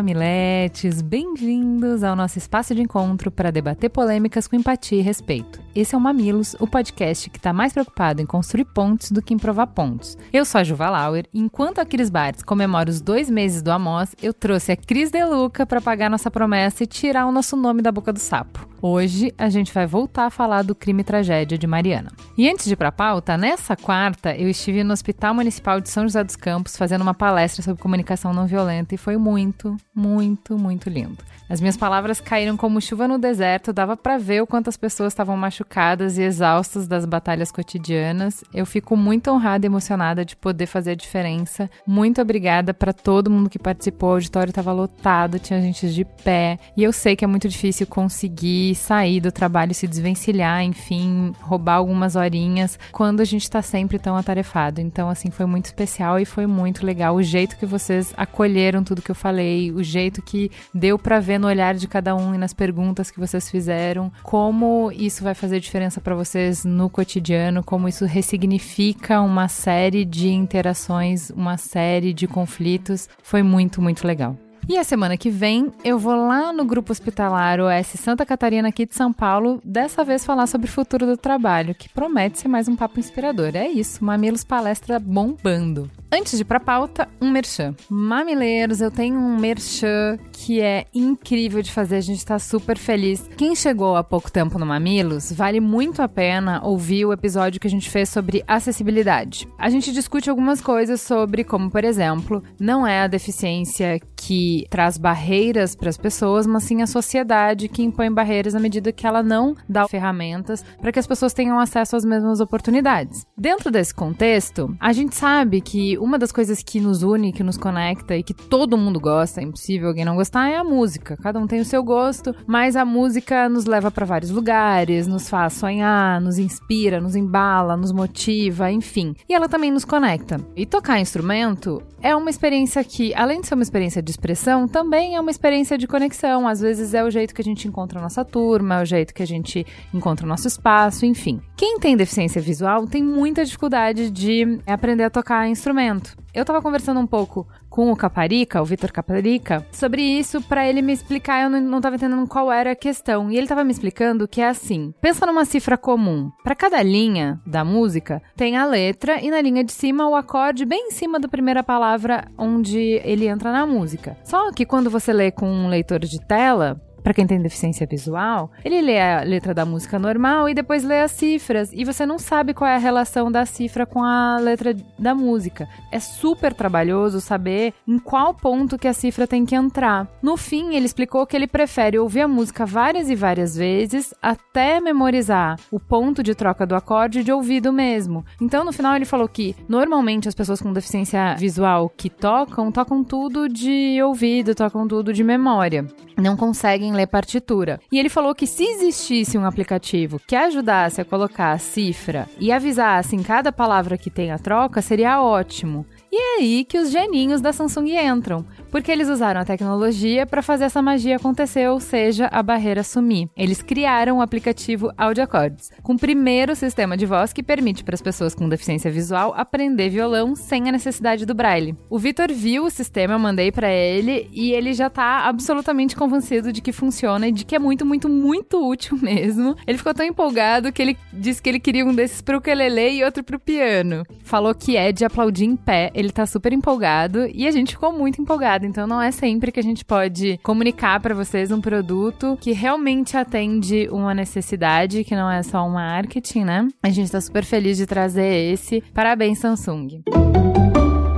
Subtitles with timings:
[0.00, 5.60] mamiletes, bem-vindos ao nosso espaço de encontro para debater polêmicas com empatia e respeito.
[5.74, 9.34] Esse é o Mamilos, o podcast que está mais preocupado em construir pontes do que
[9.34, 10.16] em provar pontos.
[10.32, 13.70] Eu sou a Juva Lauer e enquanto a Cris Bartz comemora os dois meses do
[13.70, 17.82] Amos, eu trouxe a Cris Deluca para pagar nossa promessa e tirar o nosso nome
[17.82, 18.69] da boca do sapo.
[18.82, 22.10] Hoje a gente vai voltar a falar do crime e tragédia de Mariana.
[22.36, 25.90] E antes de ir para a pauta, nessa quarta eu estive no Hospital Municipal de
[25.90, 30.56] São José dos Campos fazendo uma palestra sobre comunicação não violenta e foi muito, muito,
[30.56, 31.18] muito lindo.
[31.50, 35.12] As minhas palavras caíram como chuva no deserto, dava para ver o quanto as pessoas
[35.12, 38.44] estavam machucadas e exaustas das batalhas cotidianas.
[38.54, 41.68] Eu fico muito honrada e emocionada de poder fazer a diferença.
[41.84, 44.10] Muito obrigada para todo mundo que participou.
[44.10, 46.56] O auditório estava lotado, tinha gente de pé.
[46.76, 51.74] E eu sei que é muito difícil conseguir sair do trabalho, se desvencilhar, enfim, roubar
[51.74, 54.80] algumas horinhas quando a gente está sempre tão atarefado.
[54.80, 59.02] Então, assim, foi muito especial e foi muito legal o jeito que vocês acolheram tudo
[59.02, 62.38] que eu falei, o jeito que deu para ver no olhar de cada um e
[62.38, 67.88] nas perguntas que vocês fizeram, como isso vai fazer diferença para vocês no cotidiano, como
[67.88, 73.08] isso ressignifica uma série de interações, uma série de conflitos.
[73.22, 74.36] Foi muito, muito legal.
[74.68, 78.86] E a semana que vem eu vou lá no Grupo Hospitalar OS Santa Catarina aqui
[78.86, 82.68] de São Paulo, dessa vez falar sobre o futuro do trabalho, que promete ser mais
[82.68, 83.56] um papo inspirador.
[83.56, 85.90] É isso, Mamilos Palestra bombando.
[86.12, 87.72] Antes de ir pra pauta, um merchan.
[87.88, 93.28] Mamileiros, eu tenho um merchan que é incrível de fazer, a gente tá super feliz.
[93.36, 97.68] Quem chegou há pouco tempo no Mamilos, vale muito a pena ouvir o episódio que
[97.68, 99.46] a gente fez sobre acessibilidade.
[99.56, 104.98] A gente discute algumas coisas sobre como, por exemplo, não é a deficiência que traz
[104.98, 109.22] barreiras para as pessoas, mas sim a sociedade que impõe barreiras à medida que ela
[109.22, 113.24] não dá ferramentas para que as pessoas tenham acesso às mesmas oportunidades.
[113.38, 117.56] Dentro desse contexto, a gente sabe que uma das coisas que nos une, que nos
[117.56, 121.16] conecta e que todo mundo gosta, é impossível alguém não gostar, é a música.
[121.22, 125.28] Cada um tem o seu gosto, mas a música nos leva para vários lugares, nos
[125.28, 129.14] faz sonhar, nos inspira, nos embala, nos motiva, enfim.
[129.28, 130.40] E ela também nos conecta.
[130.56, 135.16] E tocar instrumento é uma experiência que, além de ser uma experiência de expressão, também
[135.16, 136.48] é uma experiência de conexão.
[136.48, 139.12] Às vezes é o jeito que a gente encontra a nossa turma, é o jeito
[139.12, 141.40] que a gente encontra o nosso espaço, enfim.
[141.56, 145.89] Quem tem deficiência visual tem muita dificuldade de aprender a tocar instrumento.
[146.32, 150.82] Eu tava conversando um pouco com o Caparica, o Vitor Caparica, sobre isso para ele
[150.82, 153.30] me explicar, eu não, não tava entendendo qual era a questão.
[153.30, 156.30] E ele tava me explicando que é assim: pensa numa cifra comum.
[156.44, 160.64] Para cada linha da música, tem a letra e na linha de cima o acorde
[160.64, 164.16] bem em cima da primeira palavra onde ele entra na música.
[164.24, 168.50] Só que quando você lê com um leitor de tela, para quem tem deficiência visual,
[168.64, 171.70] ele lê a letra da música normal e depois lê as cifras.
[171.72, 175.68] E você não sabe qual é a relação da cifra com a letra da música.
[175.90, 180.08] É super trabalhoso saber em qual ponto que a cifra tem que entrar.
[180.22, 184.80] No fim, ele explicou que ele prefere ouvir a música várias e várias vezes até
[184.80, 188.24] memorizar o ponto de troca do acorde de ouvido mesmo.
[188.40, 193.02] Então, no final, ele falou que normalmente as pessoas com deficiência visual que tocam, tocam
[193.02, 195.86] tudo de ouvido, tocam tudo de memória.
[196.16, 197.80] Não conseguem ler partitura.
[197.90, 202.52] E ele falou que se existisse um aplicativo que ajudasse a colocar a cifra e
[202.52, 205.86] avisasse em cada palavra que tem a troca, seria ótimo.
[206.12, 210.42] E é aí que os geninhos da Samsung entram, porque eles usaram a tecnologia para
[210.42, 213.28] fazer essa magia acontecer, ou seja, a barreira sumir.
[213.36, 218.02] Eles criaram o aplicativo AudioAcords, com o primeiro sistema de voz que permite para as
[218.02, 221.76] pessoas com deficiência visual aprender violão sem a necessidade do braille.
[221.88, 226.52] O Vitor viu o sistema, eu mandei para ele e ele já tá absolutamente convencido
[226.52, 229.54] de que funciona e de que é muito, muito, muito útil mesmo.
[229.64, 233.04] Ele ficou tão empolgado que ele disse que ele queria um desses pro ukulele e
[233.04, 234.04] outro pro piano.
[234.24, 237.92] Falou que é de aplaudir em pé ele tá super empolgado e a gente ficou
[237.92, 238.66] muito empolgado.
[238.66, 243.16] Então não é sempre que a gente pode comunicar para vocês um produto que realmente
[243.16, 246.68] atende uma necessidade, que não é só um marketing, né?
[246.82, 248.82] A gente tá super feliz de trazer esse.
[248.94, 250.02] Parabéns, Samsung.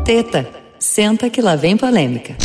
[0.04, 2.36] Teta, senta que lá vem polêmica.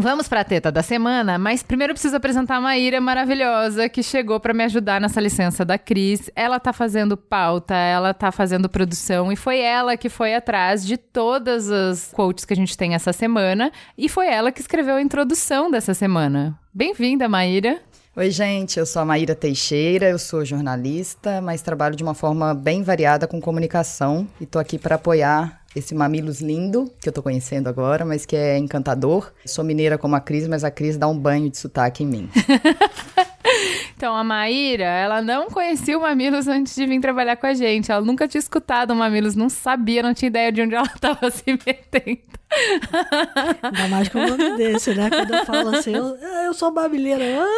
[0.00, 4.38] Vamos para a teta da semana, mas primeiro preciso apresentar a Maíra maravilhosa que chegou
[4.38, 6.30] para me ajudar nessa licença da Cris.
[6.36, 10.96] Ela tá fazendo pauta, ela tá fazendo produção e foi ela que foi atrás de
[10.96, 15.02] todas as quotes que a gente tem essa semana e foi ela que escreveu a
[15.02, 16.56] introdução dessa semana.
[16.72, 17.80] Bem-vinda, Maíra.
[18.14, 22.54] Oi, gente, eu sou a Maíra Teixeira, eu sou jornalista, mas trabalho de uma forma
[22.54, 27.22] bem variada com comunicação e tô aqui para apoiar esse Mamilos lindo, que eu tô
[27.22, 29.32] conhecendo agora, mas que é encantador.
[29.46, 32.30] Sou mineira como a Cris, mas a Cris dá um banho de sotaque em mim.
[33.96, 37.90] Então, a Maíra, ela não conhecia o Mamilos antes de vir trabalhar com a gente.
[37.90, 41.28] Ela nunca tinha escutado o Mamilos, não sabia, não tinha ideia de onde ela estava
[41.32, 42.37] se metendo.
[43.62, 45.10] Ainda mais com um nome desse, né?
[45.10, 47.24] Quando eu falo assim, eu, eu sou babileira.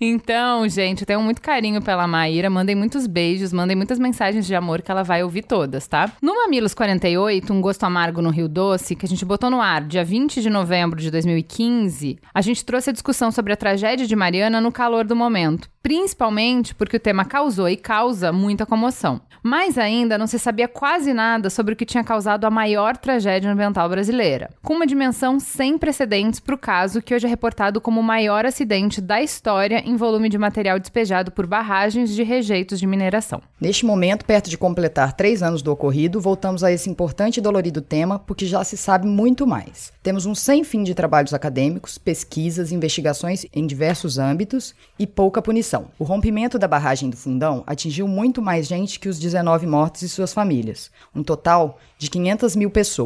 [0.00, 2.50] Então, gente, eu tenho muito carinho pela Maíra.
[2.50, 6.10] Mandem muitos beijos, mandem muitas mensagens de amor que ela vai ouvir todas, tá?
[6.20, 9.82] No Mamilos 48, um gosto amargo no Rio Doce, que a gente botou no ar
[9.82, 14.16] dia 20 de novembro de 2015, a gente trouxe a discussão sobre a tragédia de
[14.16, 19.20] Mariana no calor do momento, principalmente porque o tema causou e causa muita comoção.
[19.42, 23.13] Mais ainda, não se sabia quase nada sobre o que tinha causado a maior tragédia
[23.48, 28.00] ambiental brasileira, com uma dimensão sem precedentes para o caso que hoje é reportado como
[28.00, 32.86] o maior acidente da história em volume de material despejado por barragens de rejeitos de
[32.86, 33.40] mineração.
[33.60, 37.80] Neste momento, perto de completar três anos do ocorrido, voltamos a esse importante e dolorido
[37.80, 39.92] tema porque já se sabe muito mais.
[40.02, 45.86] Temos um sem fim de trabalhos acadêmicos, pesquisas, investigações em diversos âmbitos e pouca punição.
[45.98, 50.08] O rompimento da barragem do Fundão atingiu muito mais gente que os 19 mortos e
[50.08, 53.03] suas famílias, um total de 500 mil pessoas.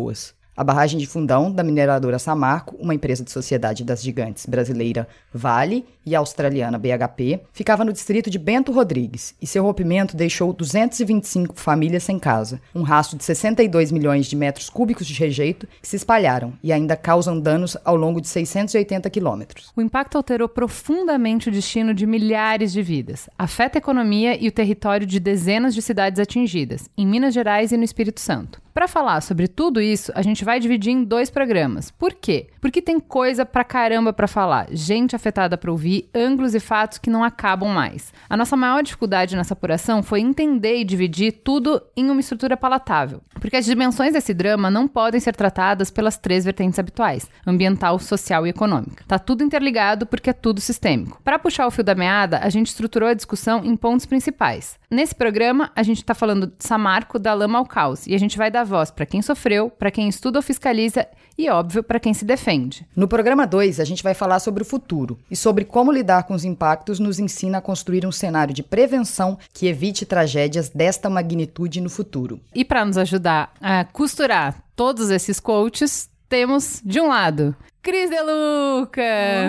[0.58, 5.86] A barragem de Fundão, da mineradora Samarco, uma empresa de sociedade das gigantes brasileira Vale
[6.04, 12.02] e australiana BHP, ficava no distrito de Bento Rodrigues e seu rompimento deixou 225 famílias
[12.02, 16.52] sem casa, um rastro de 62 milhões de metros cúbicos de rejeito que se espalharam
[16.60, 19.72] e ainda causam danos ao longo de 680 quilômetros.
[19.76, 24.52] O impacto alterou profundamente o destino de milhares de vidas, afeta a economia e o
[24.52, 28.60] território de dezenas de cidades atingidas, em Minas Gerais e no Espírito Santo.
[28.78, 31.90] Para falar sobre tudo isso, a gente vai dividir em dois programas.
[31.90, 32.46] Por quê?
[32.60, 37.10] Porque tem coisa pra caramba para falar, gente afetada para ouvir, ângulos e fatos que
[37.10, 38.12] não acabam mais.
[38.30, 43.20] A nossa maior dificuldade nessa apuração foi entender e dividir tudo em uma estrutura palatável,
[43.40, 48.46] porque as dimensões desse drama não podem ser tratadas pelas três vertentes habituais: ambiental, social
[48.46, 49.02] e econômica.
[49.08, 51.20] Tá tudo interligado porque é tudo sistêmico.
[51.24, 54.78] Para puxar o fio da meada, a gente estruturou a discussão em pontos principais.
[54.88, 58.38] Nesse programa, a gente está falando de Samarco, da lama ao caos, e a gente
[58.38, 61.06] vai dar voz para quem sofreu, para quem estuda ou fiscaliza
[61.36, 62.86] e, óbvio, para quem se defende.
[62.94, 66.34] No programa 2, a gente vai falar sobre o futuro e sobre como lidar com
[66.34, 71.80] os impactos nos ensina a construir um cenário de prevenção que evite tragédias desta magnitude
[71.80, 72.40] no futuro.
[72.54, 77.56] E para nos ajudar a costurar todos esses coaches, temos, de um lado,
[77.88, 79.00] Cris De Luca!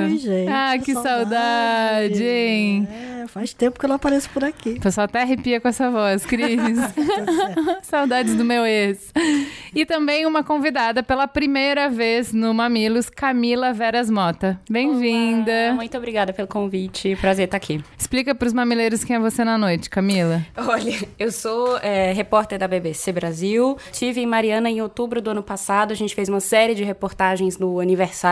[0.05, 0.49] Oi, gente.
[0.49, 2.87] Ah, que saudade, hein?
[2.89, 4.75] É, faz tempo que eu não apareço por aqui.
[4.77, 6.57] O pessoal até arrepia com essa voz, Cris.
[7.83, 9.11] Saudades do meu ex.
[9.75, 14.57] E também uma convidada pela primeira vez no Mamilos, Camila Veras Mota.
[14.69, 15.73] Bem-vinda.
[15.75, 17.17] Muito obrigada pelo convite.
[17.17, 17.83] Prazer estar aqui.
[17.97, 20.45] Explica pros mamileiros quem é você na noite, Camila.
[20.55, 23.77] Olha, eu sou é, repórter da BBC Brasil.
[23.91, 25.91] Tive em Mariana em outubro do ano passado.
[25.91, 28.28] A gente fez uma série de reportagens no aniversário,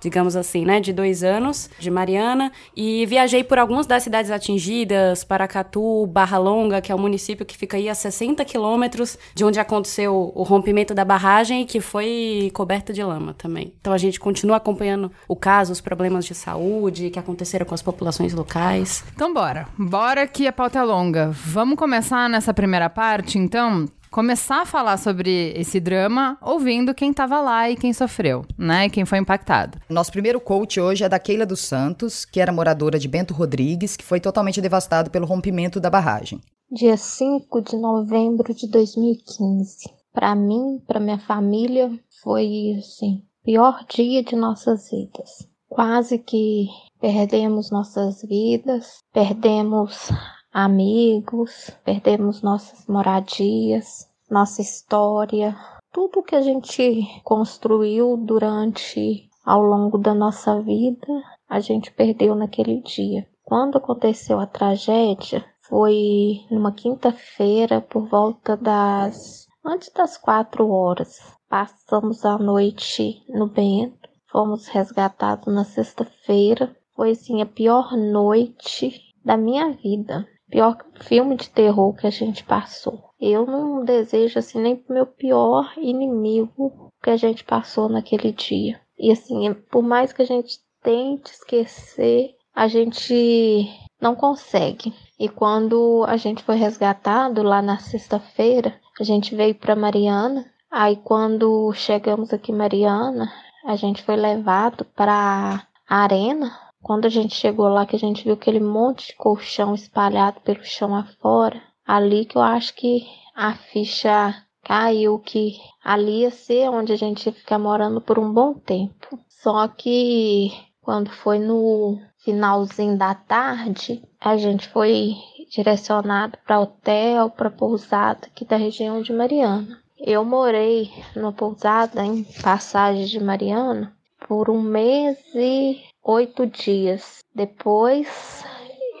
[0.00, 2.52] digamos assim, né, de dois anos de Mariana.
[2.76, 7.56] E viajei por algumas das cidades atingidas, Paracatu, Barra Longa, que é um município que
[7.56, 12.92] fica aí a 60 quilômetros de onde aconteceu o rompimento da barragem, que foi coberta
[12.92, 13.72] de lama também.
[13.80, 17.82] Então a gente continua acompanhando o caso, os problemas de saúde que aconteceram com as
[17.82, 19.04] populações locais.
[19.14, 19.68] Então bora.
[19.78, 21.30] Bora que a pauta é longa.
[21.30, 23.86] Vamos começar nessa primeira parte, então?
[24.10, 28.86] Começar a falar sobre esse drama ouvindo quem estava lá e quem sofreu, né?
[28.86, 29.78] E quem foi impactado.
[29.88, 33.96] Nosso primeiro coach hoje é da Keila dos Santos, que era moradora de Bento Rodrigues,
[33.96, 36.40] que foi totalmente devastado pelo rompimento da barragem.
[36.70, 39.90] Dia 5 de novembro de 2015.
[40.12, 41.90] Para mim, para minha família,
[42.22, 45.46] foi assim, pior dia de nossas vidas.
[45.68, 46.66] Quase que
[46.98, 50.10] perdemos nossas vidas, perdemos
[50.52, 55.56] amigos, perdemos nossas moradias, nossa história,
[55.92, 61.06] tudo que a gente construiu durante ao longo da nossa vida,
[61.48, 63.26] a gente perdeu naquele dia.
[63.42, 71.18] Quando aconteceu a tragédia, foi numa quinta-feira por volta das antes das quatro horas.
[71.48, 76.76] Passamos a noite no Bento, fomos resgatados na sexta-feira.
[76.94, 80.26] Foi assim a pior noite da minha vida.
[80.50, 83.10] Pior filme de terror que a gente passou.
[83.20, 88.80] Eu não desejo assim nem pro meu pior inimigo que a gente passou naquele dia.
[88.98, 93.68] E assim, por mais que a gente tente esquecer, a gente
[94.00, 94.94] não consegue.
[95.18, 100.46] E quando a gente foi resgatado lá na sexta-feira, a gente veio para Mariana.
[100.70, 103.32] Aí quando chegamos aqui Mariana,
[103.64, 106.67] a gente foi levado para a arena.
[106.82, 110.64] Quando a gente chegou lá, que a gente viu aquele monte de colchão espalhado pelo
[110.64, 116.92] chão afora, ali que eu acho que a ficha caiu que ali ia ser onde
[116.92, 119.18] a gente ia ficar morando por um bom tempo.
[119.28, 125.14] Só que quando foi no finalzinho da tarde, a gente foi
[125.50, 129.80] direcionado para hotel, para pousada aqui da região de Mariana.
[129.98, 133.96] Eu morei numa pousada em Passagem de Mariana
[134.28, 137.22] por um mês e oito dias.
[137.34, 138.42] Depois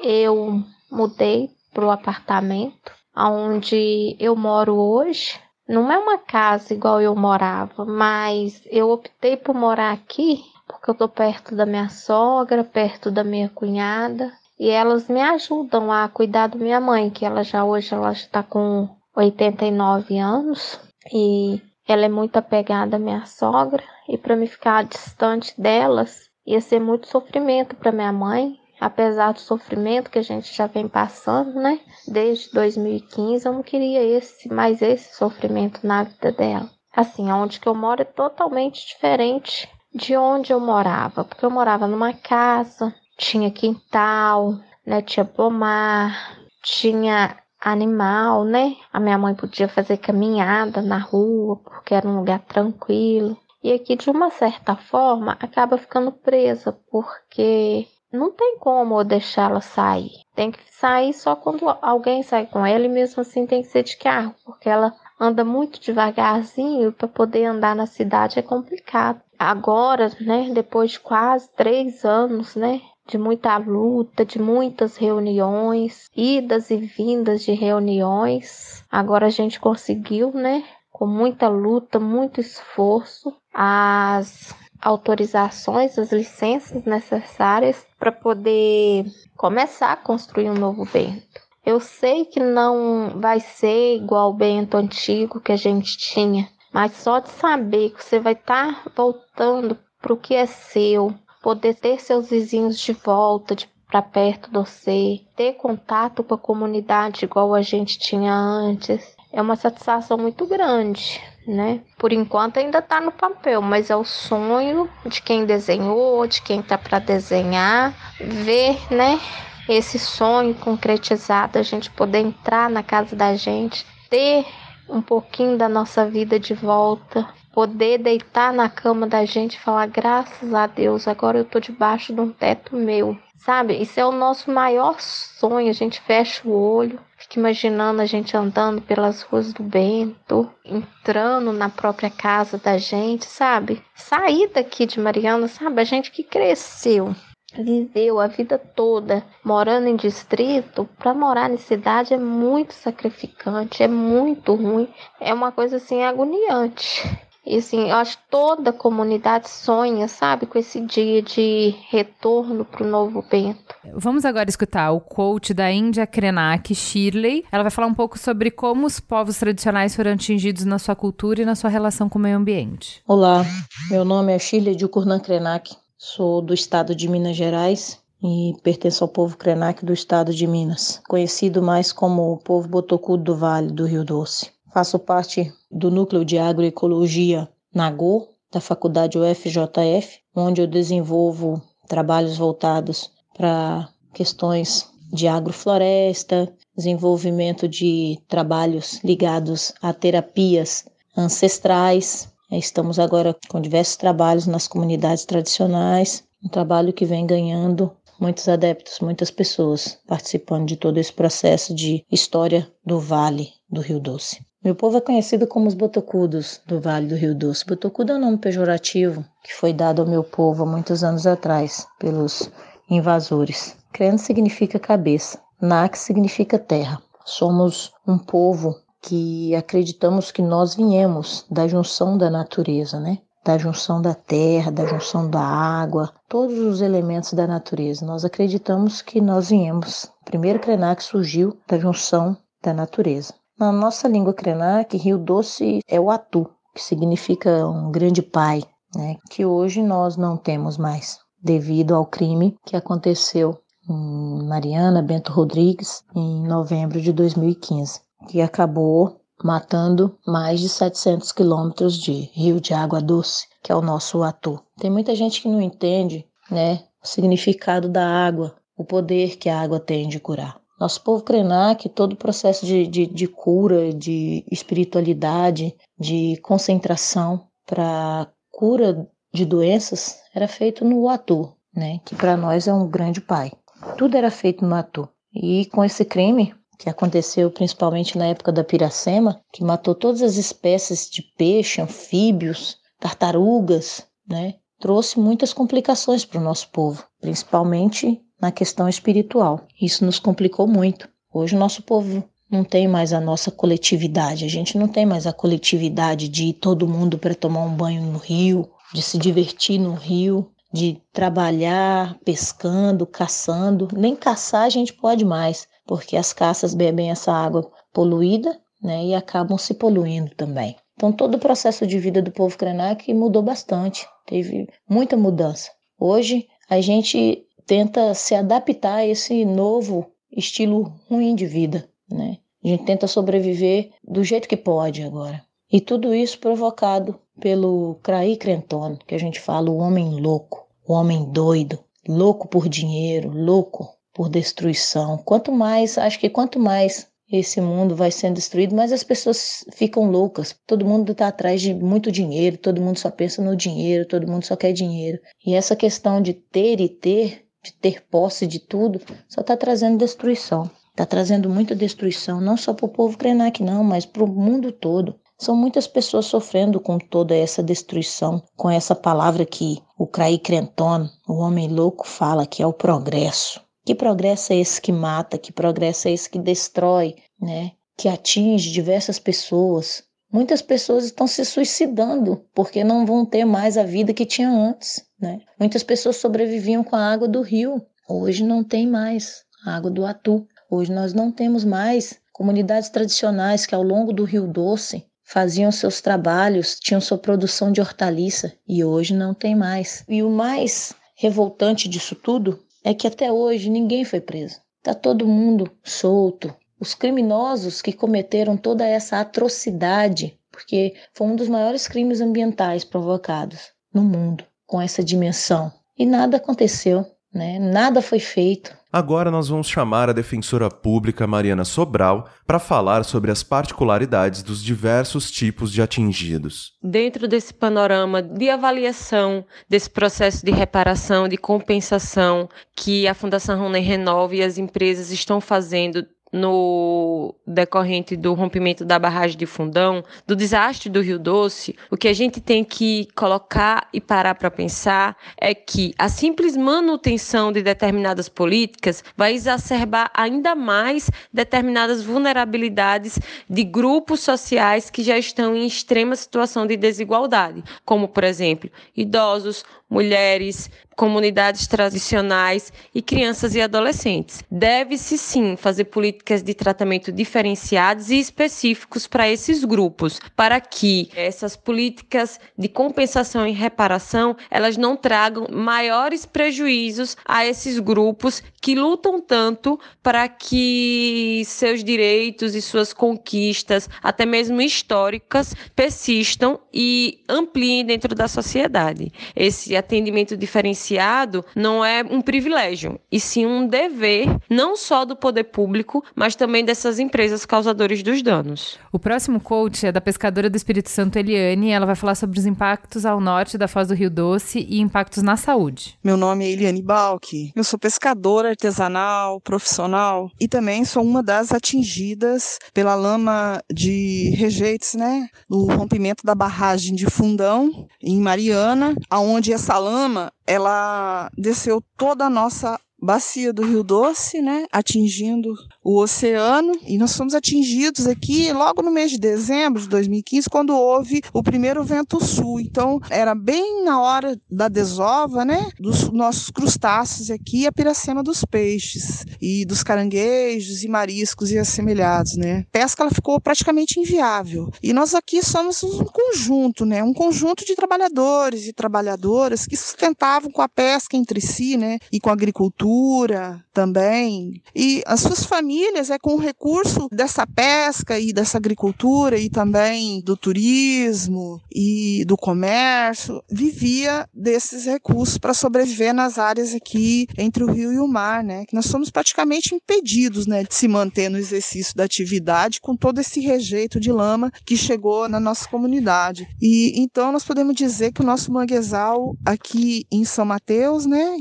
[0.02, 5.40] eu mudei para o apartamento onde eu moro hoje.
[5.66, 10.94] Não é uma casa igual eu morava, mas eu optei por morar aqui porque eu
[10.94, 16.48] tô perto da minha sogra, perto da minha cunhada, e elas me ajudam a cuidar
[16.48, 18.86] da minha mãe, que ela já hoje ela está com
[19.16, 20.78] 89 anos
[21.10, 26.62] e ela é muito apegada à minha sogra e para me ficar distante delas ia
[26.62, 31.52] ser muito sofrimento para minha mãe, apesar do sofrimento que a gente já vem passando,
[31.54, 31.78] né?
[32.06, 36.70] Desde 2015 eu não queria esse mais esse sofrimento na vida dela.
[36.96, 41.86] Assim, onde que eu moro é totalmente diferente de onde eu morava, porque eu morava
[41.86, 44.54] numa casa, tinha quintal,
[44.86, 48.74] né, tinha pomar, tinha animal, né?
[48.90, 53.36] A minha mãe podia fazer caminhada na rua, porque era um lugar tranquilo.
[53.62, 60.12] E aqui, de uma certa forma, acaba ficando presa, porque não tem como deixá-la sair.
[60.34, 63.82] Tem que sair só quando alguém sai com ela, e mesmo assim tem que ser
[63.82, 69.20] de carro, porque ela anda muito devagarzinho para poder andar na cidade é complicado.
[69.38, 76.70] Agora, né, depois de quase três anos, né, de muita luta, de muitas reuniões, idas
[76.70, 80.64] e vindas de reuniões, agora a gente conseguiu, né,
[80.98, 84.52] com muita luta, muito esforço, as
[84.82, 91.40] autorizações, as licenças necessárias para poder começar a construir um novo Bento.
[91.64, 96.92] Eu sei que não vai ser igual o Bento antigo que a gente tinha, mas
[96.94, 101.74] só de saber que você vai estar tá voltando para o que é seu, poder
[101.76, 103.54] ter seus vizinhos de volta,
[103.86, 109.40] para perto de você, ter contato com a comunidade igual a gente tinha antes, é
[109.40, 111.80] uma satisfação muito grande, né?
[111.98, 116.62] Por enquanto ainda está no papel, mas é o sonho de quem desenhou, de quem
[116.62, 119.20] tá para desenhar, ver, né?
[119.68, 124.46] Esse sonho concretizado, a gente poder entrar na casa da gente, ter
[124.88, 129.86] um pouquinho da nossa vida de volta, poder deitar na cama da gente e falar
[129.86, 133.18] graças a Deus, agora eu tô debaixo de um teto meu.
[133.38, 133.80] Sabe?
[133.80, 135.70] Isso é o nosso maior sonho.
[135.70, 141.52] A gente fecha o olho, fica imaginando a gente andando pelas ruas do Bento, entrando
[141.52, 143.82] na própria casa da gente, sabe?
[143.94, 145.80] Sair daqui de Mariana, sabe?
[145.80, 147.14] A gente que cresceu
[147.54, 153.88] viveu a vida toda morando em distrito, para morar em cidade é muito sacrificante, é
[153.88, 157.02] muito ruim, é uma coisa assim agoniante.
[157.48, 162.62] E assim, eu acho que toda a comunidade sonha, sabe, com esse dia de retorno
[162.62, 163.74] para o novo Bento.
[163.94, 167.46] Vamos agora escutar o coach da Índia Krenak, Shirley.
[167.50, 171.40] Ela vai falar um pouco sobre como os povos tradicionais foram atingidos na sua cultura
[171.40, 173.02] e na sua relação com o meio ambiente.
[173.08, 173.42] Olá,
[173.90, 179.04] meu nome é Shirley de Kurnan Krenak, sou do estado de Minas Gerais e pertenço
[179.04, 183.72] ao povo Krenak do estado de Minas, conhecido mais como o povo Botocudo do Vale
[183.72, 184.50] do Rio Doce.
[184.78, 193.10] Faço parte do Núcleo de Agroecologia NAGO, da Faculdade UFJF, onde eu desenvolvo trabalhos voltados
[193.36, 200.84] para questões de agrofloresta, desenvolvimento de trabalhos ligados a terapias
[201.16, 202.32] ancestrais.
[202.48, 209.00] Estamos agora com diversos trabalhos nas comunidades tradicionais, um trabalho que vem ganhando muitos adeptos,
[209.00, 214.46] muitas pessoas participando de todo esse processo de história do Vale do Rio Doce.
[214.68, 217.64] Meu povo é conhecido como os botocudos do Vale do Rio Doce.
[217.64, 221.86] Botocudo é um nome pejorativo que foi dado ao meu povo há muitos anos atrás
[221.98, 222.50] pelos
[222.90, 223.74] invasores.
[223.94, 227.00] Creno significa cabeça, Nak significa terra.
[227.24, 233.20] Somos um povo que acreditamos que nós viemos da junção da natureza, né?
[233.42, 238.04] Da junção da terra, da junção da água, todos os elementos da natureza.
[238.04, 240.12] Nós acreditamos que nós viemos.
[240.26, 243.32] Primeiro Krenak surgiu da junção da natureza.
[243.58, 248.62] Na nossa língua Krenak, Rio Doce é o Atu, que significa um grande pai,
[248.94, 253.58] né, que hoje nós não temos mais, devido ao crime que aconteceu
[253.90, 261.98] em Mariana Bento Rodrigues em novembro de 2015, que acabou matando mais de 700 quilômetros
[261.98, 264.60] de rio de água doce, que é o nosso Atu.
[264.78, 269.60] Tem muita gente que não entende, né, o significado da água, o poder que a
[269.60, 270.60] água tem de curar.
[270.78, 278.28] Nosso povo Krenak, todo o processo de, de, de cura, de espiritualidade, de concentração para
[278.50, 282.00] cura de doenças era feito no Atu, né?
[282.04, 283.52] Que para nós é um grande pai.
[283.96, 285.08] Tudo era feito no Atu.
[285.34, 290.36] E com esse crime, que aconteceu principalmente na época da Piracema, que matou todas as
[290.36, 294.54] espécies de peixe, anfíbios, tartarugas, né?
[294.78, 299.60] Trouxe muitas complicações para o nosso povo, principalmente na questão espiritual.
[299.80, 301.08] Isso nos complicou muito.
[301.32, 305.26] Hoje o nosso povo não tem mais a nossa coletividade, a gente não tem mais
[305.26, 309.78] a coletividade de ir todo mundo para tomar um banho no rio, de se divertir
[309.78, 313.88] no rio, de trabalhar pescando, caçando.
[313.92, 319.14] Nem caçar a gente pode mais, porque as caças bebem essa água poluída né, e
[319.14, 320.76] acabam se poluindo também.
[320.94, 325.70] Então, todo o processo de vida do povo Krenak mudou bastante, teve muita mudança.
[325.98, 332.38] Hoje, a gente tenta se adaptar a esse novo estilo ruim de vida, né?
[332.64, 335.44] A gente tenta sobreviver do jeito que pode agora.
[335.70, 340.94] E tudo isso provocado pelo Craí Crenton, que a gente fala o homem louco, o
[340.94, 345.18] homem doido, louco por dinheiro, louco por destruição.
[345.18, 350.10] Quanto mais, acho que quanto mais esse mundo vai sendo destruído, mais as pessoas ficam
[350.10, 350.56] loucas.
[350.66, 354.46] Todo mundo está atrás de muito dinheiro, todo mundo só pensa no dinheiro, todo mundo
[354.46, 355.20] só quer dinheiro.
[355.44, 359.98] E essa questão de ter e ter, de ter posse de tudo, só está trazendo
[359.98, 360.70] destruição.
[360.90, 364.72] Está trazendo muita destruição, não só para o povo Krenak, não, mas para o mundo
[364.72, 365.14] todo.
[365.38, 371.08] São muitas pessoas sofrendo com toda essa destruição, com essa palavra que o Craí Crenton,
[371.28, 373.60] o homem louco, fala que é o progresso.
[373.86, 375.38] Que progresso é esse que mata?
[375.38, 377.72] Que progresso é esse que destrói, né?
[377.96, 380.02] Que atinge diversas pessoas.
[380.30, 385.02] Muitas pessoas estão se suicidando porque não vão ter mais a vida que tinha antes,
[385.18, 385.40] né?
[385.58, 387.84] Muitas pessoas sobreviviam com a água do rio.
[388.06, 390.46] Hoje não tem mais a água do Atu.
[390.70, 396.00] Hoje nós não temos mais comunidades tradicionais que ao longo do Rio Doce faziam seus
[396.00, 400.04] trabalhos, tinham sua produção de hortaliça e hoje não tem mais.
[400.08, 404.60] E o mais revoltante disso tudo é que até hoje ninguém foi preso.
[404.82, 406.54] Tá todo mundo solto.
[406.80, 413.72] Os criminosos que cometeram toda essa atrocidade, porque foi um dos maiores crimes ambientais provocados
[413.92, 415.72] no mundo com essa dimensão.
[415.98, 417.58] E nada aconteceu, né?
[417.58, 418.76] Nada foi feito.
[418.90, 424.64] Agora nós vamos chamar a defensora pública Mariana Sobral para falar sobre as particularidades dos
[424.64, 426.72] diversos tipos de atingidos.
[426.82, 433.82] Dentro desse panorama de avaliação desse processo de reparação, de compensação que a Fundação Ronen
[433.82, 440.36] Renova e as empresas estão fazendo no decorrente do rompimento da barragem de Fundão, do
[440.36, 445.16] desastre do Rio Doce, o que a gente tem que colocar e parar para pensar
[445.40, 453.64] é que a simples manutenção de determinadas políticas vai exacerbar ainda mais determinadas vulnerabilidades de
[453.64, 460.70] grupos sociais que já estão em extrema situação de desigualdade, como, por exemplo, idosos, mulheres,
[460.98, 464.42] comunidades tradicionais e crianças e adolescentes.
[464.50, 471.54] Deve-se sim fazer políticas de tratamento diferenciados e específicos para esses grupos, para que essas
[471.54, 479.18] políticas de compensação e reparação, elas não tragam maiores prejuízos a esses grupos que lutam
[479.18, 488.14] tanto para que seus direitos e suas conquistas, até mesmo históricas, persistam e ampliem dentro
[488.14, 489.10] da sociedade.
[489.34, 495.44] Esse atendimento diferenciado não é um privilégio, e sim um dever, não só do poder
[495.44, 498.78] público, mas também dessas empresas causadoras dos danos.
[498.92, 502.38] O próximo coach é da pescadora do Espírito Santo, Eliane, e ela vai falar sobre
[502.38, 505.98] os impactos ao norte da Foz do Rio Doce e impactos na saúde.
[506.04, 511.52] Meu nome é Eliane Balk, eu sou pescadora artesanal, profissional, e também sou uma das
[511.52, 519.52] atingidas pela lama de rejeitos, né, no rompimento da barragem de Fundão, em Mariana, aonde
[519.52, 526.72] essa lama, ela desceu toda a nossa bacia do Rio Doce, né, atingindo o oceano,
[526.86, 531.42] e nós fomos atingidos aqui logo no mês de dezembro de 2015, quando houve o
[531.42, 532.60] primeiro vento sul.
[532.60, 538.44] Então, era bem na hora da desova, né, dos nossos crustáceos aqui, a piracema dos
[538.44, 542.64] peixes e dos caranguejos e mariscos e assemelhados, né.
[542.68, 544.70] A pesca ela ficou praticamente inviável.
[544.82, 550.50] E nós aqui somos um conjunto, né, um conjunto de trabalhadores e trabalhadoras que sustentavam
[550.50, 554.62] com a pesca entre si, né, e com a agricultura agricultura também.
[554.74, 560.20] E as suas famílias, é com o recurso dessa pesca e dessa agricultura e também
[560.22, 567.70] do turismo e do comércio, vivia desses recursos para sobreviver nas áreas aqui entre o
[567.70, 568.64] rio e o mar, né?
[568.66, 573.20] Que nós somos praticamente impedidos, né, de se manter no exercício da atividade com todo
[573.20, 576.48] esse rejeito de lama que chegou na nossa comunidade.
[576.60, 581.36] E então nós podemos dizer que o nosso manguezal aqui em São Mateus, né,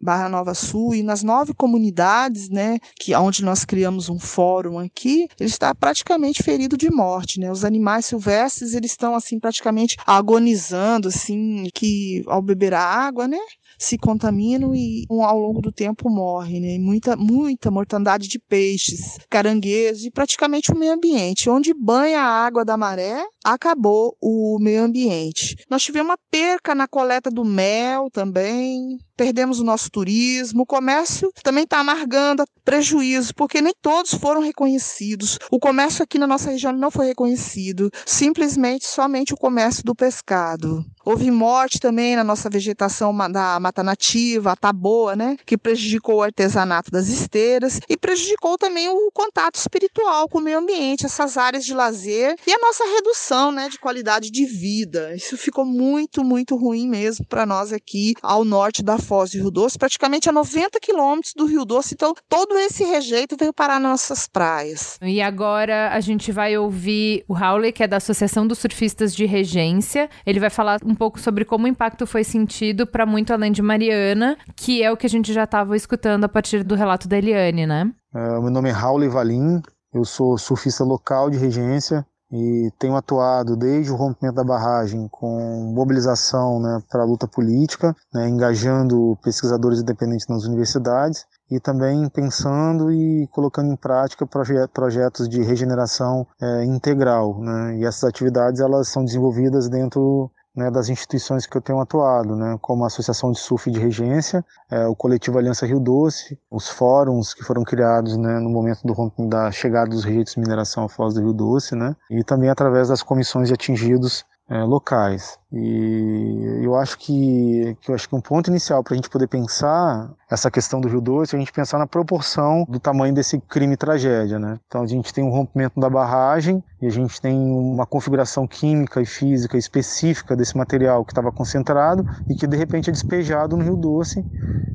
[0.00, 5.28] Barra Nova Sul e nas nove comunidades, né, que onde nós criamos um fórum aqui,
[5.38, 7.50] ele está praticamente ferido de morte, né?
[7.50, 13.38] Os animais silvestres, eles estão assim praticamente agonizando assim, que ao beber a água, né,
[13.78, 16.78] se contaminam e ao longo do tempo morrem, né?
[16.78, 21.48] Muita, muita mortandade de peixes, caranguejos e praticamente o meio ambiente.
[21.48, 25.56] Onde banha a água da maré, acabou o meio ambiente.
[25.68, 31.30] Nós tivemos uma perca na coleta do mel também, perdemos o nosso turismo, o comércio
[31.42, 35.38] também está amargando prejuízo, porque nem todos foram reconhecidos.
[35.50, 40.84] O comércio aqui na nossa região não foi reconhecido, simplesmente somente o comércio do pescado.
[41.04, 46.22] Houve morte também na nossa vegetação da mata nativa, a taboa, né, que prejudicou o
[46.22, 51.64] artesanato das esteiras e prejudicou também o contato espiritual com o meio ambiente, essas áreas
[51.64, 55.14] de lazer e a nossa redução, né, de qualidade de vida.
[55.14, 59.50] Isso ficou muito, muito ruim mesmo para nós aqui ao norte da Foz do Rio
[59.50, 61.94] Doce, praticamente a 90 quilômetros do Rio Doce.
[61.94, 64.98] Então, todo esse rejeito veio parar nas nossas praias.
[65.02, 69.26] E agora a gente vai ouvir o Howley, que é da Associação dos Surfistas de
[69.26, 70.08] Regência.
[70.26, 73.62] Ele vai falar um pouco sobre como o impacto foi sentido para muito além de
[73.62, 77.18] Mariana, que é o que a gente já estava escutando a partir do relato da
[77.18, 77.90] Eliane, né?
[78.14, 79.62] É, meu nome é Howley Valim,
[79.92, 85.72] eu sou surfista local de Regência e tenho atuado desde o rompimento da barragem com
[85.74, 92.92] mobilização né, para a luta política, né, engajando pesquisadores independentes nas universidades e também pensando
[92.92, 97.40] e colocando em prática proje projetos de regeneração é, integral.
[97.40, 102.36] Né, e essas atividades elas são desenvolvidas dentro né, das instituições que eu tenho atuado,
[102.36, 106.68] né, como a Associação de Surf de Regência, é, o Coletivo Aliança Rio Doce, os
[106.68, 110.88] fóruns que foram criados né, no momento do, da chegada dos rejeitos de mineração à
[110.88, 115.39] Foz do Rio Doce, né, e também através das comissões de atingidos é, locais.
[115.52, 119.26] E eu acho que, que eu acho que um ponto inicial para a gente poder
[119.26, 123.40] pensar essa questão do Rio Doce é a gente pensar na proporção do tamanho desse
[123.40, 124.60] crime tragédia, né?
[124.68, 129.02] Então a gente tem um rompimento da barragem e a gente tem uma configuração química
[129.02, 133.64] e física específica desse material que estava concentrado e que de repente é despejado no
[133.64, 134.24] Rio Doce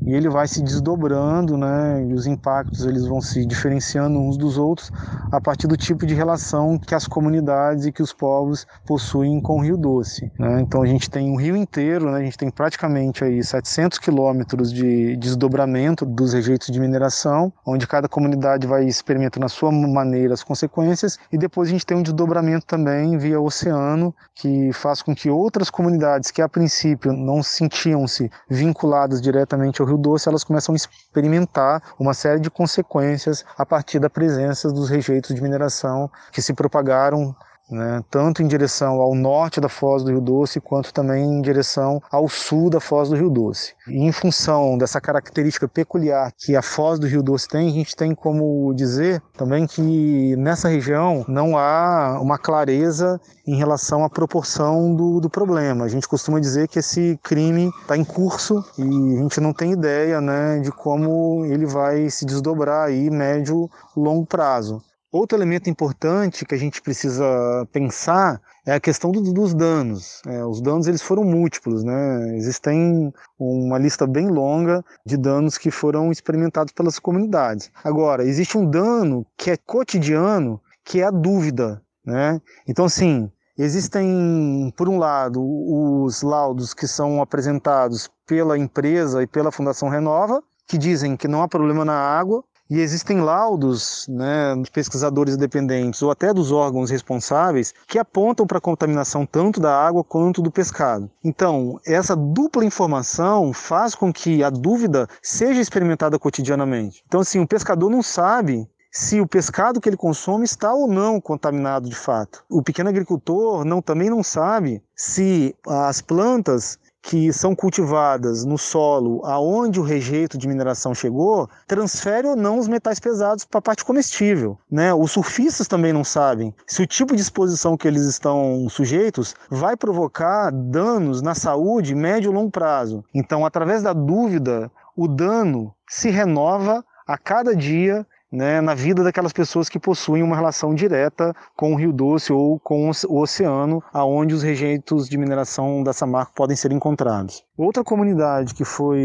[0.05, 2.05] e ele vai se desdobrando, né?
[2.05, 4.91] E os impactos eles vão se diferenciando uns dos outros
[5.31, 9.59] a partir do tipo de relação que as comunidades e que os povos possuem com
[9.59, 10.64] o Rio Doce, né?
[10.67, 12.17] Então a gente tem um rio inteiro, né?
[12.17, 18.09] a gente tem praticamente aí 700 quilômetros de desdobramento dos rejeitos de mineração, onde cada
[18.09, 22.65] comunidade vai experimentando a sua maneira as consequências, e depois a gente tem um desdobramento
[22.65, 29.21] também via oceano, que faz com que outras comunidades que a princípio não sentiam-se vinculadas
[29.21, 34.09] diretamente ao Rio Doce, elas começam a experimentar uma série de consequências a partir da
[34.09, 37.35] presença dos rejeitos de mineração que se propagaram
[37.69, 42.01] né, tanto em direção ao norte da Foz do Rio Doce, quanto também em direção
[42.11, 43.73] ao sul da Foz do Rio Doce.
[43.87, 47.95] E em função dessa característica peculiar que a Foz do Rio Doce tem, a gente
[47.95, 54.95] tem como dizer também que nessa região não há uma clareza em relação à proporção
[54.95, 55.85] do, do problema.
[55.85, 59.71] A gente costuma dizer que esse crime está em curso e a gente não tem
[59.71, 64.81] ideia né, de como ele vai se desdobrar aí médio longo prazo.
[65.15, 67.25] Outro elemento importante que a gente precisa
[67.71, 70.21] pensar é a questão do, dos danos.
[70.27, 72.35] É, os danos eles foram múltiplos, né?
[72.35, 77.71] Existem uma lista bem longa de danos que foram experimentados pelas comunidades.
[77.81, 82.41] Agora, existe um dano que é cotidiano, que é a dúvida, né?
[82.67, 89.49] Então, assim, existem, por um lado, os laudos que são apresentados pela empresa e pela
[89.49, 94.71] Fundação Renova, que dizem que não há problema na água, e existem laudos né, de
[94.71, 100.03] pesquisadores independentes ou até dos órgãos responsáveis que apontam para a contaminação tanto da água
[100.03, 101.09] quanto do pescado.
[101.23, 107.03] Então, essa dupla informação faz com que a dúvida seja experimentada cotidianamente.
[107.07, 111.19] Então, assim, o pescador não sabe se o pescado que ele consome está ou não
[111.19, 112.45] contaminado de fato.
[112.49, 119.23] O pequeno agricultor não, também não sabe se as plantas que são cultivadas no solo
[119.25, 123.85] aonde o rejeito de mineração chegou, transfere ou não os metais pesados para a parte
[123.85, 124.57] comestível.
[124.69, 124.91] Né?
[124.91, 129.77] Os surfistas também não sabem se o tipo de exposição que eles estão sujeitos vai
[129.77, 133.03] provocar danos na saúde médio e longo prazo.
[133.13, 139.33] Então, através da dúvida, o dano se renova a cada dia né, na vida daquelas
[139.33, 144.35] pessoas que possuem uma relação direta com o Rio Doce ou com o oceano, aonde
[144.35, 147.43] os rejeitos de mineração da Samarco podem ser encontrados.
[147.57, 148.99] Outra comunidade que foi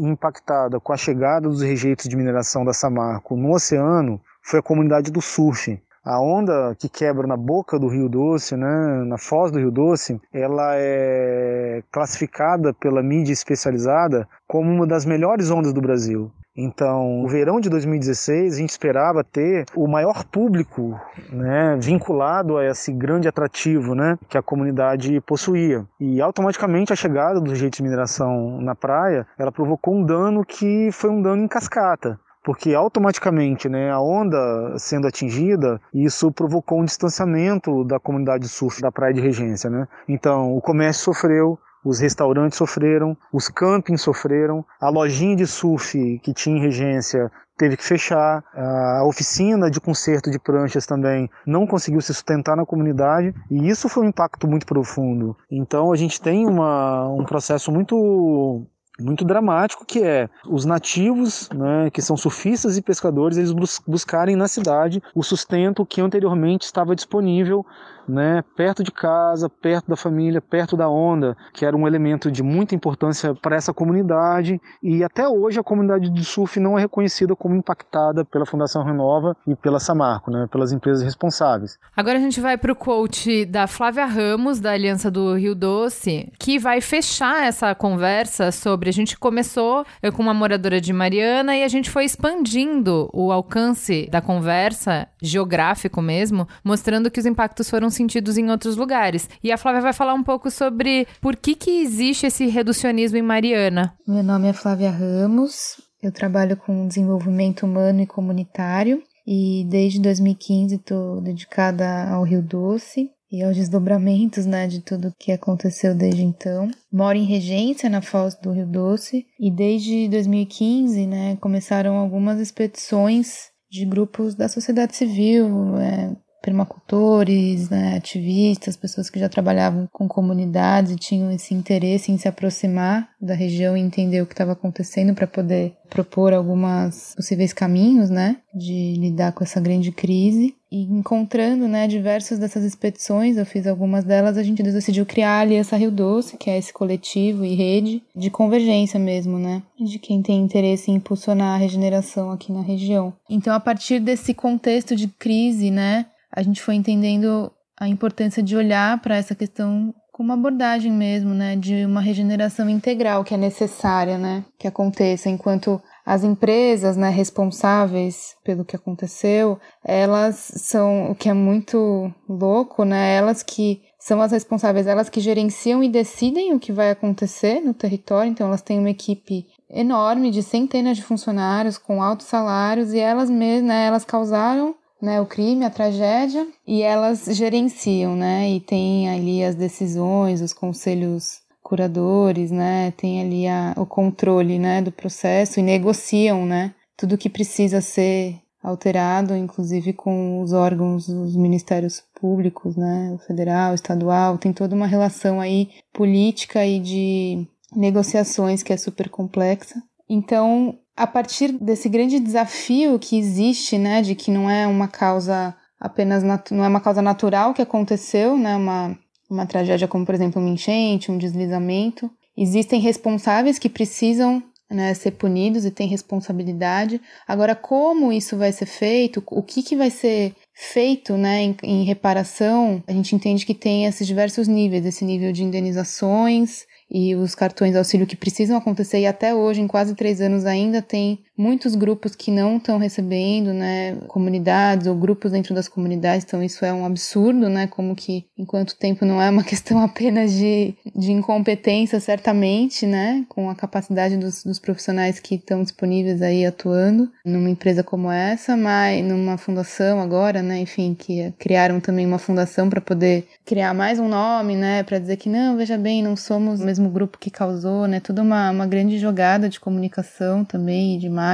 [0.00, 5.10] impactada com a chegada dos rejeitos de mineração da Samarco no oceano foi a comunidade
[5.10, 5.80] do surf.
[6.04, 10.20] A onda que quebra na boca do Rio Doce, né, na foz do Rio Doce,
[10.32, 16.30] ela é classificada pela mídia especializada como uma das melhores ondas do Brasil.
[16.56, 20.98] Então, o verão de 2016, a gente esperava ter o maior público
[21.30, 25.84] né, vinculado a esse grande atrativo né, que a comunidade possuía.
[26.00, 30.90] E automaticamente a chegada dos rejeitos de mineração na praia, ela provocou um dano que
[30.92, 36.84] foi um dano em cascata porque automaticamente né, a onda sendo atingida, isso provocou um
[36.84, 39.68] distanciamento da comunidade surf da praia de Regência.
[39.68, 39.88] Né?
[40.08, 46.34] Então o comércio sofreu, os restaurantes sofreram, os campings sofreram, a lojinha de surf que
[46.34, 52.00] tinha em regência teve que fechar, a oficina de conserto de pranchas também não conseguiu
[52.00, 55.36] se sustentar na comunidade e isso foi um impacto muito profundo.
[55.50, 58.66] Então a gente tem uma, um processo muito
[58.98, 63.52] muito dramático que é os nativos, né, que são surfistas e pescadores, eles
[63.86, 67.64] buscarem na cidade o sustento que anteriormente estava disponível
[68.08, 72.42] né, perto de casa, perto da família, perto da onda, que era um elemento de
[72.42, 74.60] muita importância para essa comunidade.
[74.82, 79.36] E até hoje a comunidade de surf não é reconhecida como impactada pela Fundação Renova
[79.46, 81.78] e pela Samarco, né, pelas empresas responsáveis.
[81.96, 86.32] Agora a gente vai para o coach da Flávia Ramos, da Aliança do Rio Doce,
[86.38, 88.88] que vai fechar essa conversa sobre.
[88.88, 94.08] A gente começou com uma moradora de Mariana e a gente foi expandindo o alcance
[94.10, 99.28] da conversa, geográfico mesmo, mostrando que os impactos foram sentidos em outros lugares.
[99.42, 103.22] E a Flávia vai falar um pouco sobre por que, que existe esse reducionismo em
[103.22, 103.94] Mariana.
[104.06, 110.76] Meu nome é Flávia Ramos, eu trabalho com desenvolvimento humano e comunitário e desde 2015
[110.76, 116.70] estou dedicada ao Rio Doce e aos desdobramentos né, de tudo que aconteceu desde então.
[116.92, 123.50] Moro em Regência, na foz do Rio Doce, e desde 2015 né, começaram algumas expedições
[123.68, 130.92] de grupos da sociedade civil, é, permacultores, né, ativistas, pessoas que já trabalhavam com comunidades
[130.92, 135.12] e tinham esse interesse em se aproximar da região e entender o que estava acontecendo
[135.12, 140.54] para poder propor algumas possíveis caminhos, né, de lidar com essa grande crise.
[140.70, 145.40] E encontrando, né, diversas dessas expedições, eu fiz algumas delas, a gente decidiu criar a
[145.40, 150.22] Aliança Rio Doce, que é esse coletivo e rede de convergência mesmo, né, de quem
[150.22, 153.12] tem interesse em impulsionar a regeneração aqui na região.
[153.28, 158.54] Então, a partir desse contexto de crise, né, a gente foi entendendo a importância de
[158.54, 163.36] olhar para essa questão com uma abordagem mesmo, né, de uma regeneração integral que é
[163.36, 165.28] necessária, né, que aconteça.
[165.28, 172.82] Enquanto as empresas, né, responsáveis pelo que aconteceu, elas são o que é muito louco,
[172.84, 177.60] né, elas que são as responsáveis, elas que gerenciam e decidem o que vai acontecer
[177.60, 182.94] no território, então elas têm uma equipe enorme de centenas de funcionários com altos salários
[182.94, 188.50] e elas mesmas, né, elas causaram né, o crime, a tragédia, e elas gerenciam, né,
[188.50, 194.80] e tem ali as decisões, os conselhos curadores, né, tem ali a, o controle, né,
[194.80, 201.36] do processo e negociam, né, tudo que precisa ser alterado, inclusive com os órgãos, os
[201.36, 207.46] ministérios públicos, né, o federal, o estadual, tem toda uma relação aí política e de
[207.74, 209.80] negociações que é super complexa.
[210.08, 215.54] Então, a partir desse grande desafio que existe, né, de que não é uma causa
[215.78, 220.40] apenas não é uma causa natural que aconteceu, né, uma uma tragédia como por exemplo
[220.40, 227.00] uma enchente, um deslizamento, existem responsáveis que precisam né, ser punidos e têm responsabilidade.
[227.26, 231.84] Agora, como isso vai ser feito, o que, que vai ser feito né, em, em
[231.84, 237.34] reparação, a gente entende que tem esses diversos níveis, esse nível de indenizações, e os
[237.34, 241.74] cartões auxílio que precisam acontecer, e até hoje, em quase três anos, ainda tem muitos
[241.74, 246.72] grupos que não estão recebendo, né, comunidades ou grupos dentro das comunidades, então isso é
[246.72, 252.00] um absurdo, né, como que, enquanto tempo não é uma questão apenas de, de incompetência,
[252.00, 257.82] certamente, né, com a capacidade dos, dos profissionais que estão disponíveis aí atuando numa empresa
[257.82, 263.26] como essa, mas numa fundação agora, né, enfim, que criaram também uma fundação para poder
[263.44, 266.88] criar mais um nome, né, para dizer que não, veja bem, não somos o mesmo
[266.88, 271.25] grupo que causou, né, tudo uma, uma grande jogada de comunicação também, de marketing,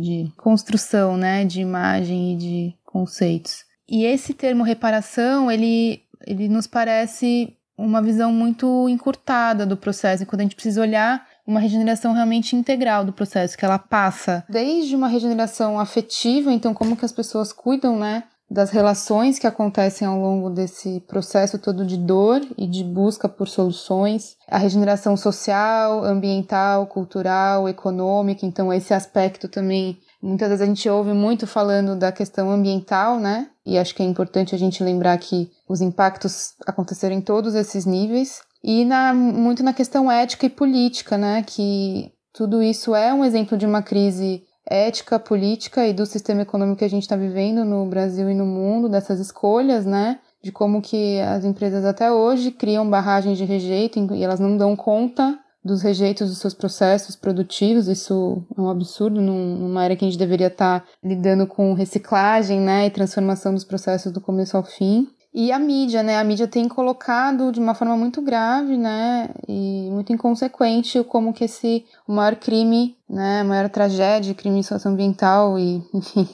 [0.00, 3.64] de construção, né, de imagem e de conceitos.
[3.88, 10.40] E esse termo reparação, ele, ele nos parece uma visão muito encurtada do processo, quando
[10.40, 15.08] a gente precisa olhar uma regeneração realmente integral do processo, que ela passa desde uma
[15.08, 20.48] regeneração afetiva, então como que as pessoas cuidam, né, das relações que acontecem ao longo
[20.48, 27.68] desse processo todo de dor e de busca por soluções, a regeneração social, ambiental, cultural,
[27.68, 33.20] econômica, então esse aspecto também muitas vezes a gente ouve muito falando da questão ambiental,
[33.20, 33.48] né?
[33.64, 37.84] E acho que é importante a gente lembrar que os impactos aconteceram em todos esses
[37.84, 41.42] níveis e na, muito na questão ética e política, né?
[41.46, 46.78] Que tudo isso é um exemplo de uma crise ética, política e do sistema econômico
[46.78, 50.18] que a gente está vivendo no Brasil e no mundo, dessas escolhas, né?
[50.42, 54.76] De como que as empresas até hoje criam barragens de rejeito e elas não dão
[54.76, 57.88] conta dos rejeitos dos seus processos produtivos.
[57.88, 62.60] Isso é um absurdo numa era que a gente deveria estar tá lidando com reciclagem,
[62.60, 62.86] né?
[62.86, 65.08] E transformação dos processos do começo ao fim.
[65.40, 66.18] E a mídia, né?
[66.18, 69.30] A mídia tem colocado de uma forma muito grave, né?
[69.46, 73.42] E muito inconsequente como que esse maior crime, né?
[73.42, 76.28] A maior tragédia, crime socioambiental e, enfim,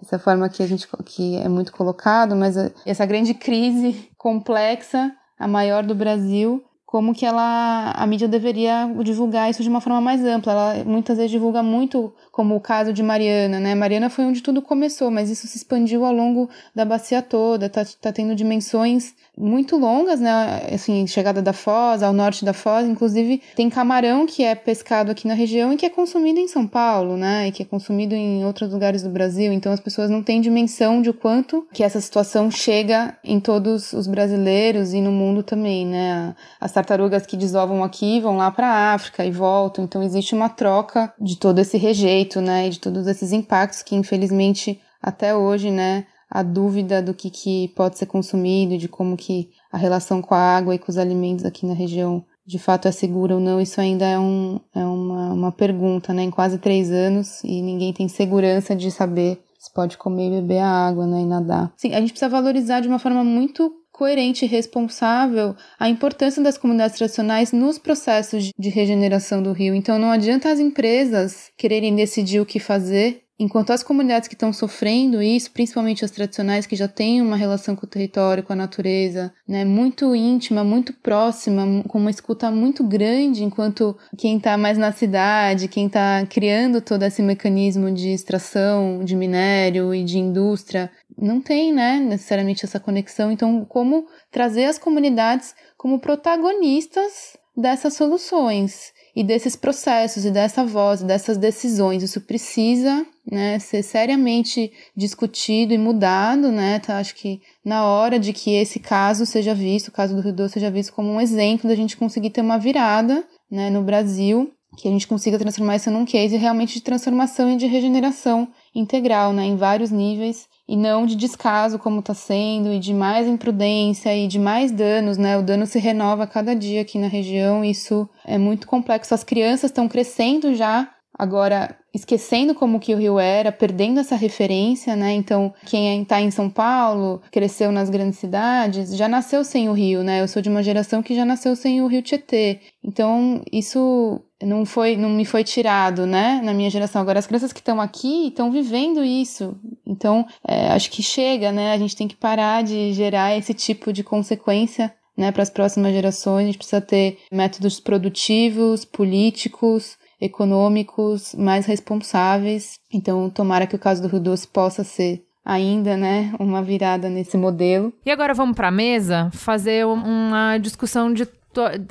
[0.00, 2.54] essa forma que a gente que é muito colocado, mas
[2.86, 6.62] essa grande crise complexa, a maior do Brasil,
[6.94, 10.52] como que ela a mídia deveria divulgar isso de uma forma mais ampla.
[10.52, 13.74] Ela muitas vezes divulga muito, como o caso de Mariana, né?
[13.74, 17.84] Mariana foi onde tudo começou, mas isso se expandiu ao longo da bacia toda, tá,
[18.00, 20.68] tá tendo dimensões muito longas, né?
[20.72, 25.26] Assim, chegada da Foz, ao norte da Foz, inclusive tem camarão que é pescado aqui
[25.26, 27.48] na região e que é consumido em São Paulo, né?
[27.48, 29.52] E que é consumido em outros lugares do Brasil.
[29.52, 34.06] Então as pessoas não têm dimensão de quanto que essa situação chega em todos os
[34.06, 36.36] brasileiros e no mundo também, né?
[36.84, 39.84] Tartarugas que desovam aqui vão lá para a África e voltam.
[39.84, 42.66] Então existe uma troca de todo esse rejeito, né?
[42.66, 46.06] E de todos esses impactos que infelizmente até hoje, né?
[46.30, 50.38] a dúvida do que, que pode ser consumido, de como que a relação com a
[50.38, 53.80] água e com os alimentos aqui na região de fato é segura ou não, isso
[53.80, 56.24] ainda é, um, é uma, uma pergunta, né?
[56.24, 60.58] Em quase três anos e ninguém tem segurança de saber se pode comer e beber
[60.58, 61.20] a água, né?
[61.20, 61.72] E nadar.
[61.76, 66.58] Sim, a gente precisa valorizar de uma forma muito coerente e responsável a importância das
[66.58, 69.72] comunidades tradicionais nos processos de regeneração do rio.
[69.72, 74.52] Então não adianta as empresas quererem decidir o que fazer Enquanto as comunidades que estão
[74.52, 78.56] sofrendo isso, principalmente as tradicionais que já têm uma relação com o território, com a
[78.56, 84.78] natureza, né, muito íntima, muito próxima, com uma escuta muito grande, enquanto quem está mais
[84.78, 90.88] na cidade, quem está criando todo esse mecanismo de extração de minério e de indústria,
[91.18, 93.32] não tem, né, necessariamente essa conexão.
[93.32, 98.93] Então, como trazer as comunidades como protagonistas dessas soluções?
[99.14, 102.02] E desses processos e dessa voz, dessas decisões.
[102.02, 106.80] Isso precisa né, ser seriamente discutido e mudado, né?
[106.80, 110.32] Tá, acho que na hora de que esse caso seja visto, o caso do Rio
[110.32, 114.52] Doce seja visto como um exemplo da gente conseguir ter uma virada né, no Brasil,
[114.76, 119.32] que a gente consiga transformar isso num case realmente de transformação e de regeneração integral,
[119.32, 124.16] né, em vários níveis e não de descaso como está sendo e de mais imprudência
[124.16, 125.36] e de mais danos, né?
[125.36, 129.14] O dano se renova a cada dia aqui na região, isso é muito complexo.
[129.14, 134.96] As crianças estão crescendo já agora esquecendo como que o Rio era, perdendo essa referência,
[134.96, 135.12] né?
[135.12, 140.02] Então, quem está em São Paulo, cresceu nas grandes cidades, já nasceu sem o Rio,
[140.02, 140.20] né?
[140.20, 142.60] Eu sou de uma geração que já nasceu sem o Rio Tietê.
[142.82, 146.40] Então, isso não foi, não me foi tirado, né?
[146.42, 147.00] Na minha geração.
[147.00, 149.56] Agora, as crianças que estão aqui estão vivendo isso.
[149.86, 151.72] Então, é, acho que chega, né?
[151.72, 155.92] A gente tem que parar de gerar esse tipo de consequência né, para as próximas
[155.92, 156.44] gerações.
[156.44, 162.78] A gente precisa ter métodos produtivos, políticos, econômicos mais responsáveis.
[162.92, 167.36] Então, tomara que o caso do Rio Doce possa ser ainda, né, uma virada nesse
[167.36, 167.92] modelo.
[168.04, 171.28] E agora vamos para a mesa fazer uma discussão de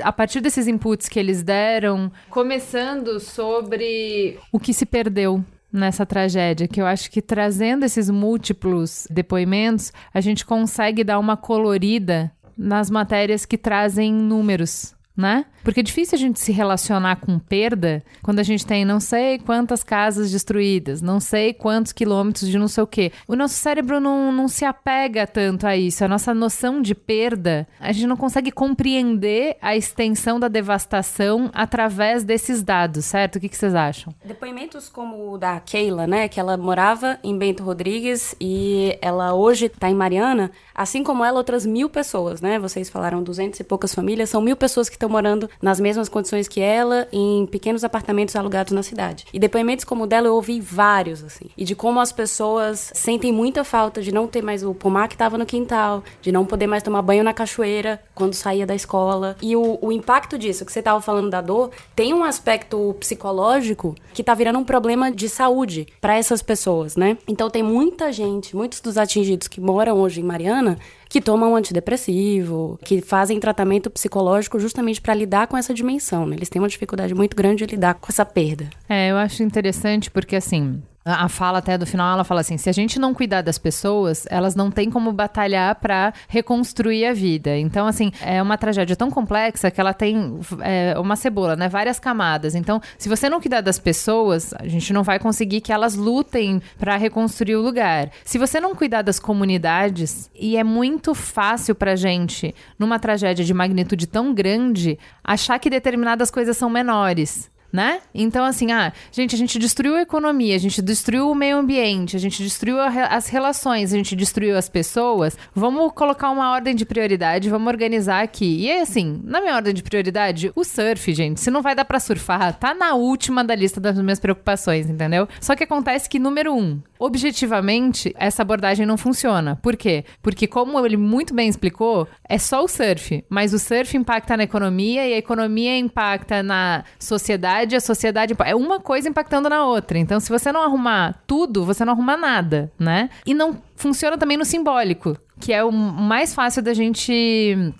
[0.02, 6.68] a partir desses inputs que eles deram, começando sobre o que se perdeu nessa tragédia,
[6.68, 12.92] que eu acho que trazendo esses múltiplos depoimentos, a gente consegue dar uma colorida nas
[12.92, 15.46] matérias que trazem números né?
[15.64, 19.38] Porque é difícil a gente se relacionar com perda quando a gente tem não sei
[19.40, 23.12] quantas casas destruídas, não sei quantos quilômetros de não sei o quê.
[23.28, 26.04] O nosso cérebro não, não se apega tanto a isso.
[26.04, 32.24] A nossa noção de perda, a gente não consegue compreender a extensão da devastação através
[32.24, 33.36] desses dados, certo?
[33.36, 34.14] O que, que vocês acham?
[34.26, 36.28] Depoimentos como o da Keila, né?
[36.28, 41.38] Que ela morava em Bento Rodrigues e ela hoje está em Mariana, assim como ela,
[41.38, 42.60] outras mil pessoas, né?
[42.60, 46.48] Vocês falaram duzentos e poucas famílias, são mil pessoas que estão morando nas mesmas condições
[46.48, 49.26] que ela, em pequenos apartamentos alugados na cidade.
[49.34, 51.46] E depoimentos como o dela eu ouvi vários, assim.
[51.58, 55.16] E de como as pessoas sentem muita falta de não ter mais o pomar que
[55.16, 59.36] estava no quintal, de não poder mais tomar banho na cachoeira quando saía da escola.
[59.42, 63.96] E o, o impacto disso, que você estava falando da dor, tem um aspecto psicológico
[64.14, 67.18] que está virando um problema de saúde para essas pessoas, né?
[67.28, 70.78] Então tem muita gente, muitos dos atingidos que moram hoje em Mariana,
[71.14, 76.26] que tomam antidepressivo, que fazem tratamento psicológico justamente para lidar com essa dimensão.
[76.26, 76.36] Né?
[76.36, 78.68] Eles têm uma dificuldade muito grande de lidar com essa perda.
[78.90, 82.70] É, eu acho interessante porque assim, a fala até do final, ela fala assim: se
[82.70, 87.58] a gente não cuidar das pessoas, elas não têm como batalhar para reconstruir a vida.
[87.58, 91.68] Então, assim, é uma tragédia tão complexa que ela tem é, uma cebola, né?
[91.68, 92.56] Várias camadas.
[92.56, 96.62] Então, se você não cuidar das pessoas, a gente não vai conseguir que elas lutem
[96.78, 98.10] para reconstruir o lugar.
[98.24, 103.54] Se você não cuidar das comunidades, e é muito fácil pra gente, numa tragédia de
[103.54, 108.02] magnitude tão grande, achar que determinadas coisas são menores né?
[108.14, 112.16] Então, assim, ah, gente, a gente destruiu a economia, a gente destruiu o meio ambiente,
[112.16, 115.36] a gente destruiu a, as relações, a gente destruiu as pessoas.
[115.56, 118.68] Vamos colocar uma ordem de prioridade, vamos organizar aqui.
[118.68, 122.00] E assim, na minha ordem de prioridade, o surf, gente, se não vai dar para
[122.00, 125.28] surfar, tá na última da lista das minhas preocupações, entendeu?
[125.42, 129.58] Só que acontece que, número um, objetivamente, essa abordagem não funciona.
[129.64, 130.06] Por quê?
[130.22, 134.44] Porque, como ele muito bem explicou, é só o surf, mas o surf impacta na
[134.44, 139.66] economia e a economia impacta na sociedade sociedade, a sociedade é uma coisa impactando na
[139.66, 139.98] outra.
[139.98, 143.10] Então, se você não arrumar tudo, você não arruma nada, né?
[143.26, 147.12] E não funciona também no simbólico que é o mais fácil da gente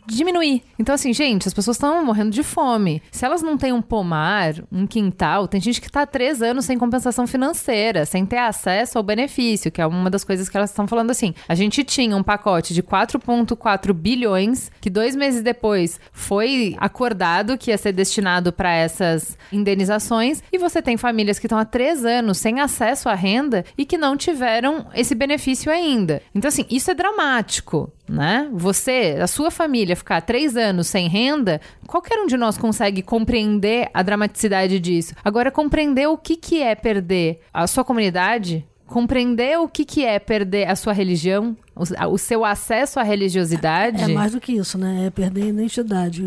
[0.06, 0.62] diminuir.
[0.78, 3.02] Então, assim, gente, as pessoas estão morrendo de fome.
[3.10, 6.66] Se elas não têm um pomar, um quintal, tem gente que está há três anos
[6.66, 10.72] sem compensação financeira, sem ter acesso ao benefício, que é uma das coisas que elas
[10.72, 11.34] estão falando assim.
[11.48, 17.72] A gente tinha um pacote de 4,4 bilhões, que dois meses depois foi acordado que
[17.72, 22.40] ia ser destinado para essas indenizações, e você tem famílias que estão há três anos
[22.40, 26.22] sem acesso à renda e que não tiveram esse benefício ainda.
[26.36, 28.50] Então, assim, isso é dramático prático, né?
[28.52, 33.90] Você, a sua família ficar três anos sem renda, qualquer um de nós consegue compreender
[33.94, 35.14] a dramaticidade disso.
[35.24, 40.20] Agora, compreender o que, que é perder a sua comunidade, compreender o que, que é
[40.20, 44.04] perder a sua religião, o, seu acesso à religiosidade.
[44.04, 45.08] É, é, mais do que isso, né?
[45.08, 46.24] É perder a identidade.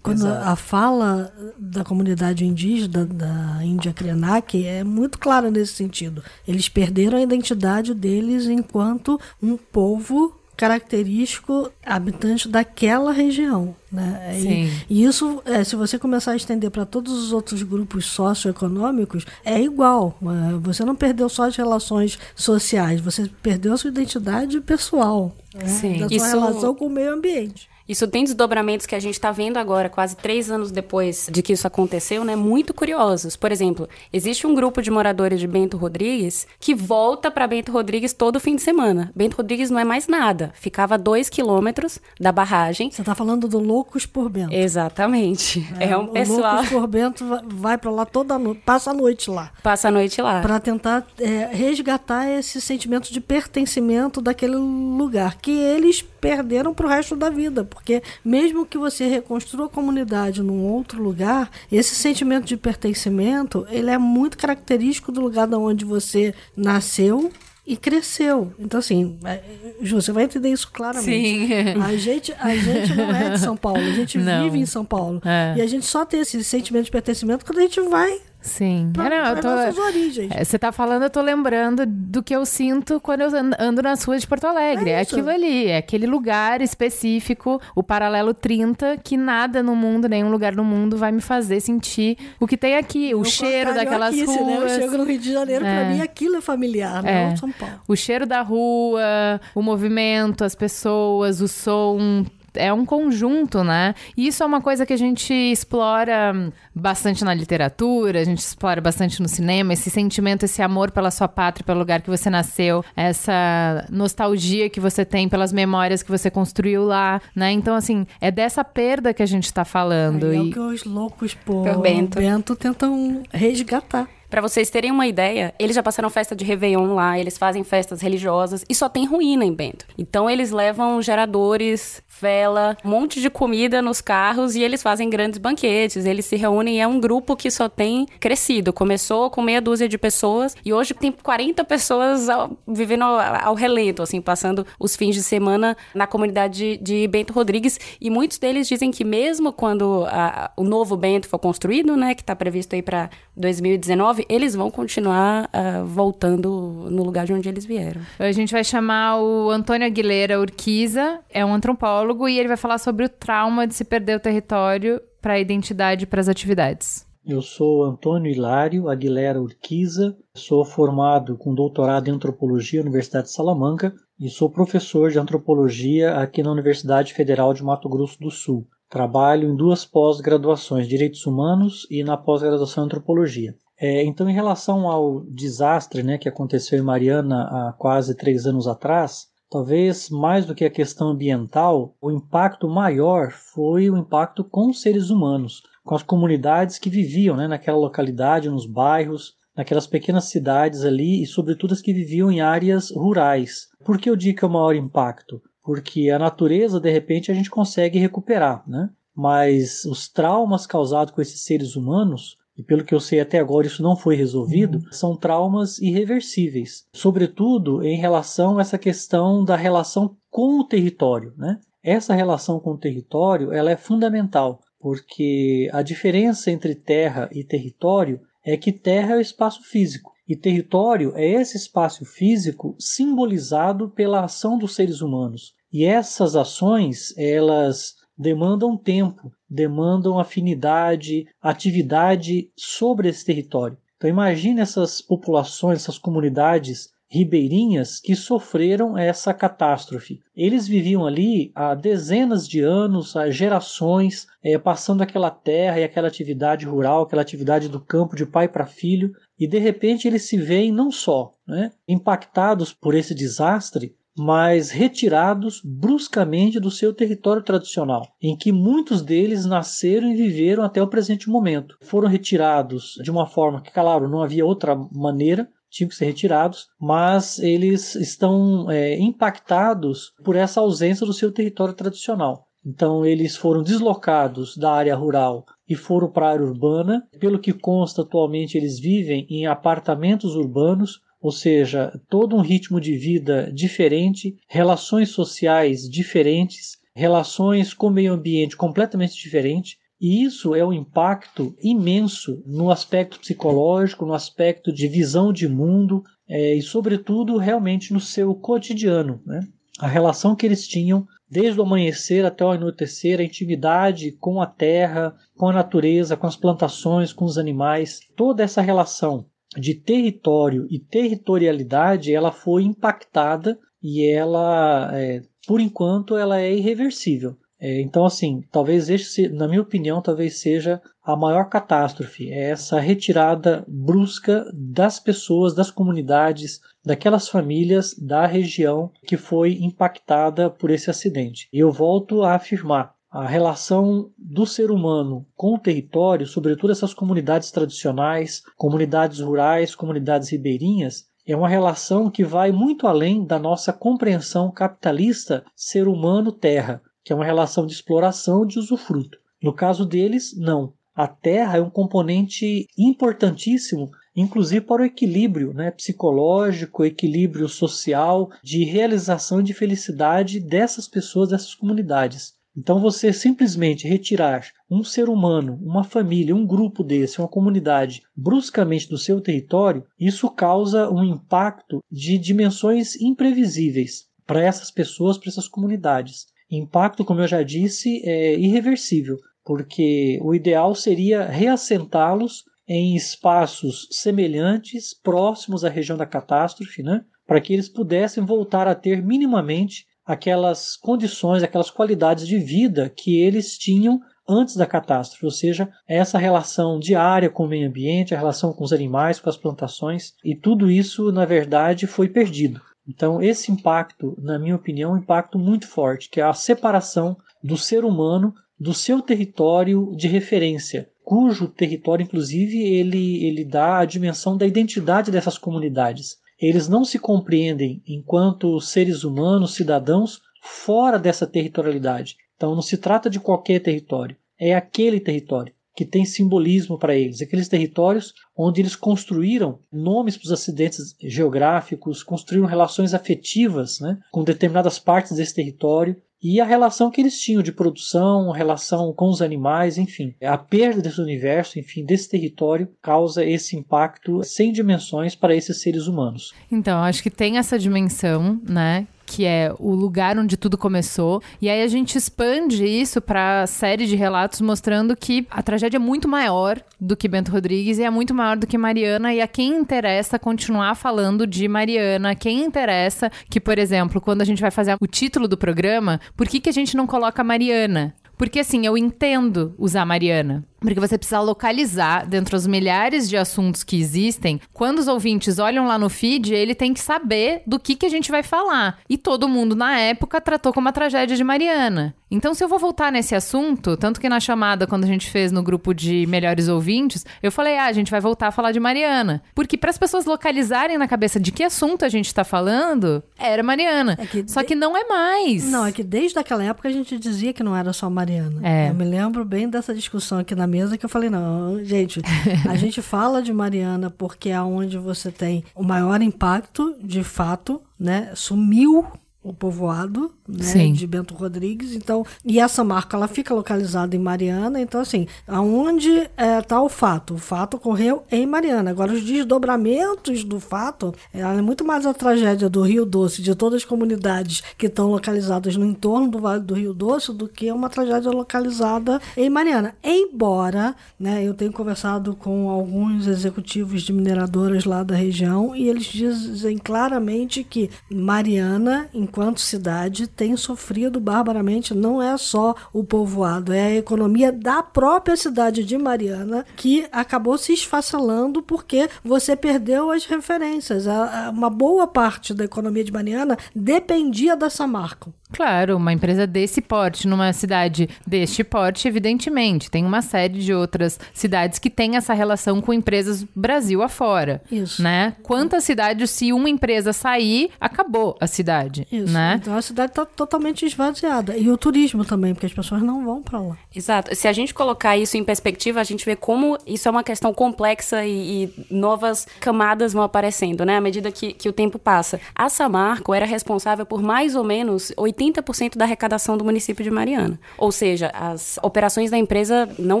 [0.02, 0.48] Quando Exato.
[0.48, 6.22] a fala da comunidade indígena, da Índia Krenak, é muito clara nesse sentido.
[6.46, 13.74] Eles perderam a identidade deles enquanto um povo característico habitante daquela região.
[13.90, 14.38] Né?
[14.38, 19.24] E, e, isso, é, se você começar a estender para todos os outros grupos socioeconômicos,
[19.42, 20.18] é igual.
[20.22, 25.34] É, você não perdeu só as relações sociais, você perdeu a sua identidade pessoal.
[25.54, 25.62] Né?
[25.98, 26.26] Da sua isso...
[26.26, 27.69] relação com o meio ambiente.
[27.90, 31.52] Isso tem desdobramentos que a gente está vendo agora, quase três anos depois de que
[31.52, 32.36] isso aconteceu, né?
[32.36, 33.34] Muito curiosos.
[33.34, 38.12] Por exemplo, existe um grupo de moradores de Bento Rodrigues que volta para Bento Rodrigues
[38.12, 39.10] todo fim de semana.
[39.12, 40.52] Bento Rodrigues não é mais nada.
[40.54, 42.92] Ficava a dois quilômetros da barragem.
[42.92, 44.54] Você está falando do Loucos por Bento.
[44.54, 45.66] Exatamente.
[45.80, 46.54] É, é um pessoal.
[46.54, 49.50] Loucos por Bento vai para lá toda noite, passa a noite lá.
[49.64, 50.40] Passa a noite lá.
[50.40, 56.88] Para tentar é, resgatar esse sentimento de pertencimento daquele lugar que eles perderam para o
[56.88, 62.44] resto da vida porque mesmo que você reconstrua a comunidade num outro lugar, esse sentimento
[62.44, 67.32] de pertencimento, ele é muito característico do lugar de onde você nasceu
[67.66, 68.52] e cresceu.
[68.58, 69.40] Então, assim, é,
[69.80, 71.38] Ju, você vai entender isso claramente.
[71.38, 71.48] Sim.
[71.82, 74.44] A gente, a gente não é de São Paulo, a gente não.
[74.44, 75.22] vive em São Paulo.
[75.24, 75.54] É.
[75.56, 78.90] E a gente só tem esse sentimento de pertencimento quando a gente vai Sim.
[78.94, 80.30] Pra, é, não, eu tô, nossas origens.
[80.30, 84.02] É, você tá falando, eu tô lembrando do que eu sinto quando eu ando nas
[84.02, 84.90] ruas de Porto Alegre.
[84.90, 90.08] É, é aquilo ali, é aquele lugar específico, o paralelo 30, que nada no mundo,
[90.08, 94.14] nenhum lugar no mundo vai me fazer sentir o que tem aqui, o cheiro daquelas
[94.14, 94.28] ruas.
[94.28, 94.58] Né?
[94.62, 95.74] Eu chego no Rio de Janeiro, é.
[95.74, 97.30] pra mim aquilo é familiar, é.
[97.30, 97.80] não São Paulo.
[97.86, 102.24] O cheiro da rua, o movimento, as pessoas, o som,
[102.54, 103.94] é um conjunto, né?
[104.16, 108.80] E isso é uma coisa que a gente explora bastante na literatura, a gente explora
[108.80, 112.84] bastante no cinema, esse sentimento, esse amor pela sua pátria, pelo lugar que você nasceu,
[112.96, 117.50] essa nostalgia que você tem pelas memórias que você construiu lá, né?
[117.52, 120.26] Então, assim, é dessa perda que a gente tá falando.
[120.26, 120.36] É, e...
[120.36, 122.18] é o que os loucos por, por Bento.
[122.18, 124.08] Bento tentam resgatar.
[124.30, 128.00] Para vocês terem uma ideia, eles já passaram festa de Réveillon lá, eles fazem festas
[128.00, 129.84] religiosas e só tem ruína em Bento.
[129.98, 135.38] Então eles levam geradores, vela, um monte de comida nos carros e eles fazem grandes
[135.38, 136.04] banquetes.
[136.06, 138.72] Eles se reúnem, é um grupo que só tem crescido.
[138.72, 143.54] Começou com meia dúzia de pessoas e hoje tem 40 pessoas ao, vivendo ao, ao,
[143.54, 147.80] relento, assim, passando os fins de semana na comunidade de, de Bento Rodrigues.
[148.00, 152.22] E muitos deles dizem que mesmo quando a, o novo Bento for construído, né, que
[152.22, 157.64] está previsto aí para 2019, eles vão continuar uh, voltando no lugar de onde eles
[157.64, 158.00] vieram.
[158.18, 162.78] A gente vai chamar o Antônio Aguilera Urquiza, é um antropólogo, e ele vai falar
[162.78, 167.06] sobre o trauma de se perder o território para a identidade e para as atividades.
[167.24, 173.34] Eu sou Antônio Hilário Aguilera Urquiza, sou formado com doutorado em antropologia na Universidade de
[173.34, 178.66] Salamanca e sou professor de antropologia aqui na Universidade Federal de Mato Grosso do Sul.
[178.88, 183.54] Trabalho em duas pós-graduações, Direitos Humanos e na pós-graduação em Antropologia.
[183.80, 188.68] É, então, em relação ao desastre né, que aconteceu em Mariana há quase três anos
[188.68, 194.68] atrás, talvez mais do que a questão ambiental, o impacto maior foi o impacto com
[194.68, 200.24] os seres humanos, com as comunidades que viviam né, naquela localidade, nos bairros, naquelas pequenas
[200.24, 203.68] cidades ali e, sobretudo, as que viviam em áreas rurais.
[203.84, 205.40] Por que eu digo que é o maior impacto?
[205.62, 208.90] porque a natureza, de repente, a gente consegue recuperar, né?
[209.14, 213.66] Mas os traumas causados com esses seres humanos, e pelo que eu sei até agora
[213.66, 214.92] isso não foi resolvido, uhum.
[214.92, 221.58] são traumas irreversíveis, sobretudo em relação a essa questão da relação com o território, né?
[221.82, 228.20] Essa relação com o território, ela é fundamental, porque a diferença entre terra e território
[228.44, 234.24] é que terra é o espaço físico e território é esse espaço físico simbolizado pela
[234.24, 235.54] ação dos seres humanos.
[235.72, 243.78] E essas ações, elas demandam tempo, demandam afinidade, atividade sobre esse território.
[243.96, 250.20] Então imagine essas populações, essas comunidades ribeirinhas que sofreram essa catástrofe.
[250.36, 256.06] Eles viviam ali há dezenas de anos, há gerações, é, passando aquela terra e aquela
[256.06, 260.36] atividade rural, aquela atividade do campo de pai para filho, e de repente eles se
[260.36, 268.06] veem não só né, impactados por esse desastre, mas retirados bruscamente do seu território tradicional,
[268.20, 271.78] em que muitos deles nasceram e viveram até o presente momento.
[271.80, 276.68] Foram retirados de uma forma que, claro, não havia outra maneira, tinham que ser retirados,
[276.78, 282.46] mas eles estão é, impactados por essa ausência do seu território tradicional.
[282.66, 287.08] Então, eles foram deslocados da área rural e foram para a área urbana.
[287.18, 292.96] Pelo que consta, atualmente eles vivem em apartamentos urbanos ou seja, todo um ritmo de
[292.96, 299.76] vida diferente, relações sociais diferentes, relações com o meio ambiente completamente diferentes.
[300.00, 306.02] E isso é um impacto imenso no aspecto psicológico, no aspecto de visão de mundo
[306.26, 309.20] é, e, sobretudo, realmente no seu cotidiano.
[309.26, 309.40] Né?
[309.78, 314.46] A relação que eles tinham desde o amanhecer até o anoitecer, a intimidade com a
[314.46, 320.66] terra, com a natureza, com as plantações, com os animais, toda essa relação de território
[320.70, 327.36] e territorialidade, ela foi impactada e ela, é, por enquanto, ela é irreversível.
[327.60, 332.80] É, então, assim, talvez este, na minha opinião, talvez seja a maior catástrofe, é essa
[332.80, 340.88] retirada brusca das pessoas, das comunidades, daquelas famílias da região que foi impactada por esse
[340.88, 341.48] acidente.
[341.52, 346.94] E eu volto a afirmar, a relação do ser humano com o território, sobretudo essas
[346.94, 353.72] comunidades tradicionais, comunidades rurais, comunidades ribeirinhas, é uma relação que vai muito além da nossa
[353.72, 359.18] compreensão capitalista ser humano-terra, que é uma relação de exploração de usufruto.
[359.42, 360.72] No caso deles, não.
[360.94, 368.64] A terra é um componente importantíssimo, inclusive para o equilíbrio né, psicológico, equilíbrio social, de
[368.64, 372.39] realização e de felicidade dessas pessoas, dessas comunidades.
[372.56, 378.88] Então, você simplesmente retirar um ser humano, uma família, um grupo desse, uma comunidade, bruscamente
[378.88, 385.48] do seu território, isso causa um impacto de dimensões imprevisíveis para essas pessoas, para essas
[385.48, 386.26] comunidades.
[386.50, 394.94] Impacto, como eu já disse, é irreversível, porque o ideal seria reassentá-los em espaços semelhantes,
[394.94, 397.04] próximos à região da catástrofe, né?
[397.30, 403.20] para que eles pudessem voltar a ter minimamente aquelas condições, aquelas qualidades de vida que
[403.20, 408.18] eles tinham antes da catástrofe, ou seja, essa relação diária com o meio ambiente, a
[408.18, 412.60] relação com os animais, com as plantações, e tudo isso, na verdade, foi perdido.
[412.88, 417.16] Então, esse impacto, na minha opinião, é um impacto muito forte, que é a separação
[417.42, 423.84] do ser humano do seu território de referência, cujo território, inclusive, ele, ele dá a
[423.84, 426.18] dimensão da identidade dessas comunidades.
[426.40, 432.16] Eles não se compreendem enquanto seres humanos, cidadãos, fora dessa territorialidade.
[432.36, 437.22] Então não se trata de qualquer território, é aquele território que tem simbolismo para eles,
[437.22, 444.24] aqueles territórios onde eles construíram nomes para os acidentes geográficos, construíram relações afetivas né, com
[444.24, 449.22] determinadas partes desse território e a relação que eles tinham de produção, relação com os
[449.22, 450.14] animais, enfim.
[450.22, 455.86] A perda desse universo, enfim, desse território causa esse impacto sem dimensões para esses seres
[455.86, 456.32] humanos.
[456.50, 461.20] Então, acho que tem essa dimensão, né, que é o lugar onde tudo começou.
[461.42, 465.80] E aí a gente expande isso para série de relatos mostrando que a tragédia é
[465.80, 469.12] muito maior do que Bento Rodrigues e é muito maior do que Mariana.
[469.12, 474.24] E a quem interessa continuar falando de Mariana, quem interessa que, por exemplo, quando a
[474.24, 477.92] gente vai fazer o título do programa, por que, que a gente não coloca Mariana?
[478.16, 480.44] Porque assim, eu entendo usar Mariana.
[480.60, 484.40] Porque você precisa localizar dentro dos milhares de assuntos que existem.
[484.52, 487.90] Quando os ouvintes olham lá no feed, ele tem que saber do que, que a
[487.90, 488.78] gente vai falar.
[488.88, 491.94] E todo mundo na época tratou como a tragédia de Mariana.
[492.10, 495.30] Então, se eu vou voltar nesse assunto, tanto que na chamada, quando a gente fez
[495.30, 498.58] no grupo de melhores ouvintes, eu falei, ah, a gente vai voltar a falar de
[498.58, 499.22] Mariana.
[499.32, 503.44] Porque para as pessoas localizarem na cabeça de que assunto a gente está falando, era
[503.44, 503.96] Mariana.
[503.96, 504.48] É que Só de...
[504.48, 505.44] que não é mais.
[505.44, 508.40] Não, é que desde aquela época a gente dizia que não era só Mariana.
[508.42, 508.70] É.
[508.70, 512.02] Eu me lembro bem dessa discussão aqui na mesa que eu falei, não, gente,
[512.48, 517.62] a gente fala de Mariana porque é onde você tem o maior impacto, de fato,
[517.78, 518.12] né?
[518.14, 518.86] Sumiu
[519.22, 521.74] o povoado né, de Bento Rodrigues.
[521.74, 524.60] Então, e essa marca ela fica localizada em Mariana.
[524.60, 527.14] Então, assim, aonde está é, tá o fato?
[527.14, 528.70] O fato ocorreu em Mariana.
[528.70, 533.58] Agora, os desdobramentos do fato é muito mais a tragédia do Rio Doce, de todas
[533.58, 537.68] as comunidades que estão localizadas no entorno do Vale do Rio Doce, do que uma
[537.68, 539.74] tragédia localizada em Mariana.
[539.84, 545.84] Embora, né, eu tenho conversado com alguns executivos de mineradoras lá da região e eles
[545.84, 553.64] dizem claramente que Mariana, enquanto cidade, tem sofrido barbaramente, não é só o povoado, é
[553.64, 560.04] a economia da própria cidade de Mariana que acabou se esfacelando porque você perdeu as
[560.04, 560.86] referências.
[561.32, 565.12] Uma boa parte da economia de Mariana dependia da Samarco.
[565.32, 569.70] Claro, uma empresa desse porte, numa cidade deste porte, evidentemente.
[569.70, 574.42] Tem uma série de outras cidades que têm essa relação com empresas Brasil afora.
[574.50, 574.82] Isso.
[574.82, 575.14] Né?
[575.22, 578.88] Quantas cidades, se uma empresa sair, acabou a cidade.
[578.90, 578.99] Isso.
[579.08, 579.38] Né?
[579.40, 581.36] Então a cidade está totalmente esvaziada.
[581.36, 583.56] E o turismo também, porque as pessoas não vão para lá.
[583.74, 584.14] Exato.
[584.14, 587.32] Se a gente colocar isso em perspectiva, a gente vê como isso é uma questão
[587.32, 590.76] complexa e, e novas camadas vão aparecendo, né?
[590.76, 592.20] À medida que, que o tempo passa.
[592.34, 596.90] A Samarco era responsável por mais ou menos 80 80% da arrecadação do município de
[596.90, 597.38] Mariana.
[597.56, 600.00] Ou seja, as operações da empresa não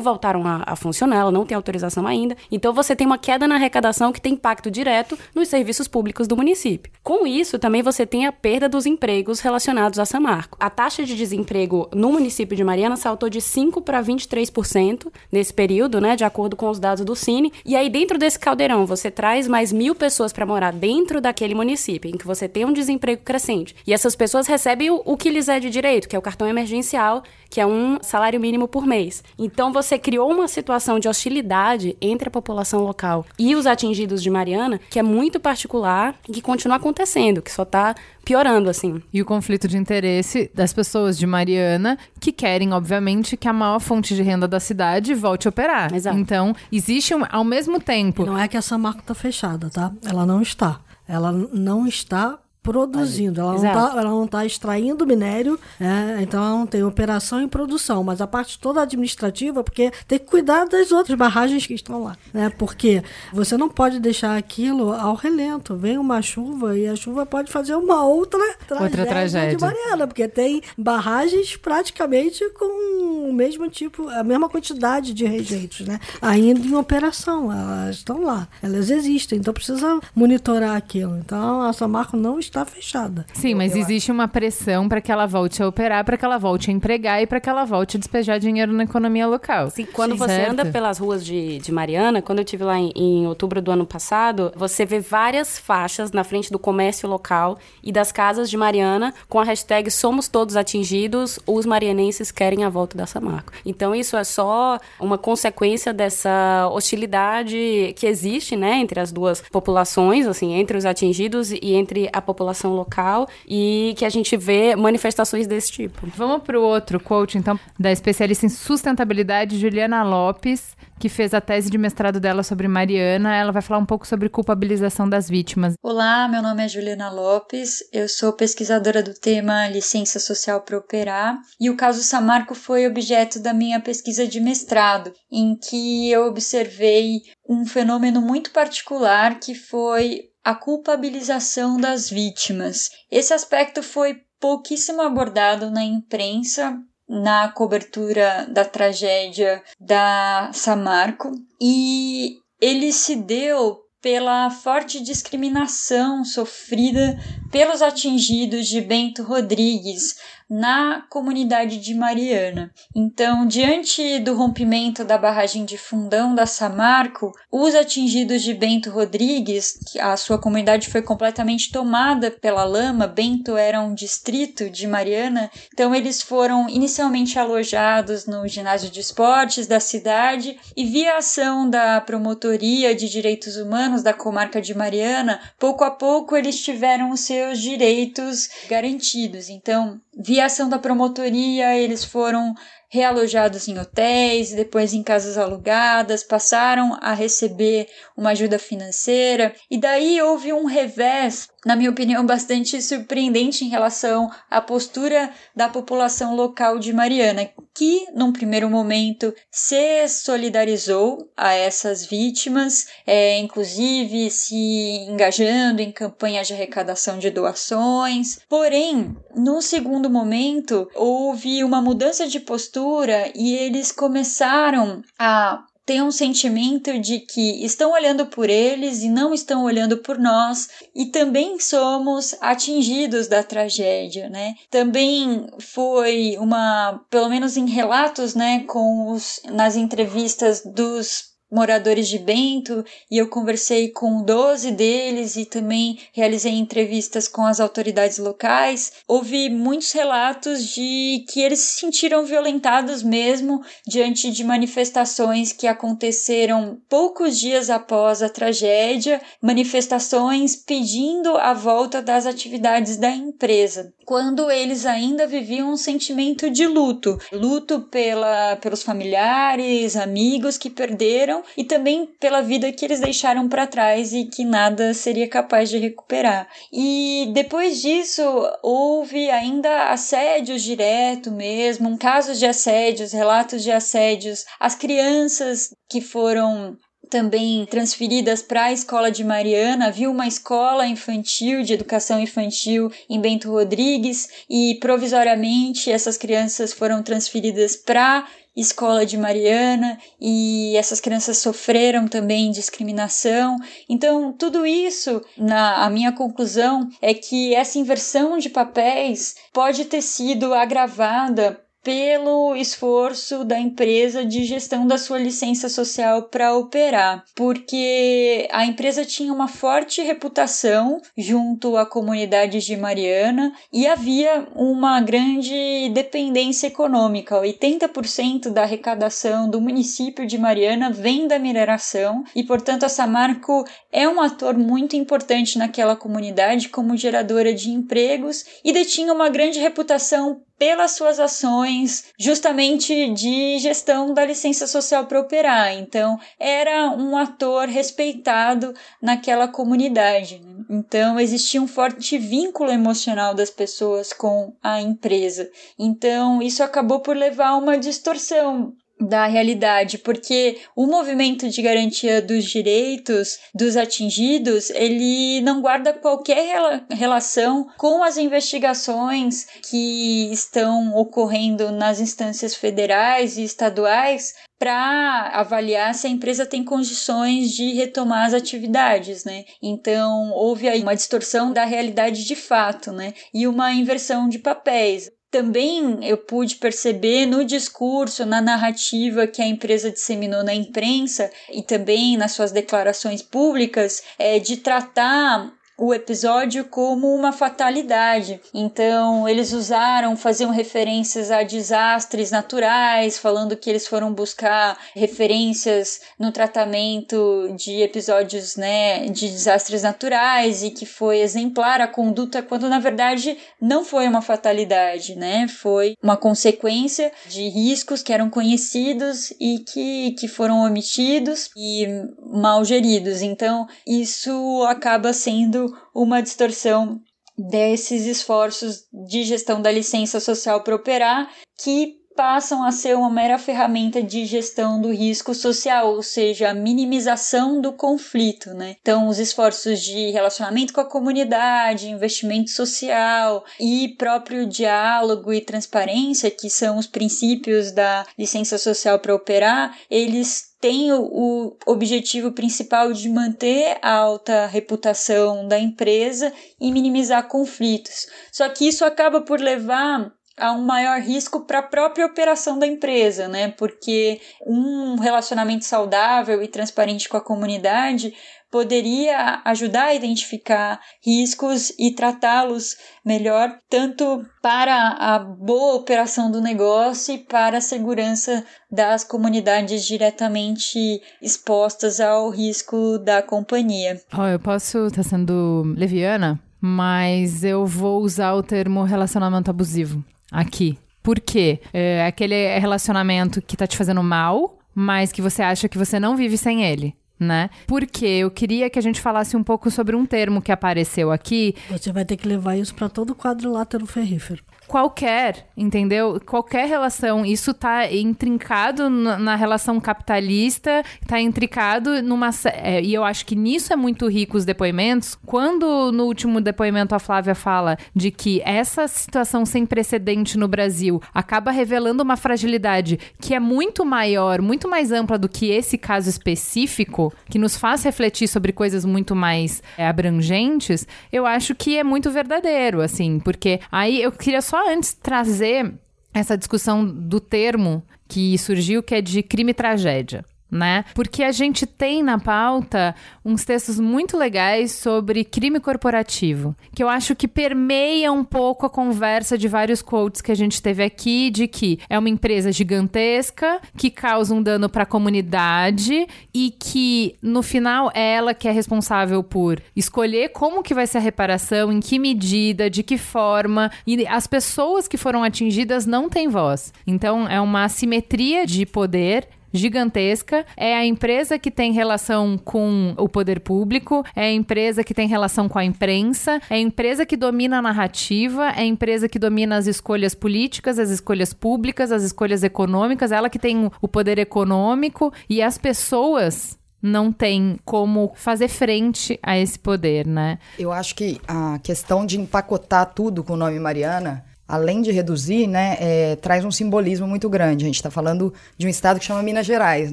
[0.00, 2.36] voltaram a, a, funcionar, ela não tem autorização ainda.
[2.50, 6.36] Então você tem uma queda na arrecadação que tem impacto direto nos serviços públicos do
[6.36, 6.90] município.
[7.02, 10.56] Com isso, também você tem a perda dos empregos relacionados a Samarco.
[10.60, 16.00] A taxa de desemprego no município de Mariana saltou de 5 para 23% nesse período,
[16.00, 17.52] né, de acordo com os dados do Cine.
[17.64, 22.10] E aí, dentro desse caldeirão, você traz mais mil pessoas para morar dentro daquele município,
[22.10, 23.74] em que você tem um desemprego crescente.
[23.86, 26.46] E essas pessoas recebem o, o que lhes é de direito, que é o cartão
[26.46, 29.24] emergencial, que é um salário mínimo por mês.
[29.36, 34.30] Então você criou uma situação de hostilidade entre a população local e os atingidos de
[34.30, 39.02] Mariana, que é muito particular e que continua acontecendo, que só está piorando, assim.
[39.12, 43.80] E o conflito de interesse das pessoas de Mariana, que querem, obviamente, que a maior
[43.80, 45.94] fonte de renda da cidade volte a operar.
[45.94, 46.18] Exato.
[46.18, 48.24] Então, existe um, ao mesmo tempo.
[48.24, 49.92] Não é que essa marca está fechada, tá?
[50.04, 50.80] Ela não está.
[51.08, 53.40] Ela não está produzindo.
[53.40, 56.18] Ela não, tá, ela não está extraindo minério, né?
[56.20, 60.26] então ela não tem operação e produção, mas a parte toda administrativa, porque tem que
[60.26, 62.50] cuidar das outras barragens que estão lá, né?
[62.58, 63.02] Porque
[63.32, 65.74] você não pode deixar aquilo ao relento.
[65.76, 69.56] Vem uma chuva e a chuva pode fazer uma outra tragédia, outra tragédia.
[69.56, 75.86] de Mariana, porque tem barragens praticamente com o mesmo tipo, a mesma quantidade de rejeitos,
[75.86, 75.98] né?
[76.20, 81.16] Ainda em operação, elas estão lá, elas existem, então precisa monitorar aquilo.
[81.18, 83.24] Então a Samarco não está está fechada.
[83.32, 86.70] Sim, mas existe uma pressão para que ela volte a operar, para que ela volte
[86.70, 89.70] a empregar e para que ela volte a despejar dinheiro na economia local.
[89.70, 90.50] Sim, quando Sim, você certo?
[90.50, 93.86] anda pelas ruas de, de Mariana, quando eu estive lá em, em outubro do ano
[93.86, 99.14] passado, você vê várias faixas na frente do comércio local e das casas de Mariana
[99.28, 103.52] com a hashtag Somos Todos Atingidos, os marianenses querem a volta da Samarco.
[103.64, 110.26] Então isso é só uma consequência dessa hostilidade que existe, né, entre as duas populações,
[110.26, 114.74] assim, entre os atingidos e entre a população população local e que a gente vê
[114.74, 116.06] manifestações desse tipo.
[116.16, 121.40] Vamos para o outro quote, então, da especialista em sustentabilidade Juliana Lopes, que fez a
[121.40, 123.36] tese de mestrado dela sobre Mariana.
[123.36, 125.74] Ela vai falar um pouco sobre culpabilização das vítimas.
[125.82, 131.38] Olá, meu nome é Juliana Lopes, eu sou pesquisadora do tema Licença Social para Operar
[131.60, 137.20] e o caso Samarco foi objeto da minha pesquisa de mestrado, em que eu observei
[137.48, 142.90] um fenômeno muito particular que foi a culpabilização das vítimas.
[143.08, 146.76] Esse aspecto foi pouquíssimo abordado na imprensa
[147.08, 151.30] na cobertura da tragédia da Samarco
[151.60, 157.16] e ele se deu pela forte discriminação sofrida
[157.50, 160.16] pelos atingidos de Bento Rodrigues
[160.48, 162.72] na comunidade de Mariana.
[162.94, 169.78] Então, diante do rompimento da barragem de Fundão da Samarco, os atingidos de Bento Rodrigues,
[170.00, 175.94] a sua comunidade foi completamente tomada pela lama, Bento era um distrito de Mariana, então
[175.94, 182.92] eles foram inicialmente alojados no ginásio de esportes da cidade e via ação da Promotoria
[182.92, 188.48] de Direitos Humanos da comarca de Mariana, pouco a pouco eles tiveram os seus direitos
[188.68, 189.48] garantidos.
[189.48, 192.54] Então, via ação da promotoria, eles foram
[192.90, 197.86] realojados em hotéis, depois em casas alugadas, passaram a receber
[198.16, 204.30] uma ajuda financeira, e daí houve um revés, na minha opinião, bastante surpreendente em relação
[204.50, 212.06] à postura da população local de Mariana, que, num primeiro momento, se solidarizou a essas
[212.06, 218.38] vítimas, é, inclusive se engajando em campanhas de arrecadação de doações.
[218.48, 226.12] Porém, num segundo momento, houve uma mudança de postura e eles começaram a tem um
[226.12, 231.58] sentimento de que estão olhando por eles e não estão olhando por nós, e também
[231.58, 234.54] somos atingidos da tragédia, né?
[234.70, 242.18] Também foi uma, pelo menos em relatos, né, com os nas entrevistas dos moradores de
[242.18, 248.92] Bento e eu conversei com 12 deles e também realizei entrevistas com as autoridades locais.
[249.06, 256.78] Houve muitos relatos de que eles se sentiram violentados mesmo diante de manifestações que aconteceram
[256.88, 264.86] poucos dias após a tragédia, manifestações pedindo a volta das atividades da empresa, quando eles
[264.86, 272.06] ainda viviam um sentimento de luto, luto pela pelos familiares, amigos que perderam e também
[272.18, 276.48] pela vida que eles deixaram para trás e que nada seria capaz de recuperar.
[276.72, 278.22] E depois disso,
[278.62, 286.76] houve ainda assédios direto mesmo, casos de assédios, relatos de assédios às crianças que foram
[287.10, 289.88] também transferidas para a escola de Mariana.
[289.88, 297.02] Havia uma escola infantil, de educação infantil em Bento Rodrigues, e provisoriamente essas crianças foram
[297.02, 303.56] transferidas para escola de Mariana e essas crianças sofreram também discriminação.
[303.88, 310.02] Então, tudo isso, na a minha conclusão é que essa inversão de papéis pode ter
[310.02, 318.48] sido agravada pelo esforço da empresa de gestão da sua licença social para operar, porque
[318.50, 325.88] a empresa tinha uma forte reputação junto à comunidade de Mariana e havia uma grande
[325.92, 327.40] dependência econômica.
[327.40, 334.08] 80% da arrecadação do município de Mariana vem da mineração e, portanto, a Samarco é
[334.08, 340.42] um ator muito importante naquela comunidade como geradora de empregos e detinha uma grande reputação
[340.60, 345.72] pelas suas ações justamente de gestão da licença social para operar.
[345.72, 350.38] Então, era um ator respeitado naquela comunidade.
[350.38, 350.62] Né?
[350.68, 355.50] Então, existia um forte vínculo emocional das pessoas com a empresa.
[355.78, 362.20] Então, isso acabou por levar a uma distorção da realidade, porque o movimento de garantia
[362.20, 370.94] dos direitos dos atingidos, ele não guarda qualquer rela relação com as investigações que estão
[370.94, 378.26] ocorrendo nas instâncias federais e estaduais para avaliar se a empresa tem condições de retomar
[378.26, 379.44] as atividades, né?
[379.62, 383.14] Então, houve aí uma distorção da realidade de fato, né?
[383.32, 389.46] E uma inversão de papéis também eu pude perceber no discurso, na narrativa que a
[389.46, 396.66] empresa disseminou na imprensa e também nas suas declarações públicas, é, de tratar o episódio
[396.66, 398.38] como uma fatalidade.
[398.52, 406.30] Então, eles usaram, faziam referências a desastres naturais, falando que eles foram buscar referências no
[406.30, 412.78] tratamento de episódios, né, de desastres naturais e que foi exemplar a conduta quando na
[412.78, 415.48] verdade não foi uma fatalidade, né?
[415.48, 421.86] Foi uma consequência de riscos que eram conhecidos e que, que foram omitidos e
[422.22, 423.22] mal geridos.
[423.22, 427.00] Então, isso acaba sendo uma distorção
[427.36, 433.38] desses esforços de gestão da licença social para operar que passam a ser uma mera
[433.38, 438.76] ferramenta de gestão do risco social, ou seja, a minimização do conflito, né?
[438.78, 446.30] Então, os esforços de relacionamento com a comunidade, investimento social e próprio diálogo e transparência,
[446.30, 453.08] que são os princípios da licença social para operar, eles tem o, objetivo principal de
[453.08, 458.06] manter a alta reputação da empresa e minimizar conflitos.
[458.30, 462.66] Só que isso acaba por levar a um maior risco para a própria operação da
[462.66, 463.48] empresa, né?
[463.48, 468.14] Porque um relacionamento saudável e transparente com a comunidade
[468.50, 477.14] poderia ajudar a identificar riscos e tratá-los melhor, tanto para a boa operação do negócio
[477.14, 484.00] e para a segurança das comunidades diretamente expostas ao risco da companhia.
[484.12, 490.04] Oh, eu posso estar tá sendo leviana, mas eu vou usar o termo relacionamento abusivo
[490.30, 490.78] aqui.
[491.02, 491.60] Por quê?
[491.72, 496.16] É aquele relacionamento que tá te fazendo mal, mas que você acha que você não
[496.16, 496.94] vive sem ele.
[497.18, 497.50] Né?
[497.66, 501.54] Porque eu queria que a gente falasse um pouco sobre um termo que apareceu aqui.
[501.68, 506.20] Você vai ter que levar isso para todo o quadrilátero ferrífero qualquer, entendeu?
[506.24, 512.30] Qualquer relação, isso tá intrincado na relação capitalista, tá intricado numa.
[512.44, 515.18] É, e eu acho que nisso é muito rico os depoimentos.
[515.26, 521.02] Quando no último depoimento a Flávia fala de que essa situação sem precedente no Brasil
[521.12, 526.08] acaba revelando uma fragilidade que é muito maior, muito mais ampla do que esse caso
[526.08, 531.82] específico, que nos faz refletir sobre coisas muito mais é, abrangentes, eu acho que é
[531.82, 535.74] muito verdadeiro, assim, porque aí eu queria só antes trazer
[536.12, 540.84] essa discussão do termo que surgiu, que é de crime tragédia né?
[540.94, 542.94] Porque a gente tem na pauta
[543.24, 548.70] uns textos muito legais sobre crime corporativo, que eu acho que permeia um pouco a
[548.70, 553.60] conversa de vários quotes que a gente teve aqui de que é uma empresa gigantesca
[553.76, 558.50] que causa um dano para a comunidade e que no final é ela que é
[558.50, 563.70] responsável por escolher como que vai ser a reparação, em que medida, de que forma,
[563.86, 566.72] e as pessoas que foram atingidas não têm voz.
[566.86, 570.44] Então é uma assimetria de poder gigantesca.
[570.56, 575.08] É a empresa que tem relação com o poder público, é a empresa que tem
[575.08, 579.18] relação com a imprensa, é a empresa que domina a narrativa, é a empresa que
[579.18, 584.18] domina as escolhas políticas, as escolhas públicas, as escolhas econômicas, ela que tem o poder
[584.18, 590.38] econômico e as pessoas não tem como fazer frente a esse poder, né?
[590.58, 595.46] Eu acho que a questão de empacotar tudo com o nome Mariana além de reduzir,
[595.46, 597.64] né, é, traz um simbolismo muito grande.
[597.64, 599.92] A gente está falando de um estado que chama Minas Gerais,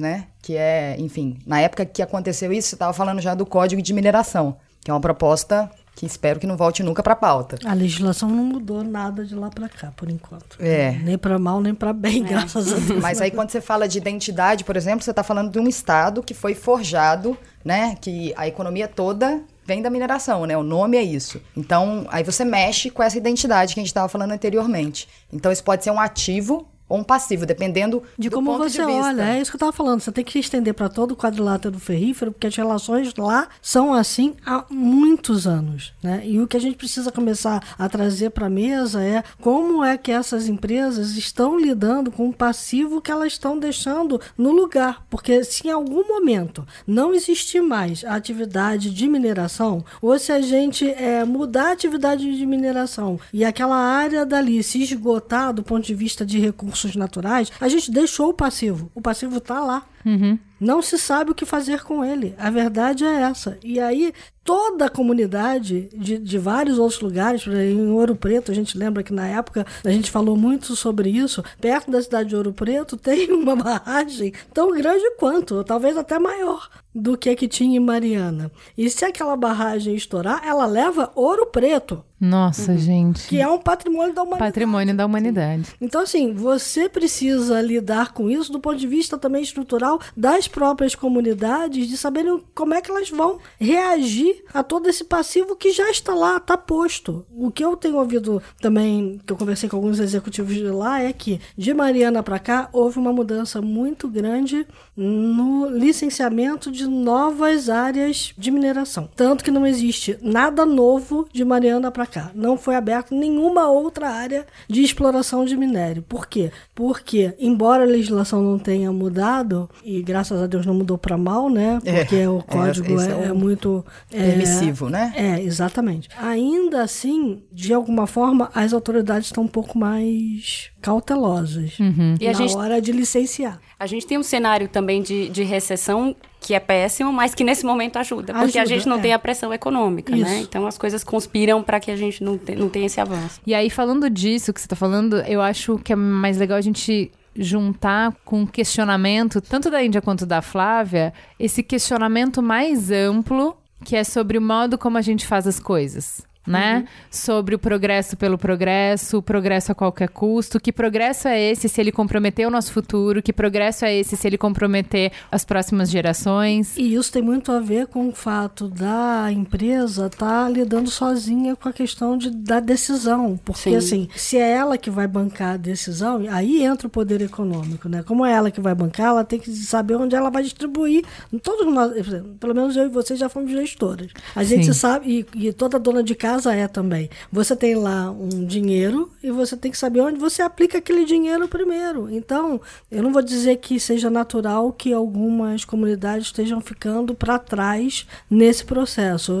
[0.00, 0.24] né?
[0.42, 3.92] Que é, enfim, na época que aconteceu isso, você estava falando já do Código de
[3.94, 7.58] Mineração, que é uma proposta que espero que não volte nunca para a pauta.
[7.64, 10.56] A legislação não mudou nada de lá para cá, por enquanto.
[10.60, 10.92] É.
[11.02, 12.28] Nem para mal, nem para bem, é.
[12.28, 13.00] graças a Deus.
[13.00, 16.22] Mas aí quando você fala de identidade, por exemplo, você está falando de um estado
[16.22, 20.56] que foi forjado, né, que a economia toda vem da mineração, né?
[20.56, 21.42] O nome é isso.
[21.54, 25.06] Então, aí você mexe com essa identidade que a gente estava falando anteriormente.
[25.30, 29.34] Então, isso pode ser um ativo ou um passivo, dependendo de como você de olha.
[29.34, 30.00] É isso que eu estava falando.
[30.00, 34.34] Você tem que estender para todo o quadrilátero ferrífero, porque as relações lá são assim
[34.44, 35.92] há muitos anos.
[36.02, 36.22] Né?
[36.24, 39.98] E o que a gente precisa começar a trazer para a mesa é como é
[39.98, 45.04] que essas empresas estão lidando com o passivo que elas estão deixando no lugar.
[45.10, 50.40] Porque se em algum momento não existir mais a atividade de mineração, ou se a
[50.40, 55.84] gente é, mudar a atividade de mineração e aquela área dali se esgotar do ponto
[55.84, 58.90] de vista de recursos recursos naturais, a gente deixou o passivo.
[58.94, 59.84] O passivo está lá.
[60.04, 60.38] Uhum.
[60.60, 62.34] Não se sabe o que fazer com ele.
[62.38, 63.58] A verdade é essa.
[63.62, 64.12] E aí,
[64.42, 69.12] toda a comunidade de, de vários outros lugares, em Ouro Preto, a gente lembra que
[69.12, 71.44] na época a gente falou muito sobre isso.
[71.60, 76.68] Perto da cidade de Ouro Preto tem uma barragem tão grande quanto, talvez até maior.
[76.98, 78.50] Do que que tinha em Mariana.
[78.76, 82.04] E se aquela barragem estourar, ela leva ouro preto.
[82.20, 82.78] Nossa, uhum.
[82.78, 83.28] gente.
[83.28, 84.50] Que é um patrimônio da humanidade.
[84.50, 85.68] Patrimônio da humanidade.
[85.80, 90.96] Então, assim, você precisa lidar com isso do ponto de vista também estrutural das próprias
[90.96, 95.88] comunidades, de saberem como é que elas vão reagir a todo esse passivo que já
[95.90, 97.24] está lá, está posto.
[97.30, 101.12] O que eu tenho ouvido também, que eu conversei com alguns executivos de lá, é
[101.12, 108.32] que de Mariana para cá houve uma mudança muito grande no licenciamento de novas áreas
[108.36, 109.08] de mineração.
[109.14, 112.30] Tanto que não existe nada novo de Mariana para cá.
[112.34, 116.02] Não foi aberta nenhuma outra área de exploração de minério.
[116.02, 116.50] Por quê?
[116.74, 121.48] Porque, embora a legislação não tenha mudado, e graças a Deus não mudou para mal,
[121.48, 121.80] né?
[121.84, 123.84] É, Porque é, o código é, é, é, muito.
[124.10, 125.12] Permissivo, né?
[125.16, 126.08] É, exatamente.
[126.18, 132.14] Ainda assim, de alguma forma, as autoridades estão um pouco mais cautelosas uhum.
[132.20, 133.60] na gente, hora de licenciar.
[133.78, 136.14] A gente tem um cenário também de, de recessão
[136.48, 139.00] que é péssimo, mas que nesse momento ajuda, porque ajuda, a gente não é.
[139.02, 140.22] tem a pressão econômica, né?
[140.22, 140.30] Isso.
[140.30, 140.38] né?
[140.38, 143.38] Então as coisas conspiram para que a gente não, te, não tenha esse avanço.
[143.46, 146.62] E aí, falando disso que você está falando, eu acho que é mais legal a
[146.62, 153.54] gente juntar com o questionamento, tanto da Índia quanto da Flávia, esse questionamento mais amplo,
[153.84, 156.78] que é sobre o modo como a gente faz as coisas né?
[156.78, 156.86] Uhum.
[157.10, 160.58] Sobre o progresso pelo progresso, o progresso a qualquer custo.
[160.58, 163.22] Que progresso é esse se ele comprometer o nosso futuro?
[163.22, 166.76] Que progresso é esse se ele comprometer as próximas gerações?
[166.76, 171.54] E isso tem muito a ver com o fato da empresa estar tá lidando sozinha
[171.54, 173.38] com a questão de, da decisão.
[173.44, 173.76] Porque, Sim.
[173.76, 178.02] assim, se é ela que vai bancar a decisão, aí entra o poder econômico, né?
[178.02, 181.04] Como é ela que vai bancar, ela tem que saber onde ela vai distribuir.
[181.42, 181.92] Todos nós,
[182.40, 184.08] pelo menos eu e você já fomos gestoras.
[184.34, 184.72] A gente Sim.
[184.72, 187.10] sabe, e, e toda dona de casa casa é também.
[187.32, 191.48] Você tem lá um dinheiro e você tem que saber onde você aplica aquele dinheiro
[191.48, 192.08] primeiro.
[192.10, 192.60] Então,
[192.90, 198.64] eu não vou dizer que seja natural que algumas comunidades estejam ficando para trás nesse
[198.64, 199.32] processo.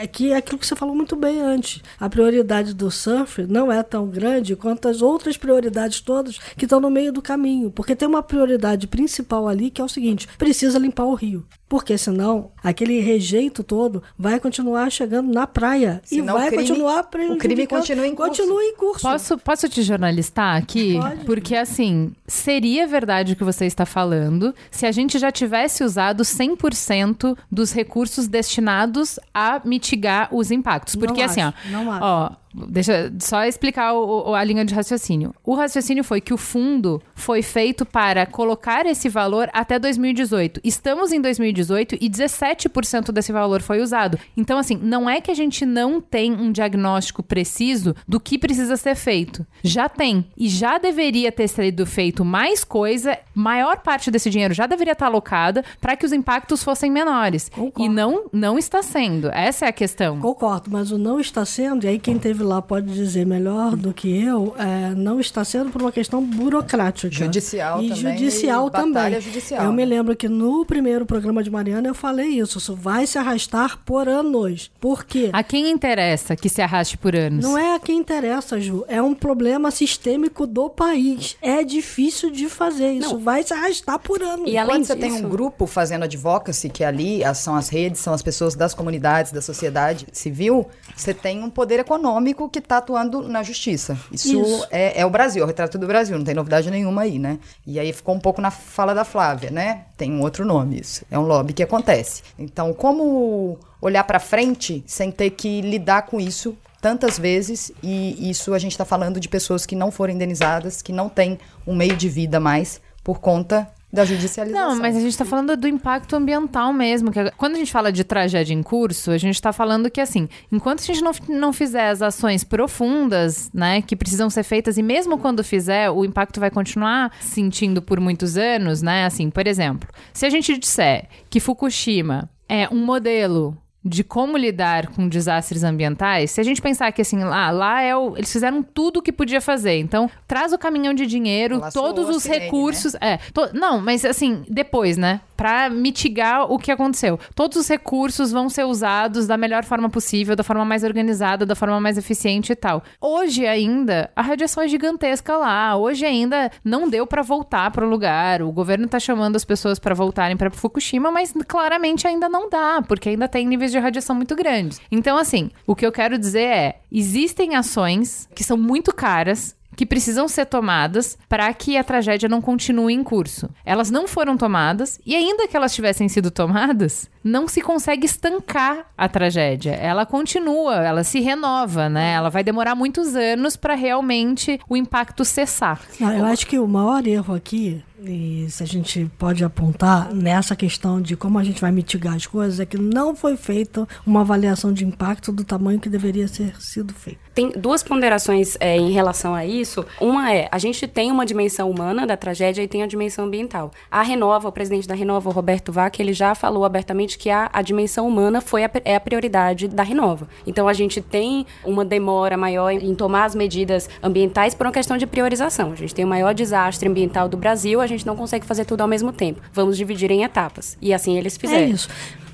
[0.00, 1.82] É que é aquilo que você falou muito bem antes.
[2.00, 6.80] A prioridade do surf não é tão grande quanto as outras prioridades todas que estão
[6.80, 10.78] no meio do caminho, porque tem uma prioridade principal ali que é o seguinte: precisa
[10.78, 11.44] limpar o rio.
[11.68, 17.08] Porque senão aquele rejeito todo vai continuar chegando na praia senão e vai crime, continuar
[17.30, 18.30] O crime continua em curso.
[18.30, 19.02] Continua em curso.
[19.02, 20.98] Posso, posso te jornalistar aqui?
[20.98, 21.24] Pode.
[21.24, 26.22] Porque assim, seria verdade o que você está falando se a gente já tivesse usado
[26.22, 30.96] 100% dos recursos destinados a mitigar os impactos.
[30.96, 32.04] Porque não assim, acho, ó, não acho.
[32.04, 32.30] ó,
[32.66, 35.34] Deixa só explicar o, o, a linha de raciocínio.
[35.44, 40.60] O raciocínio foi que o fundo foi feito para colocar esse valor até 2018.
[40.64, 44.18] Estamos em 2018 e 17% desse valor foi usado.
[44.36, 48.76] Então, assim, não é que a gente não tem um diagnóstico preciso do que precisa
[48.76, 49.46] ser feito.
[49.62, 50.26] Já tem.
[50.36, 53.18] E já deveria ter sido feito mais coisa.
[53.34, 57.48] Maior parte desse dinheiro já deveria estar alocada para que os impactos fossem menores.
[57.48, 57.82] Concordo.
[57.82, 59.28] E não, não está sendo.
[59.28, 60.20] Essa é a questão.
[60.20, 63.92] Concordo, mas o não está sendo, e aí quem teve lá pode dizer melhor do
[63.92, 67.14] que eu, é, não está sendo por uma questão burocrática.
[67.14, 68.18] Judicial e também.
[68.18, 69.20] Judicial e também.
[69.20, 69.76] Judicial, eu né?
[69.76, 72.58] me lembro que no primeiro programa de Mariana eu falei isso.
[72.58, 74.70] Isso vai se arrastar por anos.
[74.80, 75.30] Por quê?
[75.32, 77.44] A quem interessa que se arraste por anos?
[77.44, 78.84] Não é a quem interessa, Ju.
[78.88, 81.36] É um problema sistêmico do país.
[81.42, 82.92] É difícil de fazer.
[82.92, 83.20] Isso não.
[83.20, 84.50] vai se arrastar por anos.
[84.50, 85.16] E além Quando você disso...
[85.16, 89.32] tem um grupo fazendo advocacy, que ali são as redes, são as pessoas das comunidades,
[89.32, 93.98] da sociedade civil, você tem um poder econômico único que está atuando na justiça.
[94.12, 94.66] Isso, Isso.
[94.70, 97.38] É, é, o Brasil, é o retrato do Brasil, não tem novidade nenhuma aí, né?
[97.66, 99.86] E aí ficou um pouco na fala da Flávia, né?
[99.96, 101.04] Tem um outro nome isso.
[101.10, 102.22] É um lobby que acontece.
[102.38, 108.54] Então, como olhar para frente sem ter que lidar com isso tantas vezes e isso
[108.54, 111.96] a gente está falando de pessoas que não foram indenizadas, que não têm um meio
[111.96, 114.70] de vida mais por conta da judicialização.
[114.70, 117.10] Não, mas a gente está falando do impacto ambiental mesmo.
[117.10, 120.28] Que quando a gente fala de tragédia em curso, a gente está falando que, assim,
[120.52, 124.82] enquanto a gente não, não fizer as ações profundas, né, que precisam ser feitas, e
[124.82, 129.06] mesmo quando fizer, o impacto vai continuar sentindo por muitos anos, né?
[129.06, 134.88] Assim, por exemplo, se a gente disser que Fukushima é um modelo de como lidar
[134.88, 138.62] com desastres ambientais, se a gente pensar que assim, lá, lá é o, eles fizeram
[138.62, 139.78] tudo o que podia fazer.
[139.78, 143.00] Então, traz o caminhão de dinheiro, todos os recursos, né?
[143.02, 145.20] é, to, não, mas assim, depois, né?
[145.36, 147.18] Para mitigar o que aconteceu.
[147.34, 151.54] Todos os recursos vão ser usados da melhor forma possível, da forma mais organizada, da
[151.54, 152.82] forma mais eficiente e tal.
[153.00, 155.76] Hoje ainda, a radiação é gigantesca lá.
[155.76, 158.42] Hoje ainda não deu para voltar para o lugar.
[158.42, 162.82] O governo tá chamando as pessoas para voltarem para Fukushima, mas claramente ainda não dá,
[162.86, 164.80] porque ainda tem níveis de radiação muito grandes.
[164.90, 169.86] Então, assim, o que eu quero dizer é: existem ações que são muito caras, que
[169.86, 173.48] precisam ser tomadas para que a tragédia não continue em curso.
[173.64, 178.86] Elas não foram tomadas e ainda que elas tivessem sido tomadas, não se consegue estancar
[178.96, 179.72] a tragédia.
[179.72, 182.12] Ela continua, ela se renova, né?
[182.12, 185.80] Ela vai demorar muitos anos para realmente o impacto cessar.
[186.00, 190.54] Não, eu acho que o maior erro aqui e se a gente pode apontar nessa
[190.54, 194.20] questão de como a gente vai mitigar as coisas, é que não foi feita uma
[194.20, 197.18] avaliação de impacto do tamanho que deveria ser sido feito.
[197.34, 199.84] Tem duas ponderações é, em relação a isso.
[200.00, 203.72] Uma é, a gente tem uma dimensão humana da tragédia e tem a dimensão ambiental.
[203.90, 207.50] A Renova, o presidente da Renova, o Roberto Vac, ele já falou abertamente que a,
[207.52, 210.28] a dimensão humana foi a, é a prioridade da Renova.
[210.46, 214.96] Então a gente tem uma demora maior em tomar as medidas ambientais por uma questão
[214.96, 215.72] de priorização.
[215.72, 218.80] A gente tem o maior desastre ambiental do Brasil, a gente não consegue fazer tudo
[218.80, 219.42] ao mesmo tempo.
[219.52, 220.78] Vamos dividir em etapas.
[220.80, 221.62] E assim eles fizeram.
[221.62, 221.88] É isso.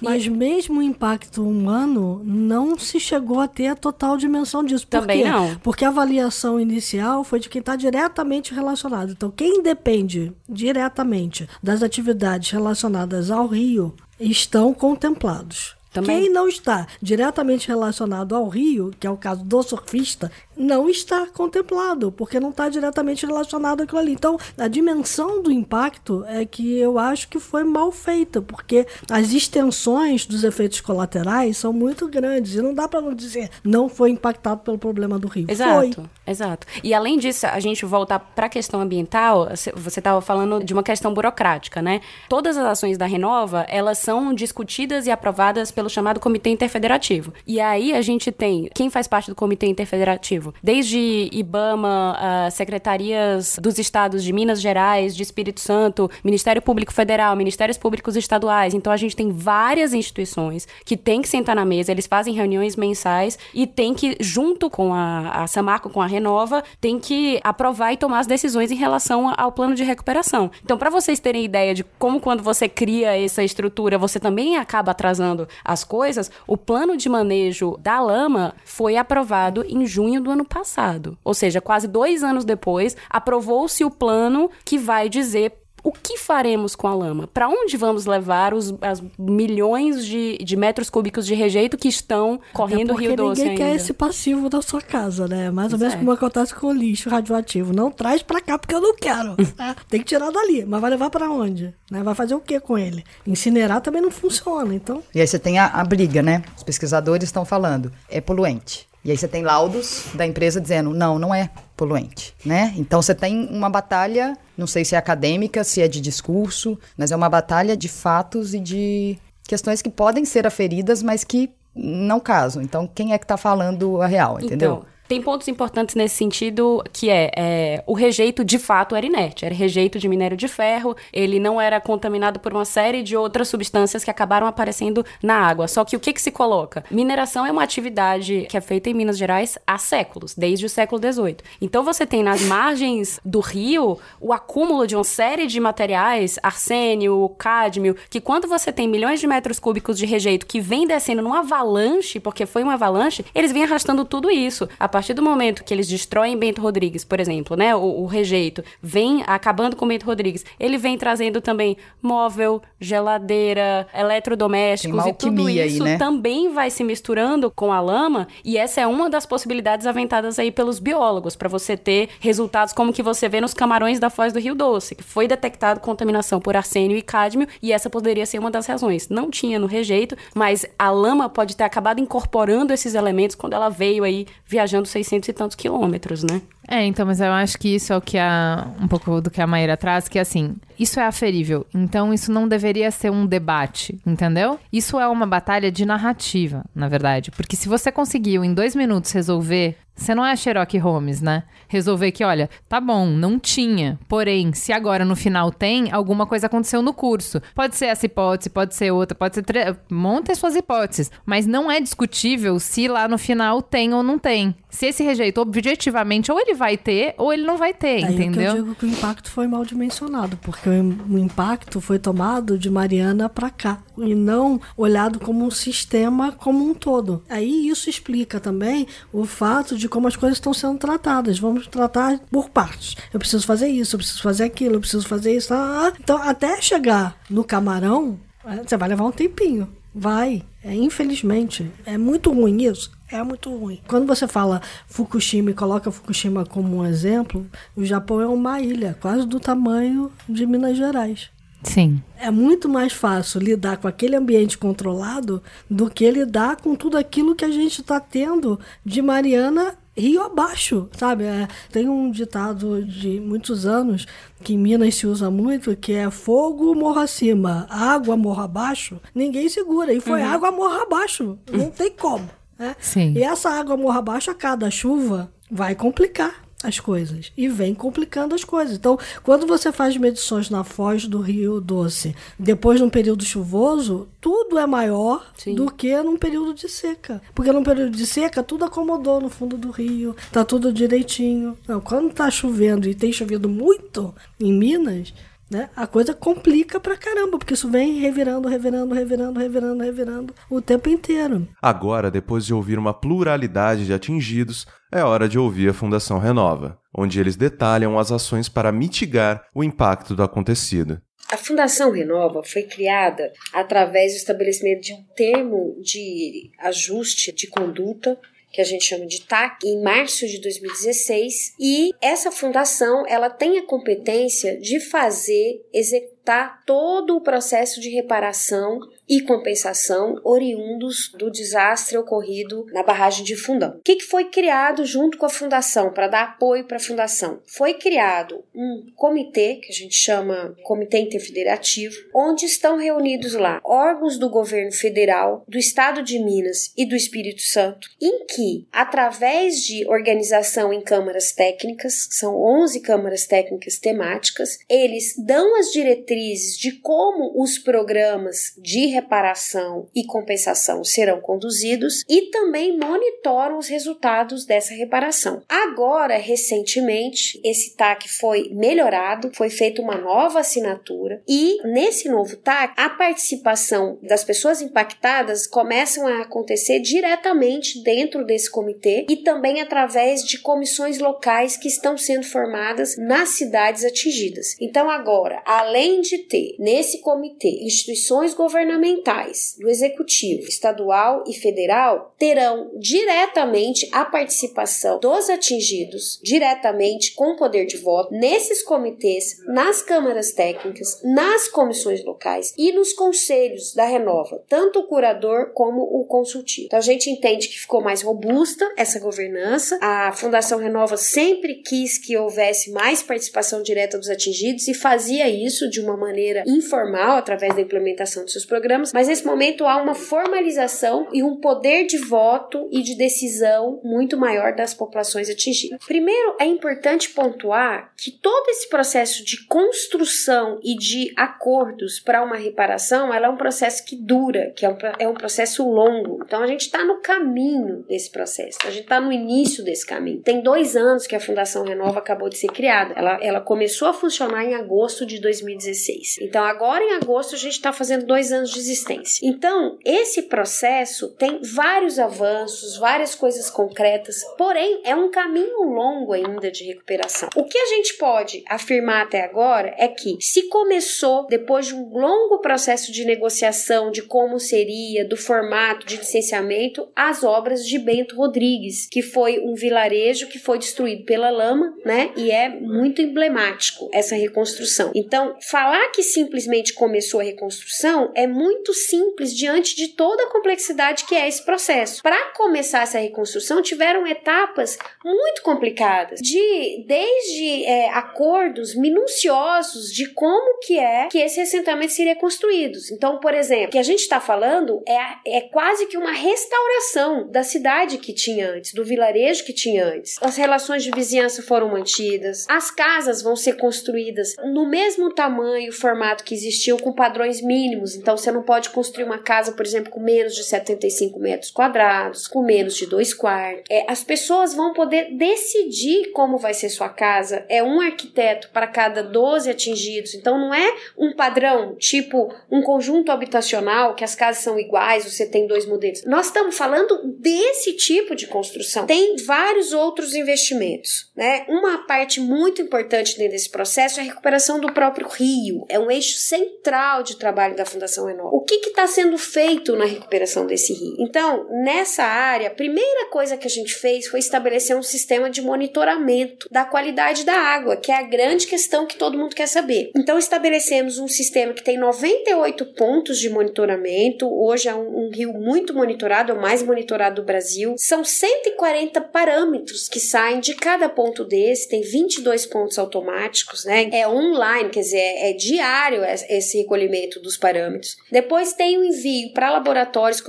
[0.04, 4.86] Mas mesmo o impacto humano não se chegou a ter a total dimensão disso.
[4.86, 5.28] Por Também quê?
[5.30, 5.54] não.
[5.56, 9.12] Porque a avaliação inicial foi de quem está diretamente relacionado.
[9.12, 13.94] Então, quem depende diretamente das atividades relacionadas ao rio
[14.30, 15.76] estão contemplados.
[15.94, 16.22] Também.
[16.22, 21.26] Quem não está diretamente relacionado ao rio, que é o caso do surfista, não está
[21.26, 24.12] contemplado, porque não está diretamente relacionado àquilo ali.
[24.12, 29.32] Então, a dimensão do impacto é que eu acho que foi mal feita, porque as
[29.32, 34.10] extensões dos efeitos colaterais são muito grandes e não dá para não dizer não foi
[34.10, 35.46] impactado pelo problema do rio.
[35.48, 36.04] Exato, Foi.
[36.26, 36.66] exato.
[36.82, 40.82] E além disso, a gente voltar para a questão ambiental, você estava falando de uma
[40.82, 42.00] questão burocrática, né?
[42.28, 47.32] Todas as ações da Renova, elas são discutidas e aprovadas pelo chamado Comitê Interfederativo.
[47.46, 53.58] E aí a gente tem quem faz parte do Comitê Interfederativo, desde IBAMA, uh, secretarias
[53.60, 58.74] dos estados de Minas Gerais, de Espírito Santo, Ministério Público Federal, Ministérios Públicos Estaduais.
[58.74, 62.76] Então a gente tem várias instituições que tem que sentar na mesa, eles fazem reuniões
[62.76, 67.92] mensais e tem que, junto com a, a Samarco, com a Renova, tem que aprovar
[67.92, 70.50] e tomar as decisões em relação ao plano de recuperação.
[70.62, 74.92] Então, para vocês terem ideia de como quando você cria essa estrutura, você também acaba
[74.92, 80.44] atrasando as coisas, o plano de manejo da lama foi aprovado em junho do ano
[80.44, 81.16] passado.
[81.24, 85.52] Ou seja, quase dois anos depois, aprovou-se o plano que vai dizer
[85.84, 87.26] o que faremos com a lama?
[87.26, 92.40] Para onde vamos levar os as milhões de, de metros cúbicos de rejeito que estão
[92.54, 93.64] correndo é o Rio Doce ninguém ainda?
[93.64, 95.50] quer esse passivo da sua casa, né?
[95.50, 95.98] Mais ou menos é.
[95.98, 97.74] como acontece com o lixo radioativo.
[97.74, 99.36] Não traz pra cá porque eu não quero.
[99.58, 99.76] né?
[99.88, 100.64] Tem que tirar dali.
[100.64, 101.74] Mas vai levar pra onde?
[101.90, 102.02] Né?
[102.02, 103.04] Vai fazer o que com ele?
[103.26, 105.02] Incinerar também não funciona, então...
[105.14, 106.42] E aí você tem a, a briga, né?
[106.56, 108.88] Os pesquisadores estão falando, é poluente.
[109.04, 112.72] E aí você tem laudos da empresa dizendo, não, não é poluente, né?
[112.76, 117.12] Então você tem uma batalha, não sei se é acadêmica, se é de discurso, mas
[117.12, 122.18] é uma batalha de fatos e de questões que podem ser aferidas, mas que não
[122.18, 122.62] casam.
[122.62, 124.76] Então quem é que tá falando a real, entendeu?
[124.76, 129.44] Então, tem pontos importantes nesse sentido, que é, é, o rejeito de fato era inerte,
[129.44, 133.48] era rejeito de minério de ferro, ele não era contaminado por uma série de outras
[133.48, 135.68] substâncias que acabaram aparecendo na água.
[135.68, 136.84] Só que o que, que se coloca?
[136.90, 141.00] Mineração é uma atividade que é feita em Minas Gerais há séculos, desde o século
[141.00, 141.36] XVIII.
[141.60, 147.28] Então você tem nas margens do rio o acúmulo de uma série de materiais, arsênio,
[147.38, 151.40] cádmio, que quando você tem milhões de metros cúbicos de rejeito que vem descendo numa
[151.40, 154.68] avalanche, porque foi uma avalanche, eles vêm arrastando tudo isso.
[154.78, 158.62] A partir do momento que eles destroem Bento Rodrigues, por exemplo, né, o, o rejeito,
[158.80, 165.64] vem acabando com Bento Rodrigues, ele vem trazendo também móvel, geladeira, eletrodomésticos e tudo alquimia
[165.64, 165.98] aí, isso né?
[165.98, 170.52] também vai se misturando com a lama, e essa é uma das possibilidades aventadas aí
[170.52, 174.38] pelos biólogos, para você ter resultados como que você vê nos camarões da Foz do
[174.38, 178.50] Rio Doce, que foi detectado contaminação por arsênio e cádmio, e essa poderia ser uma
[178.50, 179.08] das razões.
[179.08, 183.68] Não tinha no rejeito, mas a lama pode ter acabado incorporando esses elementos quando ela
[183.68, 186.42] veio aí viajando 600 e tantos quilômetros, né?
[186.68, 188.66] É, então, mas eu acho que isso é o que a.
[188.80, 191.66] um pouco do que a Maíra traz, que assim, isso é aferível.
[191.74, 194.58] Então, isso não deveria ser um debate, entendeu?
[194.72, 197.30] Isso é uma batalha de narrativa, na verdade.
[197.30, 199.76] Porque se você conseguiu em dois minutos resolver.
[199.96, 201.44] Você não é Sherlock Holmes, né?
[201.68, 203.96] Resolver que, olha, tá bom, não tinha.
[204.08, 207.40] Porém, se agora no final tem, alguma coisa aconteceu no curso.
[207.54, 209.44] Pode ser essa hipótese, pode ser outra, pode ser.
[209.44, 209.76] Tre...
[209.88, 211.12] Monte suas hipóteses.
[211.24, 214.56] Mas não é discutível se lá no final tem ou não tem.
[214.68, 218.32] Se esse rejeito objetivamente ou ele vai ter ou ele não vai ter, Aí entendeu?
[218.32, 222.70] que eu digo que o impacto foi mal dimensionado, porque o, impacto foi tomado de
[222.70, 227.22] Mariana para cá e não olhado como um sistema como um todo.
[227.28, 231.38] Aí isso explica também o fato de como as coisas estão sendo tratadas.
[231.38, 232.96] Vamos tratar por partes.
[233.12, 235.52] Eu preciso fazer isso, eu preciso fazer aquilo, eu preciso fazer isso.
[235.52, 235.92] ah, ah.
[235.98, 239.68] Então, até chegar no camarão, eh, você vai levar um tempinho.
[239.94, 240.42] Vai.
[240.62, 241.70] É, infelizmente.
[241.86, 242.90] É muito ruim isso.
[243.10, 243.80] É muito ruim.
[243.86, 247.46] Quando você fala Fukushima e coloca Fukushima como um exemplo,
[247.76, 251.30] o Japão é uma ilha quase do tamanho de Minas Gerais.
[251.62, 252.02] Sim.
[252.18, 257.34] É muito mais fácil lidar com aquele ambiente controlado do que lidar com tudo aquilo
[257.34, 261.24] que a gente está tendo de Mariana rio abaixo, sabe?
[261.24, 264.06] É, tem um ditado de muitos anos
[264.42, 269.48] que em Minas se usa muito, que é fogo morra acima, água morra abaixo, ninguém
[269.48, 269.92] segura.
[269.92, 270.28] E foi uhum.
[270.28, 272.28] água morra abaixo, não tem como.
[272.58, 272.76] Né?
[272.80, 273.12] Sim.
[273.14, 278.34] E essa água morra abaixo a cada chuva vai complicar as coisas e vem complicando
[278.34, 278.76] as coisas.
[278.76, 284.08] Então, quando você faz medições na foz do Rio Doce, depois de um período chuvoso,
[284.20, 285.54] tudo é maior Sim.
[285.54, 287.20] do que num período de seca.
[287.34, 291.56] Porque num período de seca, tudo acomodou no fundo do rio, tá tudo direitinho.
[291.68, 295.12] Não, quando tá chovendo e tem chovido muito em Minas,
[295.50, 295.68] né?
[295.76, 300.88] A coisa complica pra caramba, porque isso vem revirando, revirando, revirando, revirando, revirando o tempo
[300.88, 301.48] inteiro.
[301.60, 306.78] Agora, depois de ouvir uma pluralidade de atingidos, é hora de ouvir a Fundação Renova,
[306.96, 311.00] onde eles detalham as ações para mitigar o impacto do acontecido.
[311.30, 318.18] A Fundação Renova foi criada através do estabelecimento de um termo de ajuste de conduta
[318.54, 323.58] que a gente chama de TAC, em março de 2016, e essa fundação ela tem
[323.58, 328.78] a competência de fazer, executar todo o processo de reparação
[329.08, 333.76] e compensação oriundos do desastre ocorrido na barragem de Fundão.
[333.76, 337.40] O que, foi criado junto com a fundação para dar apoio para a fundação?
[337.46, 344.18] Foi criado um comitê que a gente chama Comitê Interfederativo, onde estão reunidos lá órgãos
[344.18, 349.86] do governo federal, do estado de Minas e do Espírito Santo, em que, através de
[349.88, 357.32] organização em câmaras técnicas, são 11 câmaras técnicas temáticas, eles dão as diretrizes de como
[357.42, 365.42] os programas de reparação e compensação serão conduzidos e também monitoram os resultados dessa reparação.
[365.48, 372.74] Agora, recentemente, esse TAC foi melhorado, foi feita uma nova assinatura e nesse novo TAC,
[372.76, 380.22] a participação das pessoas impactadas começam a acontecer diretamente dentro desse comitê e também através
[380.22, 384.56] de comissões locais que estão sendo formadas nas cidades atingidas.
[384.60, 392.14] Então, agora, além de ter nesse comitê instituições governamentais governamentais do executivo estadual e federal
[392.18, 400.32] terão diretamente a participação dos atingidos, diretamente com poder de voto, nesses comitês, nas câmaras
[400.32, 406.66] técnicas, nas comissões locais e nos conselhos da Renova, tanto o curador como o consultivo.
[406.66, 409.78] Então a gente entende que ficou mais robusta essa governança.
[409.80, 415.70] A Fundação Renova sempre quis que houvesse mais participação direta dos atingidos e fazia isso
[415.70, 419.76] de uma maneira informal através da implementação de seus programas programas, mas nesse momento há
[419.76, 425.78] uma formalização e um poder de voto e de decisão muito maior das populações atingidas.
[425.86, 432.36] Primeiro, é importante pontuar que todo esse processo de construção e de acordos para uma
[432.36, 436.22] reparação, ela é um processo que dura, que é um, é um processo longo.
[436.24, 440.20] Então a gente está no caminho desse processo, a gente está no início desse caminho.
[440.22, 442.94] Tem dois anos que a Fundação Renova acabou de ser criada.
[442.96, 446.18] Ela, ela começou a funcionar em agosto de 2016.
[446.20, 449.26] Então agora em agosto a gente está fazendo dois anos de existência.
[449.26, 456.50] Então, esse processo tem vários avanços, várias coisas concretas, porém é um caminho longo ainda
[456.50, 457.28] de recuperação.
[457.36, 461.88] O que a gente pode afirmar até agora é que se começou depois de um
[461.90, 468.16] longo processo de negociação de como seria, do formato de licenciamento, as obras de Bento
[468.16, 472.12] Rodrigues, que foi um vilarejo que foi destruído pela lama, né?
[472.16, 474.90] E é muito emblemático essa reconstrução.
[474.94, 480.30] Então, falar que simplesmente começou a reconstrução é muito muito simples diante de toda a
[480.30, 482.02] complexidade que é esse processo.
[482.02, 490.60] Para começar essa reconstrução, tiveram etapas muito complicadas, de desde é, acordos minuciosos de como
[490.60, 492.78] que é que esse assentamento seria construído.
[492.92, 497.28] Então, por exemplo, o que a gente está falando é, é quase que uma restauração
[497.28, 500.16] da cidade que tinha antes, do vilarejo que tinha antes.
[500.22, 506.24] As relações de vizinhança foram mantidas, as casas vão ser construídas no mesmo tamanho, formato
[506.24, 507.96] que existiam, com padrões mínimos.
[507.96, 512.26] Então, você não pode construir uma casa, por exemplo, com menos de 75 metros quadrados,
[512.26, 513.64] com menos de dois quartos.
[513.70, 517.44] É, as pessoas vão poder decidir como vai ser sua casa.
[517.48, 520.14] É um arquiteto para cada 12 atingidos.
[520.14, 525.26] Então não é um padrão, tipo um conjunto habitacional que as casas são iguais, você
[525.26, 526.04] tem dois modelos.
[526.04, 528.86] Nós estamos falando desse tipo de construção.
[528.86, 531.44] Tem vários outros investimentos, né?
[531.48, 535.90] Uma parte muito importante dentro desse processo é a recuperação do próprio rio é um
[535.90, 538.33] eixo central de trabalho da Fundação Renova.
[538.34, 540.96] O que está sendo feito na recuperação desse rio?
[540.98, 545.40] Então, nessa área, a primeira coisa que a gente fez foi estabelecer um sistema de
[545.40, 549.92] monitoramento da qualidade da água, que é a grande questão que todo mundo quer saber.
[549.96, 554.28] Então, estabelecemos um sistema que tem 98 pontos de monitoramento.
[554.28, 557.76] Hoje é um, um rio muito monitorado, é o mais monitorado do Brasil.
[557.78, 563.88] São 140 parâmetros que saem de cada ponto desse, tem 22 pontos automáticos, né?
[563.92, 567.96] É online, quer dizer, é, é diário esse recolhimento dos parâmetros.
[568.10, 568.23] Depois
[568.56, 570.20] tem o envio para laboratórios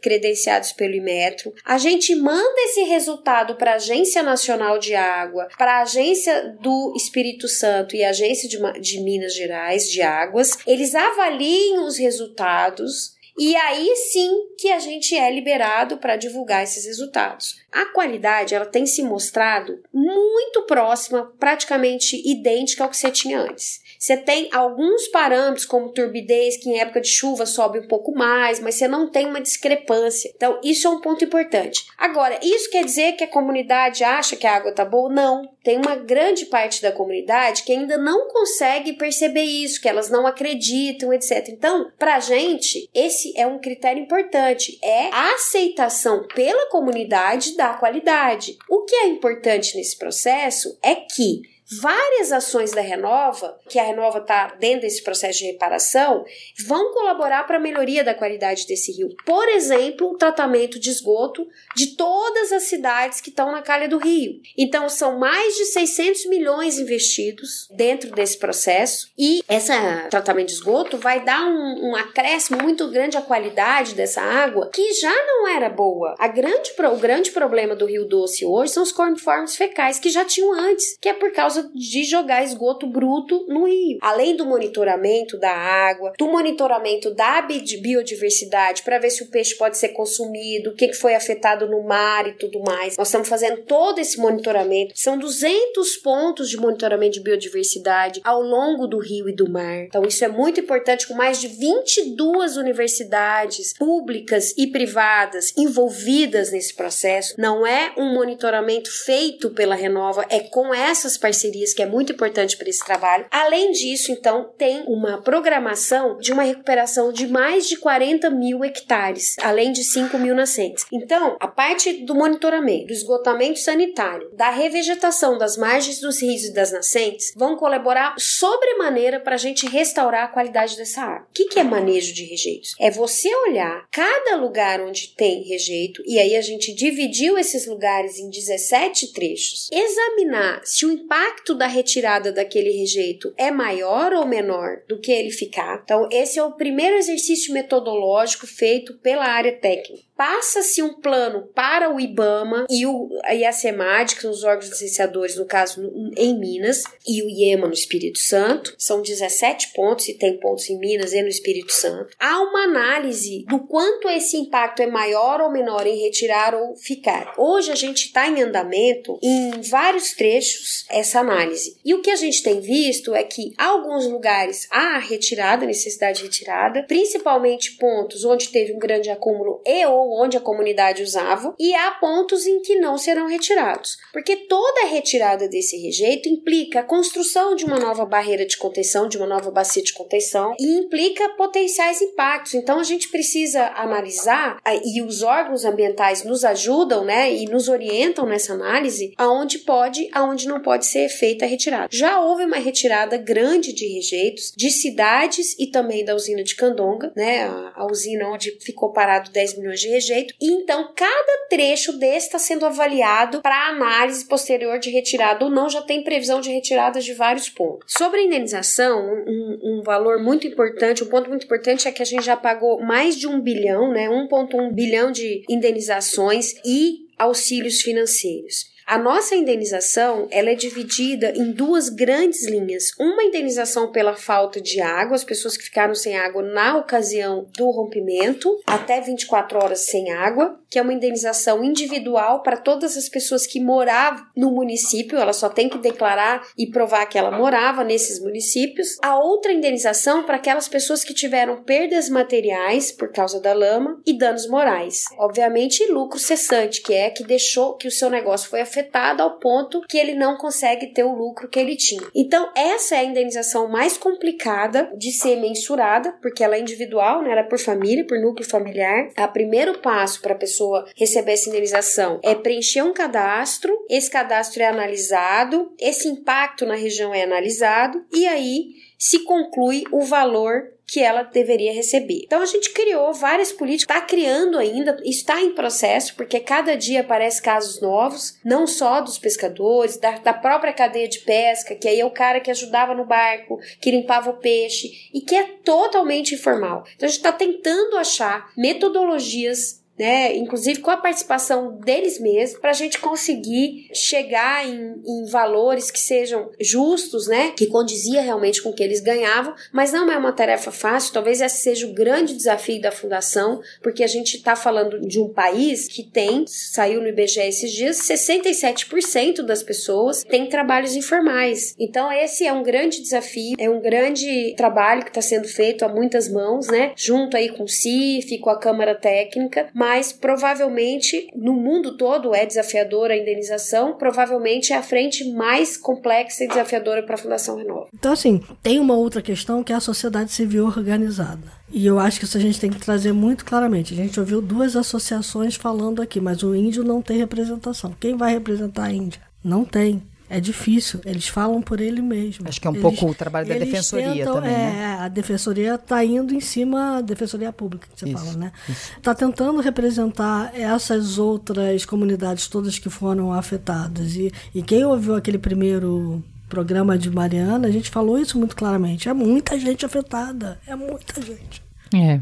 [0.00, 1.52] credenciados pelo Imetro.
[1.64, 6.94] A gente manda esse resultado para a Agência Nacional de Água, para a Agência do
[6.96, 10.58] Espírito Santo e a Agência de, de Minas Gerais de Águas.
[10.66, 16.84] Eles avaliam os resultados e aí sim que a gente é liberado para divulgar esses
[16.84, 17.60] resultados.
[17.70, 23.80] A qualidade ela tem se mostrado muito próxima, praticamente idêntica ao que você tinha antes.
[23.98, 28.60] Você tem alguns parâmetros, como turbidez, que em época de chuva sobe um pouco mais,
[28.60, 30.30] mas você não tem uma discrepância.
[30.34, 31.84] Então, isso é um ponto importante.
[31.98, 35.12] Agora, isso quer dizer que a comunidade acha que a água tá boa?
[35.12, 35.50] Não.
[35.64, 40.26] Tem uma grande parte da comunidade que ainda não consegue perceber isso, que elas não
[40.26, 41.48] acreditam, etc.
[41.48, 44.78] Então, pra gente, esse é um critério importante.
[44.82, 48.56] É a aceitação pela comunidade da qualidade.
[48.68, 54.18] O que é importante nesse processo é que Várias ações da Renova, que a Renova
[54.18, 56.24] está dentro desse processo de reparação,
[56.66, 59.10] vão colaborar para a melhoria da qualidade desse rio.
[59.26, 61.46] Por exemplo, o tratamento de esgoto
[61.76, 64.40] de todas as cidades que estão na calha do rio.
[64.56, 69.72] Então, são mais de 600 milhões investidos dentro desse processo e esse
[70.08, 74.94] tratamento de esgoto vai dar um, um acréscimo muito grande à qualidade dessa água, que
[74.94, 76.14] já não era boa.
[76.18, 80.24] A grande, o grande problema do Rio Doce hoje são os corniformes fecais, que já
[80.24, 83.98] tinham antes, que é por causa causa de jogar esgoto bruto no rio.
[84.00, 89.76] Além do monitoramento da água, do monitoramento da biodiversidade para ver se o peixe pode
[89.76, 92.96] ser consumido, o que foi afetado no mar e tudo mais.
[92.96, 94.92] Nós estamos fazendo todo esse monitoramento.
[94.94, 99.84] São 200 pontos de monitoramento de biodiversidade ao longo do rio e do mar.
[99.84, 106.74] Então isso é muito importante com mais de 22 universidades públicas e privadas envolvidas nesse
[106.74, 107.34] processo.
[107.38, 112.56] Não é um monitoramento feito pela Renova, é com essas parcerias que é muito importante
[112.56, 113.26] para esse trabalho.
[113.30, 119.36] Além disso, então, tem uma programação de uma recuperação de mais de 40 mil hectares,
[119.40, 120.84] além de 5 mil nascentes.
[120.92, 126.52] Então, a parte do monitoramento, do esgotamento sanitário, da revegetação das margens dos rios e
[126.52, 131.26] das nascentes vão colaborar sobremaneira para a gente restaurar a qualidade dessa água.
[131.30, 132.74] O que, que é manejo de rejeitos?
[132.78, 138.18] É você olhar cada lugar onde tem rejeito, e aí a gente dividiu esses lugares
[138.18, 144.26] em 17 trechos, examinar se o impacto impacto da retirada daquele rejeito é maior ou
[144.26, 145.80] menor do que ele ficar.
[145.84, 151.94] Então, esse é o primeiro exercício metodológico feito pela área técnica passa-se um plano para
[151.94, 155.80] o IBAMA e, o, e a SEMAD, que são os órgãos licenciadores, no caso
[156.16, 158.74] em Minas, e o IEMA no Espírito Santo.
[158.76, 162.16] São 17 pontos, e tem pontos em Minas e no Espírito Santo.
[162.18, 167.34] Há uma análise do quanto esse impacto é maior ou menor em retirar ou ficar.
[167.38, 171.76] Hoje a gente está em andamento em vários trechos essa análise.
[171.84, 176.24] E o que a gente tem visto é que alguns lugares há retirada, necessidade de
[176.24, 181.74] retirada, principalmente pontos onde teve um grande acúmulo e ou onde a comunidade usava, e
[181.74, 187.54] há pontos em que não serão retirados, porque toda retirada desse rejeito implica a construção
[187.54, 192.00] de uma nova barreira de contenção, de uma nova bacia de contenção, e implica potenciais
[192.00, 192.54] impactos.
[192.54, 198.26] Então a gente precisa analisar, e os órgãos ambientais nos ajudam, né, e nos orientam
[198.26, 201.88] nessa análise, aonde pode, aonde não pode ser feita a retirada.
[201.90, 207.12] Já houve uma retirada grande de rejeitos de cidades e também da usina de Candonga,
[207.16, 207.44] né,
[207.74, 212.38] a, usina onde ficou parado 10 milhões de rejeito, e então cada trecho desse está
[212.38, 217.14] sendo avaliado para análise posterior de retirada ou não, já tem previsão de retiradas de
[217.14, 217.92] vários pontos.
[217.96, 222.06] Sobre a indenização, um, um valor muito importante, um ponto muito importante é que a
[222.06, 228.77] gente já pagou mais de um bilhão, né, 1,1 bilhão de indenizações e auxílios financeiros.
[228.88, 232.84] A nossa indenização ela é dividida em duas grandes linhas.
[232.98, 237.70] Uma indenização pela falta de água, as pessoas que ficaram sem água na ocasião do
[237.70, 243.46] rompimento, até 24 horas sem água, que é uma indenização individual para todas as pessoas
[243.46, 248.20] que moravam no município, ela só tem que declarar e provar que ela morava nesses
[248.20, 248.98] municípios.
[249.02, 254.16] A outra indenização para aquelas pessoas que tiveram perdas materiais por causa da lama e
[254.16, 255.04] danos morais.
[255.18, 259.80] Obviamente, lucro cessante, que é que deixou que o seu negócio foi afetado ao ponto
[259.88, 262.06] que ele não consegue ter o lucro que ele tinha.
[262.14, 267.32] Então, essa é a indenização mais complicada de ser mensurada, porque ela é individual, né?
[267.32, 269.10] Ela é por família, por núcleo familiar.
[269.16, 270.57] O primeiro passo para a pessoa
[270.96, 277.14] receber essa indenização é preencher um cadastro, esse cadastro é analisado, esse impacto na região
[277.14, 282.22] é analisado e aí se conclui o valor que ela deveria receber.
[282.24, 287.02] Então a gente criou várias políticas, está criando ainda, está em processo, porque cada dia
[287.02, 292.00] aparecem casos novos, não só dos pescadores, da, da própria cadeia de pesca, que aí
[292.00, 296.34] é o cara que ajudava no barco, que limpava o peixe, e que é totalmente
[296.34, 296.84] informal.
[296.96, 300.36] Então a gente está tentando achar metodologias né?
[300.36, 305.98] Inclusive com a participação deles mesmos, para a gente conseguir chegar em, em, valores que
[305.98, 307.52] sejam justos, né?
[307.56, 311.12] Que condizia realmente com o que eles ganhavam, mas não é uma tarefa fácil.
[311.12, 315.28] Talvez esse seja o grande desafio da fundação, porque a gente está falando de um
[315.28, 321.74] país que tem, saiu no IBGE esses dias, 67% das pessoas têm trabalhos informais.
[321.78, 325.88] Então esse é um grande desafio, é um grande trabalho que está sendo feito a
[325.88, 326.92] muitas mãos, né?
[326.96, 332.34] Junto aí com o CIF, com a Câmara Técnica, mas mas provavelmente no mundo todo
[332.34, 337.56] é desafiadora a indenização, provavelmente é a frente mais complexa e desafiadora para a Fundação
[337.56, 337.86] Renova.
[337.94, 341.50] Então, assim, tem uma outra questão que é a sociedade civil organizada.
[341.72, 343.94] E eu acho que isso a gente tem que trazer muito claramente.
[343.94, 347.96] A gente ouviu duas associações falando aqui, mas o índio não tem representação.
[347.98, 349.22] Quem vai representar a Índia?
[349.42, 350.02] Não tem.
[350.30, 352.46] É difícil, eles falam por ele mesmo.
[352.46, 354.52] Acho que é um eles, pouco o trabalho da defensoria tentam, também.
[354.52, 354.98] É, né?
[355.00, 358.52] a defensoria está indo em cima, a defensoria pública que você isso, fala, né?
[358.96, 364.16] Está tentando representar essas outras comunidades todas que foram afetadas.
[364.16, 369.08] E, e quem ouviu aquele primeiro programa de Mariana, a gente falou isso muito claramente.
[369.08, 371.62] É muita gente afetada, é muita gente.
[371.94, 372.20] É.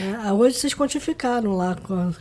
[0.00, 1.76] É, hoje vocês quantificaram lá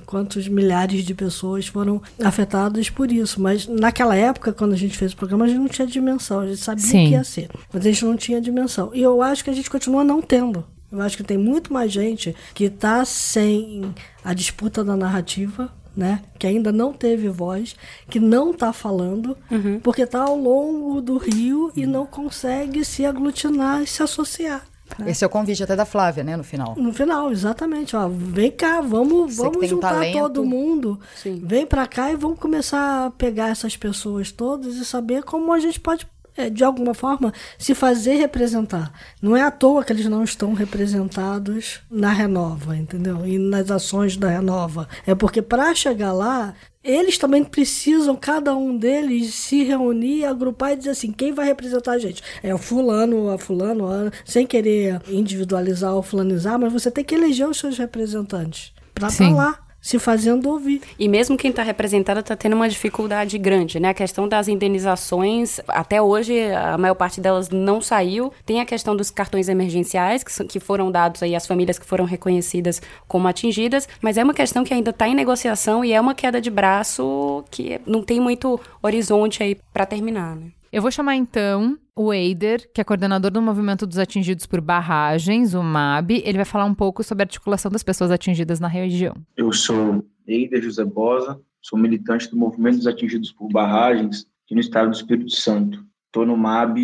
[0.05, 5.13] quantos milhares de pessoas foram afetadas por isso, mas naquela época, quando a gente fez
[5.13, 7.05] o programa, a gente não tinha dimensão, a gente sabia Sim.
[7.05, 8.91] que ia ser, mas a gente não tinha dimensão.
[8.93, 10.65] E eu acho que a gente continua não tendo.
[10.91, 13.93] Eu acho que tem muito mais gente que está sem
[14.23, 16.21] a disputa da narrativa, né?
[16.37, 17.75] Que ainda não teve voz,
[18.07, 19.79] que não está falando, uhum.
[19.79, 24.63] porque está ao longo do rio e não consegue se aglutinar e se associar.
[25.05, 25.11] É.
[25.11, 26.75] Esse é o convite até da Flávia, né, no final.
[26.77, 27.95] No final, exatamente.
[27.95, 30.99] Ó, vem cá, vamos, vamos juntar um todo mundo.
[31.15, 31.41] Sim.
[31.43, 35.59] Vem para cá e vamos começar a pegar essas pessoas todas e saber como a
[35.59, 36.07] gente pode
[36.51, 38.91] de alguma forma, se fazer representar.
[39.21, 43.25] Não é à toa que eles não estão representados na Renova, entendeu?
[43.25, 44.87] E nas ações da Renova.
[45.05, 46.53] É porque para chegar lá,
[46.83, 51.93] eles também precisam, cada um deles, se reunir, agrupar e dizer assim: quem vai representar
[51.93, 52.21] a gente?
[52.41, 54.11] É o fulano, a fulano, a...
[54.25, 59.29] sem querer individualizar ou fulanizar, mas você tem que eleger os seus representantes para estar
[59.29, 60.81] tá lá se fazendo ouvir.
[60.97, 63.89] E mesmo quem está representado está tendo uma dificuldade grande, né?
[63.89, 68.31] A questão das indenizações, até hoje a maior parte delas não saiu.
[68.45, 72.05] Tem a questão dos cartões emergenciais, que, que foram dados aí às famílias que foram
[72.05, 76.15] reconhecidas como atingidas, mas é uma questão que ainda está em negociação e é uma
[76.15, 80.47] queda de braço que não tem muito horizonte aí para terminar, né?
[80.71, 85.53] Eu vou chamar então o Eider, que é coordenador do Movimento dos Atingidos por Barragens,
[85.53, 86.11] o MAB.
[86.23, 89.15] Ele vai falar um pouco sobre a articulação das pessoas atingidas na região.
[89.37, 94.61] Eu sou Eider José Bosa, sou militante do Movimento dos Atingidos por Barragens aqui no
[94.61, 95.85] estado do Espírito Santo.
[96.07, 96.77] Estou no MAB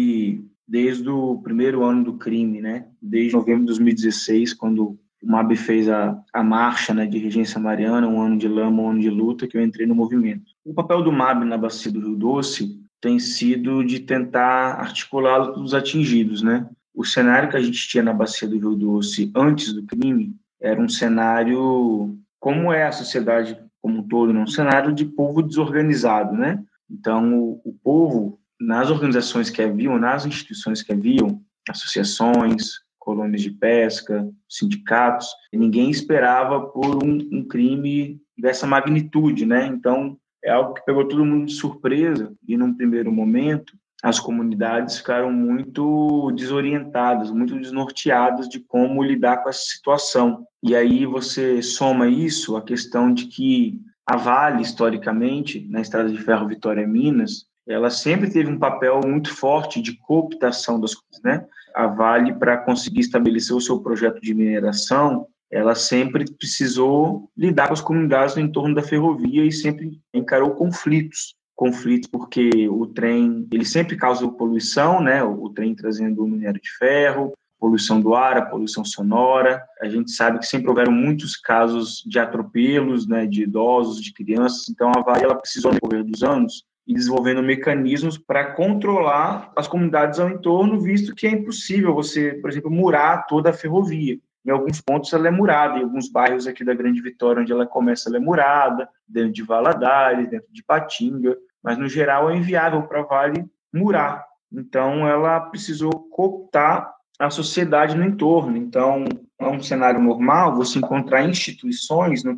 [0.67, 2.87] desde o primeiro ano do crime, né?
[3.01, 8.07] Desde novembro de 2016, quando o MAB fez a, a marcha né, de Regência Mariana,
[8.07, 10.51] um ano de lama, um ano de luta, que eu entrei no movimento.
[10.63, 15.73] O papel do MAB na Bacia do Rio Doce tem sido de tentar articular os
[15.73, 16.67] atingidos, né?
[16.93, 20.81] O cenário que a gente tinha na Bacia do Rio Doce antes do crime era
[20.81, 24.41] um cenário, como é a sociedade como um todo, né?
[24.41, 26.61] um cenário de povo desorganizado, né?
[26.89, 33.51] Então, o, o povo, nas organizações que haviam, nas instituições que haviam, associações, colônias de
[33.51, 39.65] pesca, sindicatos, ninguém esperava por um, um crime dessa magnitude, né?
[39.67, 44.97] Então, é algo que pegou todo mundo de surpresa e, num primeiro momento, as comunidades
[44.97, 50.45] ficaram muito desorientadas, muito desnorteadas de como lidar com essa situação.
[50.63, 56.17] E aí você soma isso a questão de que a Vale, historicamente, na Estrada de
[56.17, 61.45] Ferro Vitória Minas, ela sempre teve um papel muito forte de cooptação das coisas, né?
[61.75, 67.73] A Vale, para conseguir estabelecer o seu projeto de mineração, ela sempre precisou lidar com
[67.73, 73.65] as comunidades no entorno da ferrovia e sempre encarou conflitos conflitos porque o trem ele
[73.65, 75.21] sempre causa poluição, né?
[75.21, 79.61] O, trem trazendo minério de ferro, poluição do ar, a poluição sonora.
[79.81, 84.69] A gente sabe que sempre houveram muitos casos de atropelos, né, de idosos, de crianças.
[84.69, 89.67] Então a Vale ela precisou, no decorrer dos anos, ir desenvolvendo mecanismos para controlar as
[89.67, 94.17] comunidades ao entorno, visto que é impossível você, por exemplo, murar toda a ferrovia.
[94.45, 97.67] Em alguns pontos ela é murada, em alguns bairros aqui da Grande Vitória, onde ela
[97.67, 102.83] começa, ela é murada, dentro de Valadares, dentro de Patinga mas no geral é inviável
[102.83, 104.25] para Vale murar.
[104.51, 108.55] Então ela precisou cooptar a sociedade no entorno.
[108.57, 109.05] Então,
[109.37, 112.35] é um cenário normal você encontrar instituições no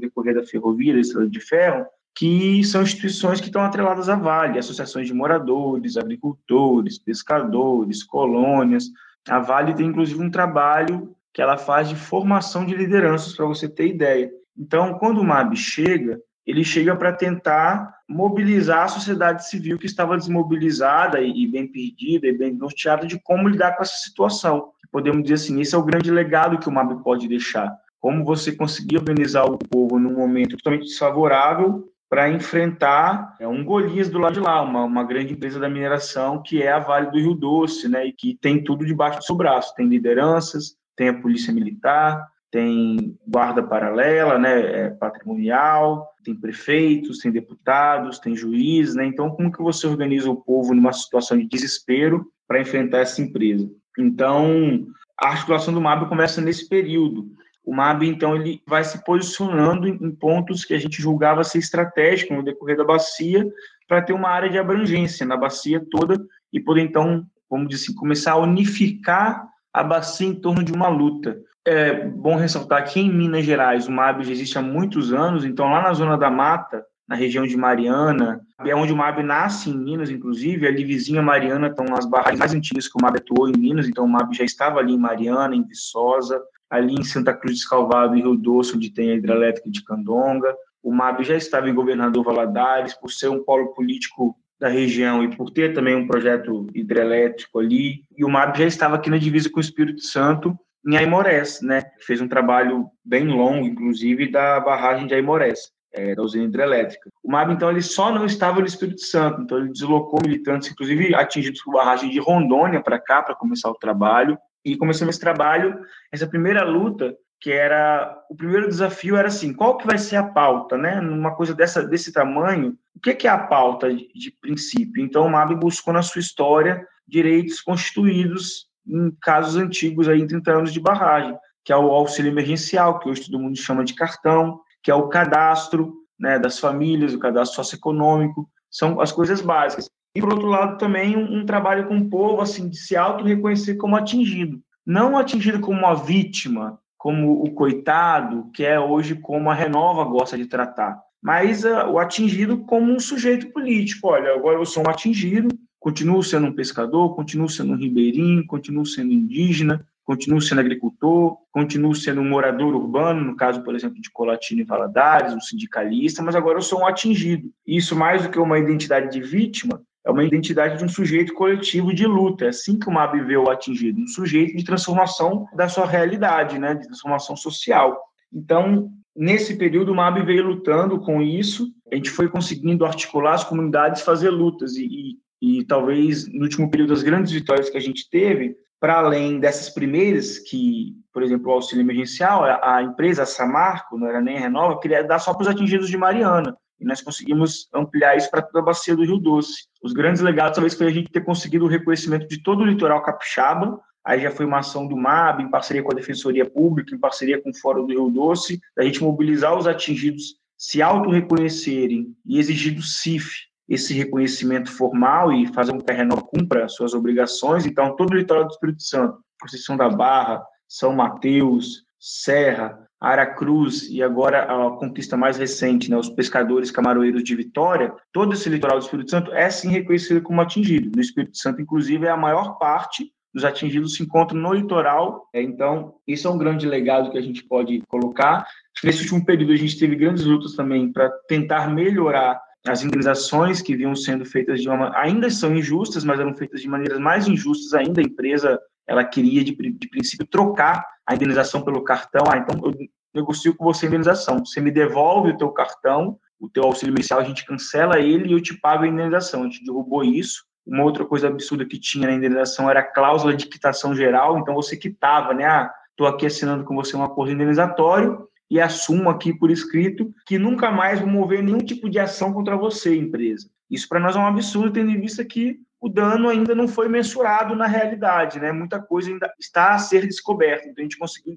[0.00, 1.86] decorrer da ferrovia, da estrada de ferro,
[2.16, 8.90] que são instituições que estão atreladas à Vale, associações de moradores, agricultores, pescadores, colônias.
[9.28, 13.68] A Vale tem inclusive um trabalho que ela faz de formação de lideranças, para você
[13.68, 14.30] ter ideia.
[14.56, 20.16] Então, quando o MAB chega, ele chega para tentar mobilizar a sociedade civil que estava
[20.16, 24.70] desmobilizada e, bem perdida e bem norteada de como lidar com essa situação.
[24.92, 27.74] Podemos dizer assim, esse é o grande legado que o MAB pode deixar.
[27.98, 34.08] Como você conseguir organizar o povo num momento totalmente desfavorável para enfrentar é, um Golias
[34.08, 37.18] do lado de lá, uma, uma grande empresa da mineração que é a Vale do
[37.18, 39.74] Rio Doce, né, e que tem tudo debaixo do seu braço.
[39.74, 47.32] Tem lideranças, tem a polícia militar, tem guarda paralela, né, é, patrimonial, tem prefeitos, tem
[47.32, 49.04] deputados, tem juízes, né?
[49.04, 53.68] Então, como que você organiza o povo numa situação de desespero para enfrentar essa empresa?
[53.98, 54.86] Então,
[55.20, 57.26] a articulação do MAB começa nesse período.
[57.64, 62.36] O MAB, então, ele vai se posicionando em pontos que a gente julgava ser estratégicos
[62.36, 63.44] no decorrer da bacia
[63.88, 67.94] para ter uma área de abrangência na bacia toda e poder, então, vamos dizer assim,
[67.94, 71.36] começar a unificar a bacia em torno de uma luta.
[71.66, 75.68] É bom ressaltar que em Minas Gerais o MAB já existe há muitos anos, então
[75.68, 79.76] lá na zona da mata, na região de Mariana, é onde o MAB nasce em
[79.76, 83.58] Minas, inclusive, ali vizinha Mariana estão as barragens mais antigas que o MAB atuou em
[83.58, 86.40] Minas, então o MAB já estava ali em Mariana, em Viçosa,
[86.70, 90.54] ali em Santa Cruz de Escalvado e Rio Doce, onde tem a hidrelétrica de Candonga.
[90.82, 95.36] O MAB já estava em Governador Valadares, por ser um polo político da região e
[95.36, 98.02] por ter também um projeto hidrelétrico ali.
[98.16, 100.58] E o MAB já estava aqui na divisa com o Espírito Santo,
[100.88, 101.82] em Aimorés, né?
[102.00, 107.10] Fez um trabalho bem longo, inclusive, da barragem de Aimorés, é, da usina hidrelétrica.
[107.22, 111.14] O MAB, então, ele só não estava no Espírito Santo, então ele deslocou militantes, inclusive
[111.14, 114.38] atingidos por barragem de Rondônia para cá, para começar o trabalho.
[114.64, 115.78] E começamos esse trabalho,
[116.10, 120.22] essa primeira luta, que era o primeiro desafio era assim, qual que vai ser a
[120.22, 121.00] pauta, né?
[121.00, 125.04] Numa coisa dessa desse tamanho, o que, que é a pauta de, de princípio?
[125.04, 130.52] Então o MAB buscou na sua história direitos constituídos em casos antigos aí em 30
[130.52, 134.60] anos de barragem, que é o auxílio emergencial, que hoje todo mundo chama de cartão,
[134.82, 139.88] que é o cadastro né, das famílias, o cadastro socioeconômico, são as coisas básicas.
[140.14, 143.76] E, por outro lado, também um, um trabalho com o povo, assim, de se auto-reconhecer
[143.76, 144.60] como atingido.
[144.86, 150.38] Não atingido como uma vítima, como o coitado, que é hoje como a Renova gosta
[150.38, 154.08] de tratar, mas uh, o atingido como um sujeito político.
[154.08, 155.48] Olha, agora eu sou um atingido,
[155.78, 161.94] continuo sendo um pescador, continuo sendo um ribeirinho, continuo sendo indígena, continuo sendo agricultor, continuo
[161.94, 166.34] sendo um morador urbano, no caso, por exemplo, de Colatina e Valadares, um sindicalista, mas
[166.34, 167.50] agora eu sou um atingido.
[167.66, 171.94] Isso, mais do que uma identidade de vítima, é uma identidade de um sujeito coletivo
[171.94, 172.44] de luta.
[172.44, 176.58] É assim que o MAB vê o atingido, um sujeito de transformação da sua realidade,
[176.58, 177.98] né, de transformação social.
[178.32, 183.44] Então, nesse período, o MAB veio lutando com isso, a gente foi conseguindo articular as
[183.44, 187.80] comunidades, fazer lutas, e, e, e talvez no último período, as grandes vitórias que a
[187.80, 193.24] gente teve, para além dessas primeiras, que, por exemplo, o auxílio emergencial, a, a empresa
[193.24, 197.00] Samarco, não era nem Renova, queria dar só para os atingidos de Mariana e nós
[197.00, 199.66] conseguimos ampliar isso para toda a bacia do Rio Doce.
[199.82, 203.02] Os grandes legados talvez foi a gente ter conseguido o reconhecimento de todo o litoral
[203.02, 206.98] capixaba, aí já foi uma ação do MAB, em parceria com a Defensoria Pública, em
[206.98, 212.38] parceria com o Fórum do Rio Doce, a gente mobilizar os atingidos se auto-reconhecerem e
[212.38, 213.28] exigir do CIF
[213.68, 217.64] esse reconhecimento formal e fazer com que cumpra suas obrigações.
[217.64, 224.02] Então, todo o litoral do Espírito Santo, Conceição da Barra, São Mateus, Serra, Aracruz e
[224.02, 228.84] agora a conquista mais recente, né, os pescadores camaroeiros de Vitória, todo esse litoral do
[228.84, 230.90] Espírito Santo é sim reconhecido como atingido.
[230.94, 235.28] No Espírito Santo, inclusive, é a maior parte dos atingidos se encontram no litoral.
[235.34, 238.46] É, então, isso é um grande legado que a gente pode colocar.
[238.82, 243.76] Nesse último período, a gente teve grandes lutas também para tentar melhorar as indenizações que
[243.76, 247.74] vinham sendo feitas de uma ainda são injustas, mas eram feitas de maneiras mais injustas
[247.74, 248.00] ainda.
[248.00, 252.24] A empresa ela queria, de, de princípio, trocar a indenização pelo cartão.
[252.30, 252.74] Ah, então eu
[253.14, 254.44] negocio com você a indenização.
[254.44, 258.32] Você me devolve o teu cartão, o teu auxílio mensal, a gente cancela ele e
[258.32, 259.42] eu te pago a indenização.
[259.42, 260.44] A gente derrubou isso.
[260.66, 264.54] Uma outra coisa absurda que tinha na indenização era a cláusula de quitação geral, então
[264.54, 265.44] você quitava, né?
[265.44, 270.38] Ah, estou aqui assinando com você um acordo indenizatório e assumo aqui por escrito que
[270.38, 273.48] nunca mais vou mover nenhum tipo de ação contra você, empresa.
[273.70, 276.88] Isso para nós é um absurdo, tendo em vista que o dano ainda não foi
[276.88, 278.50] mensurado na realidade, né?
[278.52, 280.66] Muita coisa ainda está a ser descoberta.
[280.66, 281.34] Então, a gente conseguiu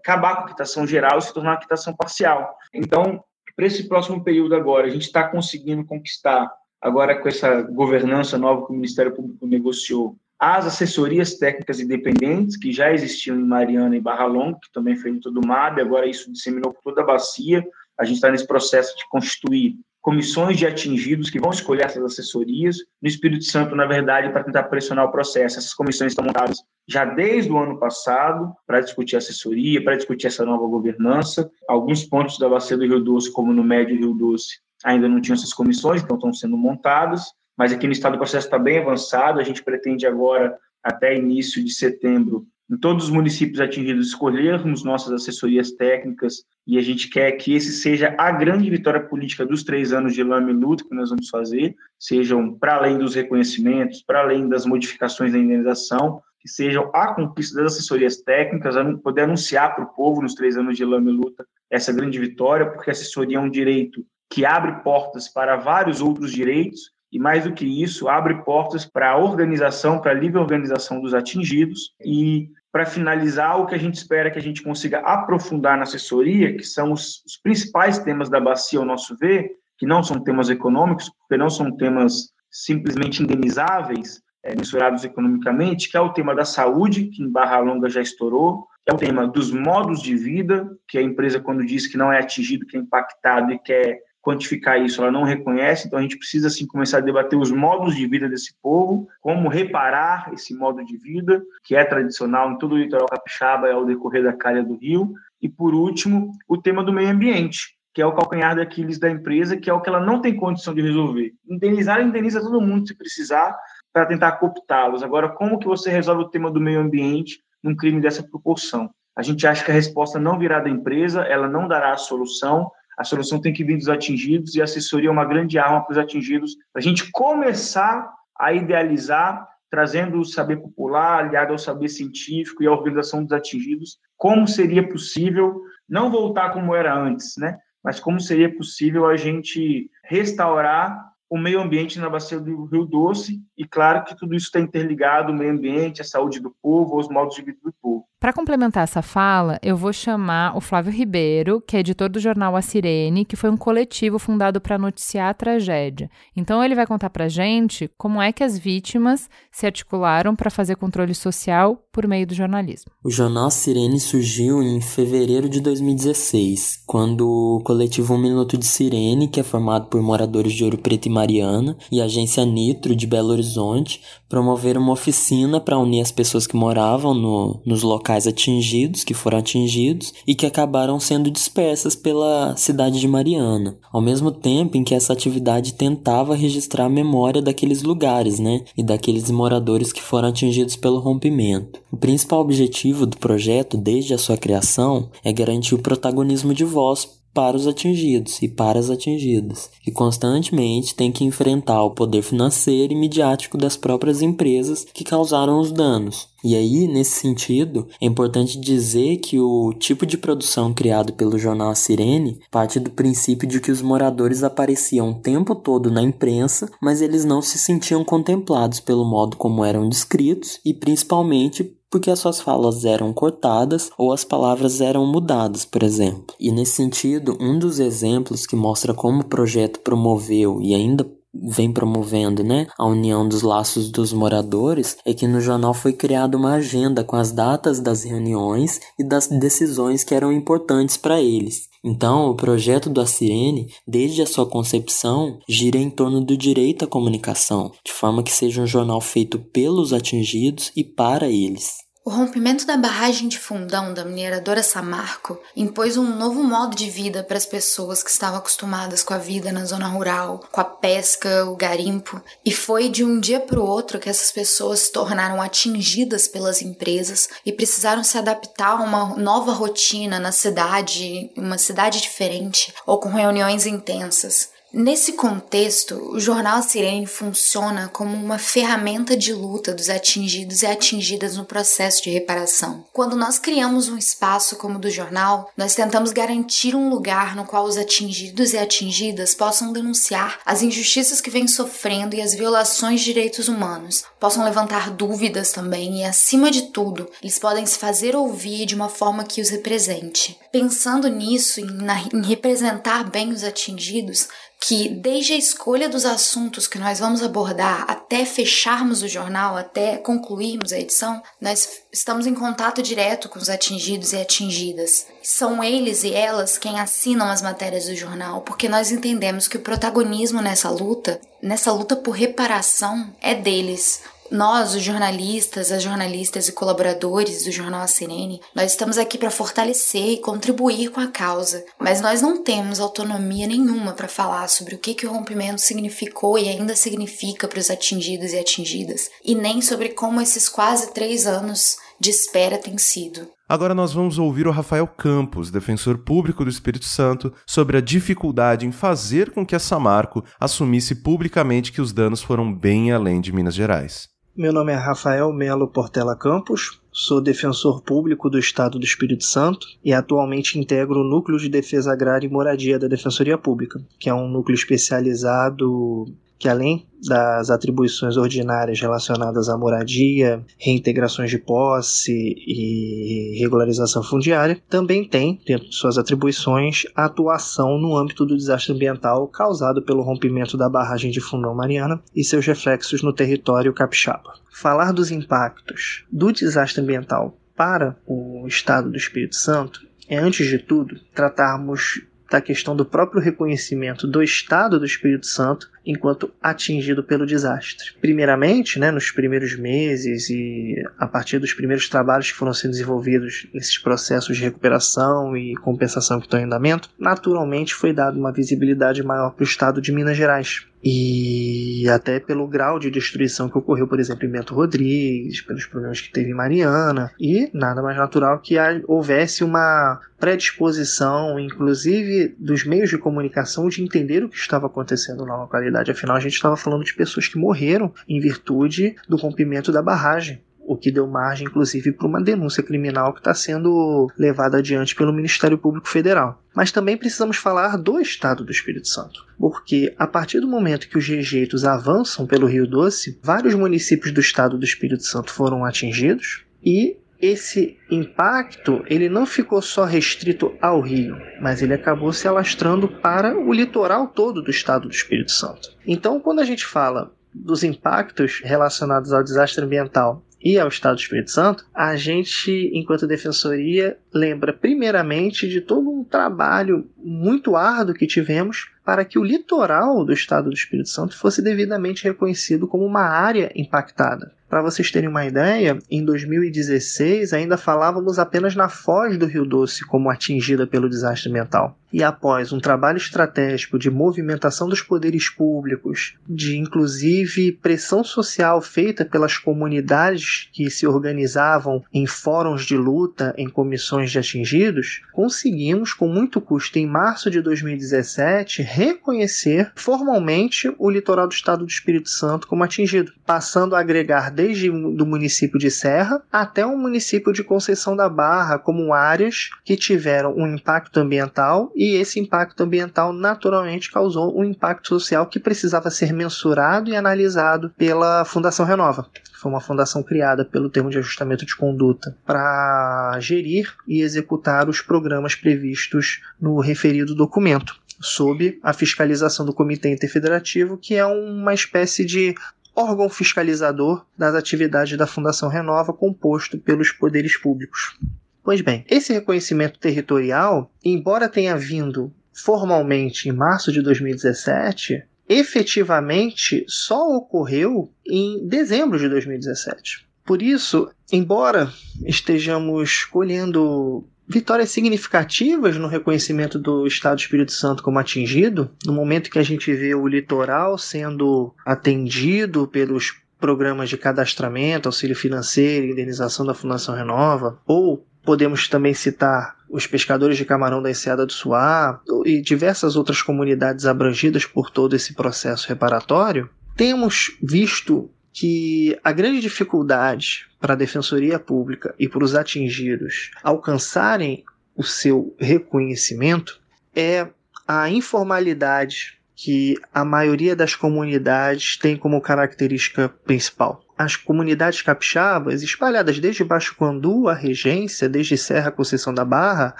[0.00, 2.56] acabar com a quitação geral e se tornar uma quitação parcial.
[2.72, 3.22] Então,
[3.54, 6.50] para esse próximo período agora, a gente está conseguindo conquistar,
[6.80, 12.72] agora com essa governança nova que o Ministério Público negociou, as assessorias técnicas independentes, que
[12.72, 16.72] já existiam em Mariana e Barra Longa, que também foi do MAB, agora isso disseminou
[16.72, 17.62] por toda a bacia.
[18.00, 22.76] A gente está nesse processo de constituir comissões de atingidos que vão escolher essas assessorias.
[23.00, 27.04] No Espírito Santo, na verdade, para tentar pressionar o processo, essas comissões estão montadas já
[27.04, 31.50] desde o ano passado para discutir assessoria, para discutir essa nova governança.
[31.68, 35.36] Alguns pontos da bacia do Rio Doce, como no Médio Rio Doce, ainda não tinham
[35.36, 39.40] essas comissões, então estão sendo montadas mas aqui no estado o processo está bem avançado.
[39.40, 45.12] A gente pretende agora, até início de setembro, em todos os municípios atingidos, escolhermos nossas
[45.12, 49.92] assessorias técnicas e a gente quer que esse seja a grande vitória política dos três
[49.92, 54.20] anos de lama e luta que nós vamos fazer, sejam para além dos reconhecimentos, para
[54.20, 59.84] além das modificações da indenização, que sejam a conquista das assessorias técnicas, poder anunciar para
[59.84, 63.38] o povo nos três anos de lama e luta essa grande vitória, porque a assessoria
[63.38, 68.08] é um direito que abre portas para vários outros direitos e mais do que isso,
[68.08, 71.94] abre portas para a organização, para a livre organização dos atingidos.
[72.02, 76.56] E para finalizar, o que a gente espera que a gente consiga aprofundar na assessoria,
[76.56, 80.48] que são os, os principais temas da bacia, ao nosso ver, que não são temas
[80.48, 86.46] econômicos, porque não são temas simplesmente indenizáveis, é, mensurados economicamente, que é o tema da
[86.46, 90.96] saúde, que em Barra Longa já estourou, é o tema dos modos de vida, que
[90.96, 95.02] a empresa, quando diz que não é atingido, que é impactado e quer quantificar isso,
[95.02, 98.28] ela não reconhece, então a gente precisa assim começar a debater os modos de vida
[98.28, 103.08] desse povo, como reparar esse modo de vida, que é tradicional em todo o litoral
[103.08, 107.76] capixaba ao decorrer da calha do rio, e por último, o tema do meio ambiente,
[107.92, 110.72] que é o calcanhar daqueles da empresa, que é o que ela não tem condição
[110.72, 111.32] de resolver.
[111.46, 113.58] Indenizar, indeniza todo mundo se precisar
[113.92, 115.02] para tentar cooptá-los.
[115.02, 118.88] Agora, como que você resolve o tema do meio ambiente num crime dessa proporção?
[119.14, 122.70] A gente acha que a resposta não virá da empresa, ela não dará a solução,
[122.98, 125.92] a solução tem que vir dos atingidos e a assessoria é uma grande arma para
[125.92, 132.62] os atingidos, a gente começar a idealizar, trazendo o saber popular, aliado ao saber científico
[132.62, 137.58] e à organização dos atingidos, como seria possível não voltar como era antes, né?
[137.82, 143.40] Mas como seria possível a gente restaurar o meio ambiente na bacia do Rio Doce,
[143.56, 147.08] e claro que tudo isso está interligado, o meio ambiente, a saúde do povo, os
[147.08, 148.04] modos de vida do povo.
[148.22, 152.54] Para complementar essa fala, eu vou chamar o Flávio Ribeiro, que é editor do jornal
[152.54, 156.08] A Sirene, que foi um coletivo fundado para noticiar a tragédia.
[156.36, 160.76] Então ele vai contar para gente como é que as vítimas se articularam para fazer
[160.76, 162.92] controle social por meio do jornalismo.
[163.02, 168.66] O jornal A Sirene surgiu em fevereiro de 2016, quando o coletivo Um Minuto de
[168.66, 172.94] Sirene, que é formado por moradores de Ouro Preto e Mariana, e a agência Nitro
[172.94, 178.11] de Belo Horizonte, promoveram uma oficina para unir as pessoas que moravam no, nos locais
[178.12, 184.00] locais atingidos, que foram atingidos e que acabaram sendo dispersas pela cidade de Mariana, ao
[184.00, 189.30] mesmo tempo em que essa atividade tentava registrar a memória daqueles lugares, né, e daqueles
[189.30, 191.80] moradores que foram atingidos pelo rompimento.
[191.90, 197.21] O principal objetivo do projeto, desde a sua criação, é garantir o protagonismo de voz
[197.34, 202.92] para os atingidos e para as atingidas, que constantemente têm que enfrentar o poder financeiro
[202.92, 206.28] e midiático das próprias empresas que causaram os danos.
[206.44, 211.70] E aí, nesse sentido, é importante dizer que o tipo de produção criado pelo jornal
[211.70, 216.68] A Sirene parte do princípio de que os moradores apareciam o tempo todo na imprensa,
[216.82, 222.18] mas eles não se sentiam contemplados pelo modo como eram descritos e principalmente porque as
[222.18, 226.34] suas falas eram cortadas ou as palavras eram mudadas, por exemplo.
[226.40, 231.72] E nesse sentido, um dos exemplos que mostra como o projeto promoveu e ainda vem
[231.72, 236.54] promovendo, né, a união dos laços dos moradores, é que no jornal foi criada uma
[236.54, 241.70] agenda com as datas das reuniões e das decisões que eram importantes para eles.
[241.84, 246.88] Então, o projeto do Sirene, desde a sua concepção, gira em torno do direito à
[246.88, 251.81] comunicação, de forma que seja um jornal feito pelos atingidos e para eles.
[252.04, 257.22] O rompimento da barragem de fundão da mineradora Samarco impôs um novo modo de vida
[257.22, 261.44] para as pessoas que estavam acostumadas com a vida na zona rural, com a pesca,
[261.44, 265.40] o garimpo, e foi de um dia para o outro que essas pessoas se tornaram
[265.40, 272.00] atingidas pelas empresas e precisaram se adaptar a uma nova rotina na cidade, uma cidade
[272.00, 274.51] diferente ou com reuniões intensas.
[274.74, 281.36] Nesse contexto, o jornal Sirene funciona como uma ferramenta de luta dos atingidos e atingidas
[281.36, 282.82] no processo de reparação.
[282.90, 287.44] Quando nós criamos um espaço como o do jornal, nós tentamos garantir um lugar no
[287.44, 293.00] qual os atingidos e atingidas possam denunciar as injustiças que vêm sofrendo e as violações
[293.00, 298.16] de direitos humanos, possam levantar dúvidas também e, acima de tudo, eles podem se fazer
[298.16, 300.38] ouvir de uma forma que os represente.
[300.50, 304.28] Pensando nisso, em, na, em representar bem os atingidos,
[304.64, 309.96] que desde a escolha dos assuntos que nós vamos abordar até fecharmos o jornal, até
[309.96, 315.06] concluirmos a edição, nós estamos em contato direto com os atingidos e atingidas.
[315.20, 319.62] São eles e elas quem assinam as matérias do jornal, porque nós entendemos que o
[319.62, 324.00] protagonismo nessa luta, nessa luta por reparação, é deles.
[324.32, 329.30] Nós, os jornalistas, as jornalistas e colaboradores do Jornal A Sirene, nós estamos aqui para
[329.30, 334.74] fortalecer e contribuir com a causa, mas nós não temos autonomia nenhuma para falar sobre
[334.74, 339.34] o que, que o rompimento significou e ainda significa para os atingidos e atingidas, e
[339.34, 343.28] nem sobre como esses quase três anos de espera têm sido.
[343.46, 348.66] Agora nós vamos ouvir o Rafael Campos, defensor público do Espírito Santo, sobre a dificuldade
[348.66, 353.30] em fazer com que a Samarco assumisse publicamente que os danos foram bem além de
[353.30, 354.11] Minas Gerais.
[354.34, 359.66] Meu nome é Rafael Melo Portela Campos, sou defensor público do Estado do Espírito Santo
[359.84, 364.14] e atualmente integro o Núcleo de Defesa Agrária e Moradia da Defensoria Pública, que é
[364.14, 366.06] um núcleo especializado
[366.42, 375.06] que além das atribuições ordinárias relacionadas à moradia, reintegrações de posse e regularização fundiária, também
[375.06, 380.56] tem, dentro de suas atribuições, a atuação no âmbito do desastre ambiental causado pelo rompimento
[380.56, 384.34] da barragem de Fundão Mariana e seus reflexos no território capixaba.
[384.50, 390.58] Falar dos impactos do desastre ambiental para o estado do Espírito Santo é, antes de
[390.58, 392.02] tudo, tratarmos
[392.32, 397.92] da questão do próprio reconhecimento do Estado do Espírito Santo enquanto atingido pelo desastre.
[398.00, 403.46] Primeiramente, né, nos primeiros meses e a partir dos primeiros trabalhos que foram sendo desenvolvidos
[403.52, 409.02] nesses processos de recuperação e compensação que estão em andamento, naturalmente foi dada uma visibilidade
[409.02, 413.86] maior para o Estado de Minas Gerais, e até pelo grau de destruição que ocorreu,
[413.86, 418.40] por exemplo, em Bento Rodrigues, pelos problemas que teve em Mariana, e nada mais natural
[418.40, 418.56] que
[418.86, 425.36] houvesse uma predisposição, inclusive dos meios de comunicação, de entender o que estava acontecendo na
[425.36, 425.90] localidade.
[425.90, 430.40] Afinal, a gente estava falando de pessoas que morreram em virtude do rompimento da barragem
[430.66, 435.12] o que deu margem, inclusive, para uma denúncia criminal que está sendo levada adiante pelo
[435.12, 436.42] Ministério Público Federal.
[436.54, 440.98] Mas também precisamos falar do Estado do Espírito Santo, porque a partir do momento que
[440.98, 446.44] os rejeitos avançam pelo Rio Doce, vários municípios do Estado do Espírito Santo foram atingidos
[446.62, 452.88] e esse impacto ele não ficou só restrito ao Rio, mas ele acabou se alastrando
[452.88, 455.70] para o litoral todo do estado do Espírito Santo.
[455.86, 461.00] Então, quando a gente fala dos impactos relacionados ao desastre ambiental e ao Estado do
[461.00, 468.06] Espírito Santo, a gente, enquanto defensoria, lembra primeiramente de todo um trabalho muito árduo que
[468.06, 473.02] tivemos para que o litoral do Estado do Espírito Santo fosse devidamente reconhecido como uma
[473.02, 474.32] área impactada.
[474.48, 479.86] Para vocês terem uma ideia, em 2016 ainda falávamos apenas na foz do Rio Doce
[479.86, 481.78] como atingida pelo desastre ambiental.
[481.92, 489.04] E após um trabalho estratégico de movimentação dos poderes públicos, de inclusive pressão social feita
[489.04, 496.08] pelas comunidades que se organizavam em fóruns de luta, em comissões de atingidos, conseguimos, com
[496.08, 502.46] muito custo, em março de 2017, reconhecer formalmente o litoral do estado do Espírito Santo
[502.46, 507.94] como atingido, passando a agregar desde do município de Serra até o município de Conceição
[507.94, 514.38] da Barra como áreas que tiveram um impacto ambiental e esse impacto ambiental naturalmente causou
[514.38, 520.04] um impacto social que precisava ser mensurado e analisado pela Fundação Renova foi uma fundação
[520.04, 526.60] criada pelo termo de ajustamento de conduta para gerir e executar os programas previstos no
[526.60, 532.36] referido documento, sob a fiscalização do Comitê Interfederativo, que é uma espécie de
[532.72, 537.96] órgão fiscalizador das atividades da Fundação Renova, composto pelos poderes públicos.
[538.44, 547.08] Pois bem, esse reconhecimento territorial, embora tenha vindo formalmente em março de 2017, efetivamente só
[547.16, 550.06] ocorreu em dezembro de 2017.
[550.24, 551.72] Por isso, embora
[552.04, 559.30] estejamos colhendo vitórias significativas no reconhecimento do Estado do Espírito Santo como atingido, no momento
[559.30, 566.46] que a gente vê o litoral sendo atendido pelos programas de cadastramento, auxílio financeiro, indenização
[566.46, 572.00] da Fundação Renova, ou podemos também citar os pescadores de camarão da Enseada do Suá
[572.24, 579.40] e diversas outras comunidades abrangidas por todo esse processo reparatório, temos visto que a grande
[579.40, 584.44] dificuldade para a Defensoria Pública e para os atingidos alcançarem
[584.76, 586.60] o seu reconhecimento
[586.94, 587.28] é
[587.66, 596.18] a informalidade que a maioria das comunidades tem como característica principal as comunidades capixabas, espalhadas
[596.18, 599.74] desde Baixo Quandu, a Regência, desde Serra Conceição da Barra,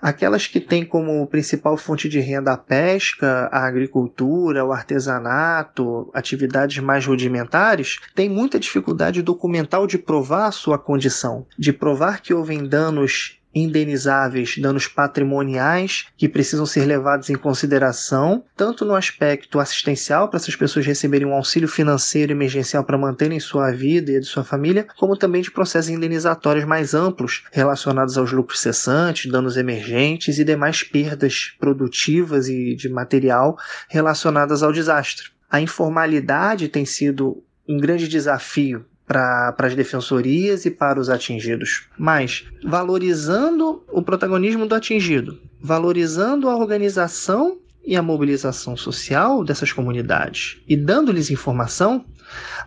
[0.00, 6.78] aquelas que têm como principal fonte de renda a pesca, a agricultura, o artesanato, atividades
[6.78, 13.38] mais rudimentares, têm muita dificuldade documental de provar sua condição, de provar que houve danos
[13.56, 20.54] indenizáveis, danos patrimoniais que precisam ser levados em consideração, tanto no aspecto assistencial, para essas
[20.54, 24.86] pessoas receberem um auxílio financeiro emergencial para manterem sua vida e a de sua família,
[24.98, 30.82] como também de processos indenizatórios mais amplos relacionados aos lucros cessantes, danos emergentes e demais
[30.82, 33.56] perdas produtivas e de material
[33.88, 35.30] relacionadas ao desastre.
[35.50, 42.44] A informalidade tem sido um grande desafio para as defensorias e para os atingidos, mas
[42.64, 50.76] valorizando o protagonismo do atingido, valorizando a organização e a mobilização social dessas comunidades e
[50.76, 52.04] dando-lhes informação,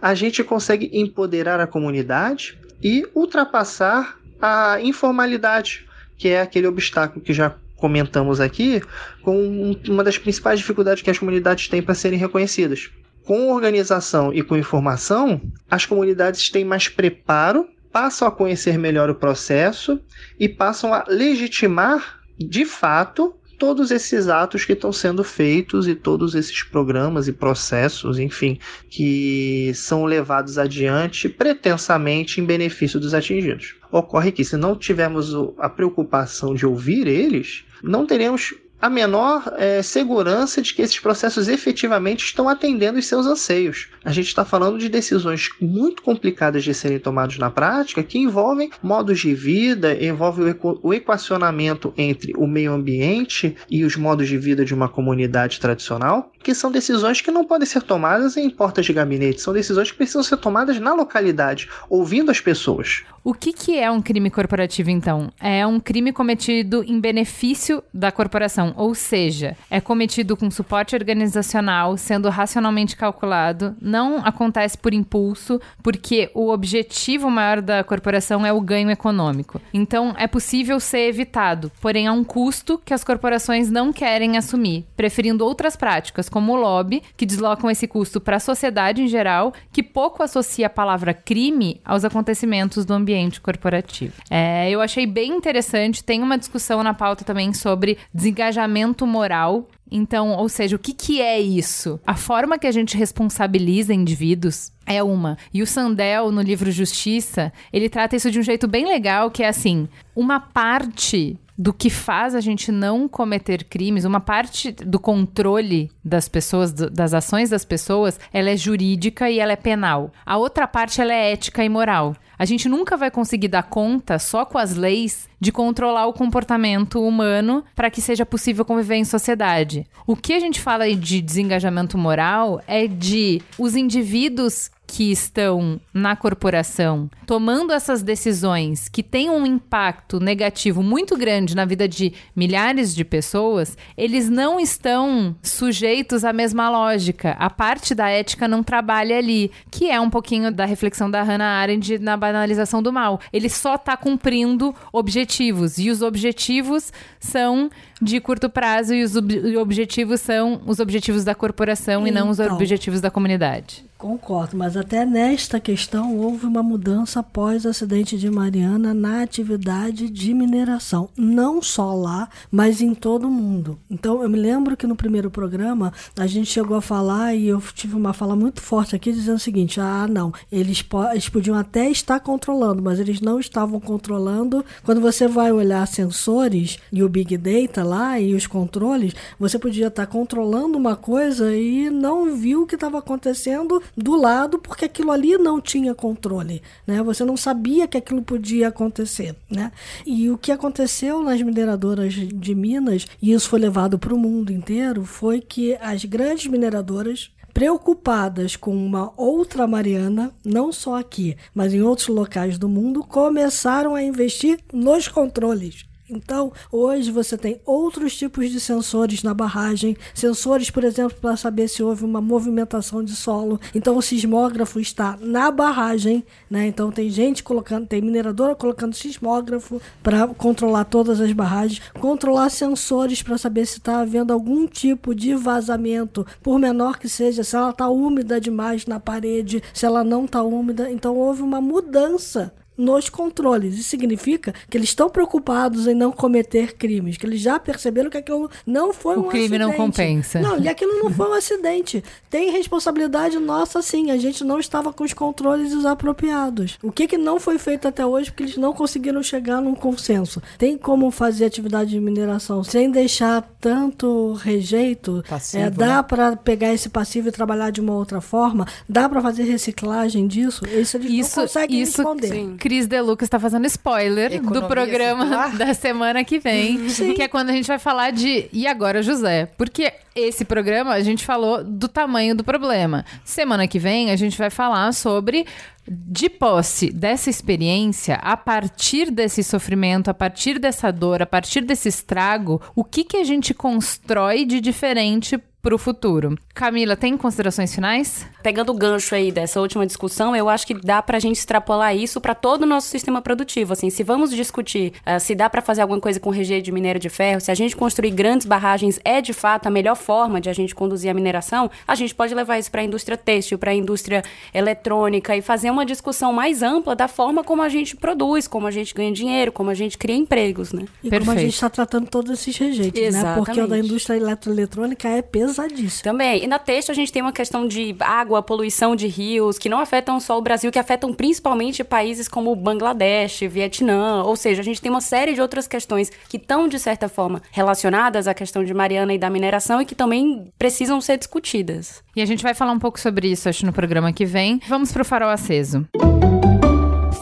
[0.02, 5.86] a gente consegue empoderar a comunidade e ultrapassar a informalidade,
[6.18, 8.82] que é aquele obstáculo que já comentamos aqui,
[9.22, 12.90] com uma das principais dificuldades que as comunidades têm para serem reconhecidas
[13.26, 19.16] com organização e com informação, as comunidades têm mais preparo, passam a conhecer melhor o
[19.16, 20.00] processo
[20.40, 26.34] e passam a legitimar de fato todos esses atos que estão sendo feitos e todos
[26.34, 28.58] esses programas e processos, enfim,
[28.90, 33.76] que são levados adiante pretensamente em benefício dos atingidos.
[33.92, 39.82] Ocorre que, se não tivermos a preocupação de ouvir eles, não teremos a menor é,
[39.82, 43.88] segurança de que esses processos efetivamente estão atendendo os seus anseios.
[44.04, 48.72] A gente está falando de decisões muito complicadas de serem tomadas na prática que envolvem
[48.82, 54.64] modos de vida, envolvem o equacionamento entre o meio ambiente e os modos de vida
[54.64, 58.94] de uma comunidade tradicional, que são decisões que não podem ser tomadas em portas de
[58.94, 63.04] gabinete, são decisões que precisam ser tomadas na localidade, ouvindo as pessoas.
[63.24, 65.32] O que, que é um crime corporativo, então?
[65.40, 71.98] É um crime cometido em benefício da corporação, ou seja, é cometido com suporte organizacional,
[71.98, 78.62] sendo racionalmente calculado, não acontece por impulso, porque o objetivo maior da corporação é o
[78.62, 79.62] ganho econômico.
[79.74, 84.86] Então, é possível ser evitado, porém há um custo que as corporações não querem assumir,
[84.96, 89.54] preferindo outras práticas, como o lobby, que deslocam esse custo para a sociedade em geral,
[89.72, 94.14] que pouco associa a palavra crime aos acontecimentos do ambiente ambiente corporativo.
[94.30, 96.04] É, eu achei bem interessante.
[96.04, 98.59] Tem uma discussão na pauta também sobre desengajamento
[99.06, 102.00] moral então, ou seja, o que, que é isso?
[102.06, 105.38] A forma que a gente responsabiliza indivíduos é uma.
[105.54, 109.44] E o Sandel, no livro Justiça, ele trata isso de um jeito bem legal, que
[109.44, 114.98] é assim: uma parte do que faz a gente não cometer crimes, uma parte do
[114.98, 120.10] controle das pessoas, do, das ações das pessoas, ela é jurídica e ela é penal.
[120.26, 122.16] A outra parte ela é ética e moral.
[122.38, 127.06] A gente nunca vai conseguir dar conta só com as leis de controlar o comportamento
[127.06, 129.86] humano para que seja possível conviver em sociedade.
[130.08, 136.16] O que a gente fala de desengajamento moral é de os indivíduos que estão na
[136.16, 142.96] corporação tomando essas decisões que têm um impacto negativo muito grande na vida de milhares
[142.96, 147.36] de pessoas, eles não estão sujeitos à mesma lógica.
[147.38, 151.60] A parte da ética não trabalha ali, que é um pouquinho da reflexão da Hannah
[151.62, 153.20] Arendt na banalização do mal.
[153.32, 157.70] Ele só está cumprindo objetivos e os objetivos são
[158.02, 162.30] de curto prazo e os ob objetivos são os objetivos da corporação então, e não
[162.30, 162.56] os então.
[162.56, 163.90] objetivos da comunidade.
[164.00, 170.10] Concordo, mas até nesta questão houve uma mudança após o acidente de Mariana na atividade
[170.10, 171.10] de mineração.
[171.18, 173.78] Não só lá, mas em todo o mundo.
[173.92, 177.62] Então, eu me lembro que no primeiro programa a gente chegou a falar e eu
[177.76, 180.82] tive uma fala muito forte aqui dizendo o seguinte: ah, não, eles,
[181.12, 184.64] eles podiam até estar controlando, mas eles não estavam controlando.
[184.82, 189.88] Quando você vai olhar sensores e o Big Data lá e os controles, você podia
[189.88, 195.12] estar controlando uma coisa e não viu o que estava acontecendo do lado porque aquilo
[195.12, 197.02] ali não tinha controle, né?
[197.04, 199.72] Você não sabia que aquilo podia acontecer, né?
[200.06, 204.52] E o que aconteceu nas mineradoras de Minas, e isso foi levado para o mundo
[204.52, 211.74] inteiro, foi que as grandes mineradoras preocupadas com uma outra Mariana, não só aqui, mas
[211.74, 215.89] em outros locais do mundo, começaram a investir nos controles.
[216.10, 221.68] Então, hoje você tem outros tipos de sensores na barragem, sensores, por exemplo, para saber
[221.68, 223.60] se houve uma movimentação de solo.
[223.76, 226.66] Então, o sismógrafo está na barragem, né?
[226.66, 233.22] Então, tem gente colocando, tem mineradora colocando sismógrafo para controlar todas as barragens, controlar sensores
[233.22, 237.70] para saber se está havendo algum tipo de vazamento, por menor que seja, se ela
[237.70, 240.90] está úmida demais na parede, se ela não está úmida.
[240.90, 243.78] Então, houve uma mudança nos controles.
[243.78, 248.18] Isso significa que eles estão preocupados em não cometer crimes, que eles já perceberam que
[248.18, 249.60] aquilo não foi o um crime acidente.
[249.60, 250.40] não compensa.
[250.40, 252.04] Não, e aquilo não foi um acidente.
[252.30, 256.78] Tem responsabilidade nossa sim, a gente não estava com os controles desapropriados.
[256.82, 260.42] O que, que não foi feito até hoje porque eles não conseguiram chegar num consenso?
[260.58, 265.24] Tem como fazer atividade de mineração sem deixar tanto rejeito?
[265.28, 266.04] Passivo, é, dá né?
[266.04, 268.66] para pegar esse passivo e trabalhar de uma outra forma?
[268.88, 270.64] Dá para fazer reciclagem disso?
[270.66, 272.56] Isso eles Isso, não conseguem isso, responder.
[272.70, 275.58] Cris Deluca está fazendo spoiler Economia do programa circular?
[275.58, 277.16] da semana que vem, Sim.
[277.16, 281.02] que é quando a gente vai falar de e agora José, porque esse programa a
[281.02, 283.04] gente falou do tamanho do problema.
[283.26, 285.48] Semana que vem a gente vai falar sobre
[285.90, 291.90] de posse dessa experiência, a partir desse sofrimento, a partir dessa dor, a partir desse
[291.90, 296.38] estrago, o que que a gente constrói de diferente para o futuro.
[296.54, 298.26] Camila, tem considerações finais?
[298.42, 302.22] Pegando o gancho aí dessa última discussão, eu acho que dá pra gente extrapolar isso
[302.22, 303.74] para todo o nosso sistema produtivo.
[303.74, 307.00] Assim, se vamos discutir ah, se dá para fazer alguma coisa com rejeito de minério
[307.00, 310.50] de ferro, se a gente construir grandes barragens é de fato a melhor forma de
[310.50, 313.72] a gente conduzir a mineração, a gente pode levar isso para a indústria têxtil, para
[313.72, 318.48] a indústria eletrônica e fazer uma discussão mais ampla da forma como a gente produz,
[318.48, 320.86] como a gente ganha dinheiro, como a gente cria empregos, né?
[321.04, 323.36] E como a gente está tratando todos esses rejeitos, né?
[323.36, 323.86] Porque o da Exatamente.
[323.86, 326.04] indústria eletroeletrônica é pesadíssimo.
[326.04, 326.44] Também.
[326.44, 329.80] E na texto a gente tem uma questão de água, poluição de rios, que não
[329.80, 334.24] afetam só o Brasil, que afetam principalmente países como Bangladesh, Vietnã.
[334.24, 337.42] Ou seja, a gente tem uma série de outras questões que estão, de certa forma,
[337.52, 342.04] relacionadas à questão de Mariana e da mineração e que também precisam ser discutidas.
[342.16, 344.60] E a gente vai falar um pouco sobre isso, acho, no programa que vem.
[344.68, 345.59] Vamos pro farol aceso.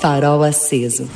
[0.01, 1.09] Farol aceso.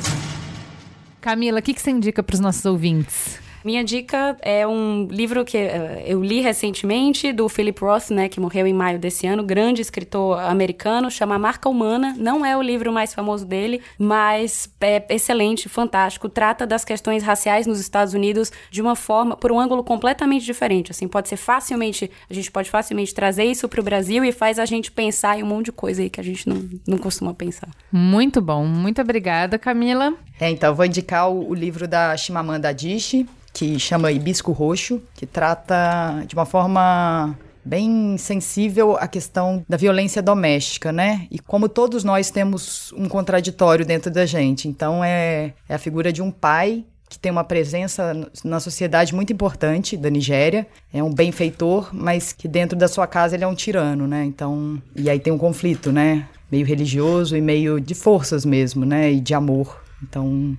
[1.20, 3.41] Camila, o que, que você indica para os nossos ouvintes?
[3.64, 8.40] Minha dica é um livro que eh, eu li recentemente, do Philip Roth, né, que
[8.40, 12.14] morreu em maio desse ano, grande escritor americano, chama Marca Humana.
[12.18, 16.28] Não é o livro mais famoso dele, mas é excelente, fantástico.
[16.28, 20.90] Trata das questões raciais nos Estados Unidos de uma forma, por um ângulo completamente diferente.
[20.90, 24.58] Assim, pode ser facilmente, a gente pode facilmente trazer isso para o Brasil e faz
[24.58, 27.32] a gente pensar em um monte de coisa aí que a gente não, não costuma
[27.32, 27.68] pensar.
[27.90, 28.64] Muito bom.
[28.66, 30.14] Muito obrigada, Camila.
[30.42, 35.00] É, então, eu vou indicar o, o livro da Chimamanda Adichie, que chama Hibisco Roxo,
[35.14, 41.28] que trata de uma forma bem sensível a questão da violência doméstica, né?
[41.30, 44.66] E como todos nós temos um contraditório dentro da gente.
[44.66, 48.12] Então, é, é a figura de um pai que tem uma presença
[48.42, 53.36] na sociedade muito importante da Nigéria, é um benfeitor, mas que dentro da sua casa
[53.36, 54.24] ele é um tirano, né?
[54.24, 56.26] Então, e aí tem um conflito, né?
[56.50, 59.12] Meio religioso e meio de forças mesmo, né?
[59.12, 59.81] E de amor.
[60.02, 60.56] Então,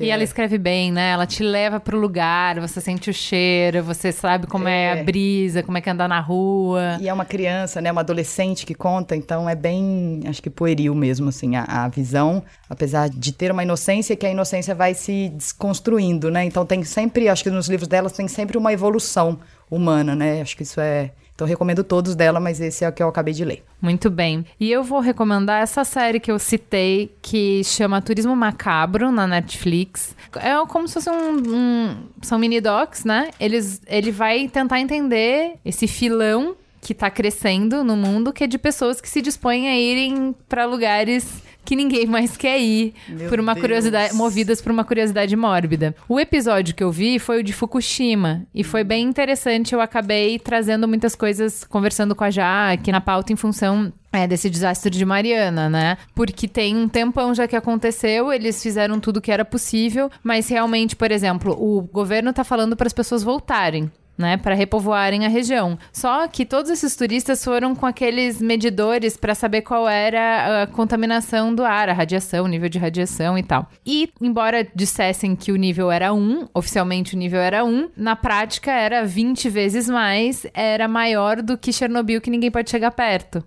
[0.00, 0.08] E é...
[0.08, 1.10] ela escreve bem, né?
[1.10, 5.02] Ela te leva pro lugar, você sente o cheiro, você sabe como é, a É.
[5.02, 6.96] brisa, como é que é andar na rua.
[7.00, 7.92] E é uma criança, né?
[7.92, 12.42] Uma adolescente que conta, então é bem, acho que pueril mesmo, assim, a, a visão.
[12.70, 16.44] Apesar de ter uma inocência, que a inocência vai se desconstruindo, né?
[16.44, 19.38] Então tem sempre, acho que nos livros dela tem sempre uma evolução
[19.70, 20.40] humana, né?
[20.40, 21.10] Acho que isso é...
[21.36, 23.62] Então recomendo todos dela, mas esse é o que eu acabei de ler.
[23.80, 24.44] Muito bem.
[24.58, 30.16] E eu vou recomendar essa série que eu citei, que chama Turismo Macabro, na Netflix.
[30.36, 31.36] É como se fosse um.
[31.54, 33.28] um- são mini docs, né?
[33.38, 38.56] Eles, ele vai tentar entender esse filão que tá crescendo no mundo, que é de
[38.58, 43.40] pessoas que se dispõem a irem para lugares que ninguém mais quer ir, Meu por
[43.40, 43.62] uma Deus.
[43.62, 45.94] curiosidade, movidas por uma curiosidade mórbida.
[46.08, 49.74] O episódio que eu vi foi o de Fukushima e foi bem interessante.
[49.74, 54.48] Eu acabei trazendo muitas coisas, conversando com a Jaque na pauta em função é, desse
[54.48, 55.98] desastre de Mariana, né?
[56.14, 60.94] Porque tem um tempão já que aconteceu, eles fizeram tudo que era possível, mas realmente,
[60.94, 65.78] por exemplo, o governo tá falando para as pessoas voltarem né, para repovoarem a região.
[65.92, 71.54] Só que todos esses turistas foram com aqueles medidores para saber qual era a contaminação
[71.54, 73.68] do ar, a radiação, o nível de radiação e tal.
[73.84, 78.70] E embora dissessem que o nível era 1, oficialmente o nível era 1, na prática
[78.72, 83.44] era 20 vezes mais, era maior do que Chernobyl que ninguém pode chegar perto.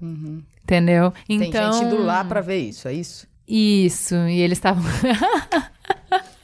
[0.64, 1.12] Entendeu?
[1.28, 1.74] Tem Então.
[1.74, 3.28] gente indo lá pra ver isso, é isso?
[3.48, 4.84] Isso, e eles estavam.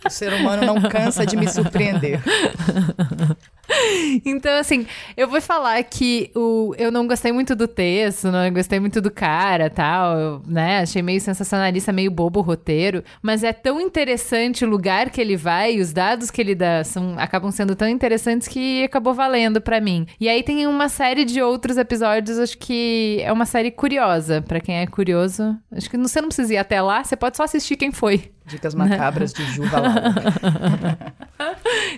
[0.04, 2.20] O ser humano não cansa de me surpreender.
[4.26, 4.86] Então, assim,
[5.16, 9.12] eu vou falar que o, eu não gostei muito do texto, não gostei muito do
[9.12, 10.80] cara tal, eu, né?
[10.80, 15.36] Achei meio sensacionalista, meio bobo o roteiro, mas é tão interessante o lugar que ele
[15.36, 19.82] vai, os dados que ele dá são, acabam sendo tão interessantes que acabou valendo pra
[19.82, 20.06] mim.
[20.20, 24.60] E aí tem uma série de outros episódios, acho que é uma série curiosa, pra
[24.60, 25.58] quem é curioso.
[25.72, 28.35] Acho que você não precisa ir até lá, você pode só assistir quem foi.
[28.46, 31.16] Dicas macabras de Juva Laura.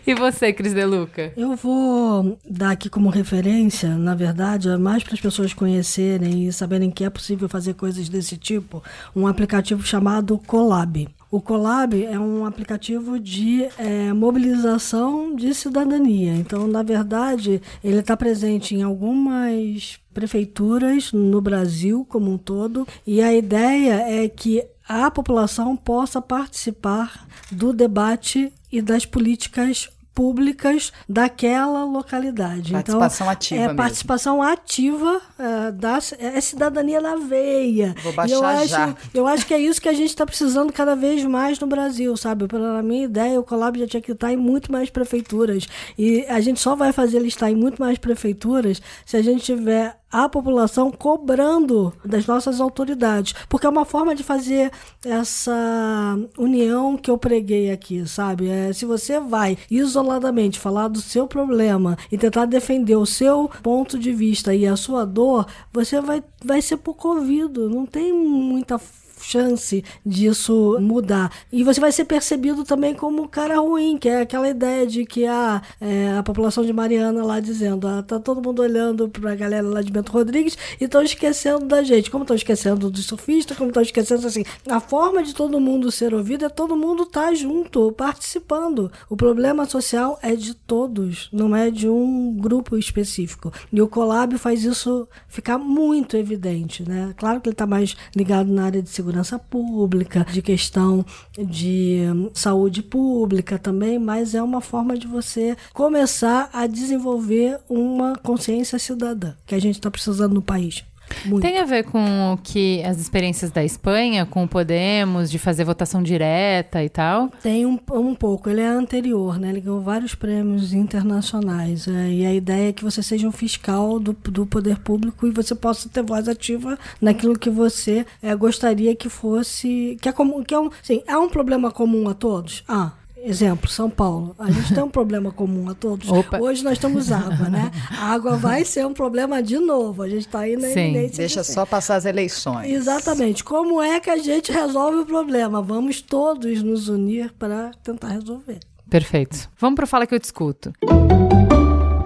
[0.05, 1.33] E você, Cris Deluca?
[1.35, 6.53] Eu vou dar aqui como referência, na verdade, é mais para as pessoas conhecerem e
[6.53, 8.81] saberem que é possível fazer coisas desse tipo,
[9.15, 11.07] um aplicativo chamado Colab.
[11.29, 16.33] O Colab é um aplicativo de é, mobilização de cidadania.
[16.33, 23.21] Então, na verdade, ele está presente em algumas prefeituras no Brasil como um todo, e
[23.21, 31.85] a ideia é que a população possa participar do debate e das políticas públicas daquela
[31.85, 32.71] localidade.
[32.71, 33.77] Participação então, ativa É mesmo.
[33.77, 37.95] participação ativa, é, da, é cidadania na veia.
[38.01, 38.95] Vou baixar eu acho, já.
[39.13, 42.17] eu acho que é isso que a gente está precisando cada vez mais no Brasil,
[42.17, 42.47] sabe?
[42.47, 45.67] Pela minha ideia, o Colab já tinha que estar em muito mais prefeituras.
[45.95, 49.43] E a gente só vai fazer ele estar em muito mais prefeituras se a gente
[49.43, 53.33] tiver a população cobrando das nossas autoridades.
[53.49, 54.71] Porque é uma forma de fazer
[55.05, 58.47] essa união que eu preguei aqui, sabe?
[58.49, 63.99] É, se você vai isoladamente falar do seu problema e tentar defender o seu ponto
[63.99, 67.69] de vista e a sua dor, você vai, vai ser pouco ouvido.
[67.69, 68.79] Não tem muita
[69.27, 71.31] chance disso mudar.
[71.51, 75.05] E você vai ser percebido também como um cara ruim, que é aquela ideia de
[75.05, 79.35] que a, é, a população de Mariana lá dizendo, ah, tá todo mundo olhando pra
[79.35, 82.09] galera lá de Bento Rodrigues e estão esquecendo da gente.
[82.09, 84.43] Como estão esquecendo dos surfistas, como estão esquecendo assim.
[84.69, 88.91] A forma de todo mundo ser ouvido é todo mundo estar tá junto, participando.
[89.09, 93.51] O problema social é de todos, não é de um grupo específico.
[93.71, 97.13] E o Colab faz isso ficar muito evidente, né?
[97.17, 101.05] Claro que ele está mais ligado na área de segurança pública, de questão
[101.37, 108.15] de hum, saúde pública também, mas é uma forma de você começar a desenvolver uma
[108.15, 110.83] consciência cidadã que a gente está precisando no país.
[111.25, 111.41] Muito.
[111.41, 115.63] Tem a ver com o que as experiências da Espanha, com o Podemos, de fazer
[115.63, 117.29] votação direta e tal?
[117.41, 118.49] Tem um, um pouco.
[118.49, 119.49] Ele é anterior, né?
[119.49, 121.87] Ele ganhou vários prêmios internacionais.
[121.87, 125.31] é, e a ideia é que você seja um fiscal do, do poder público e
[125.31, 129.97] você possa ter voz ativa naquilo que você é, gostaria que fosse.
[130.01, 132.63] Que é, comum, que é, um, assim, é um problema comum a todos?
[132.67, 132.91] Ah.
[133.23, 134.35] Exemplo, São Paulo.
[134.39, 136.09] A gente tem um problema comum a todos.
[136.09, 136.39] Opa.
[136.39, 137.71] Hoje nós temos água, né?
[137.91, 140.03] A água vai ser um problema de novo.
[140.03, 140.89] A gente está aí na Sim.
[140.89, 142.71] iminência Deixa de só passar as eleições.
[142.71, 143.43] Exatamente.
[143.43, 145.61] Como é que a gente resolve o problema?
[145.61, 148.59] Vamos todos nos unir para tentar resolver.
[148.89, 149.49] Perfeito.
[149.59, 150.71] Vamos pro Fala que eu te escuto.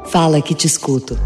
[0.05, 1.17] Fala que te escuto.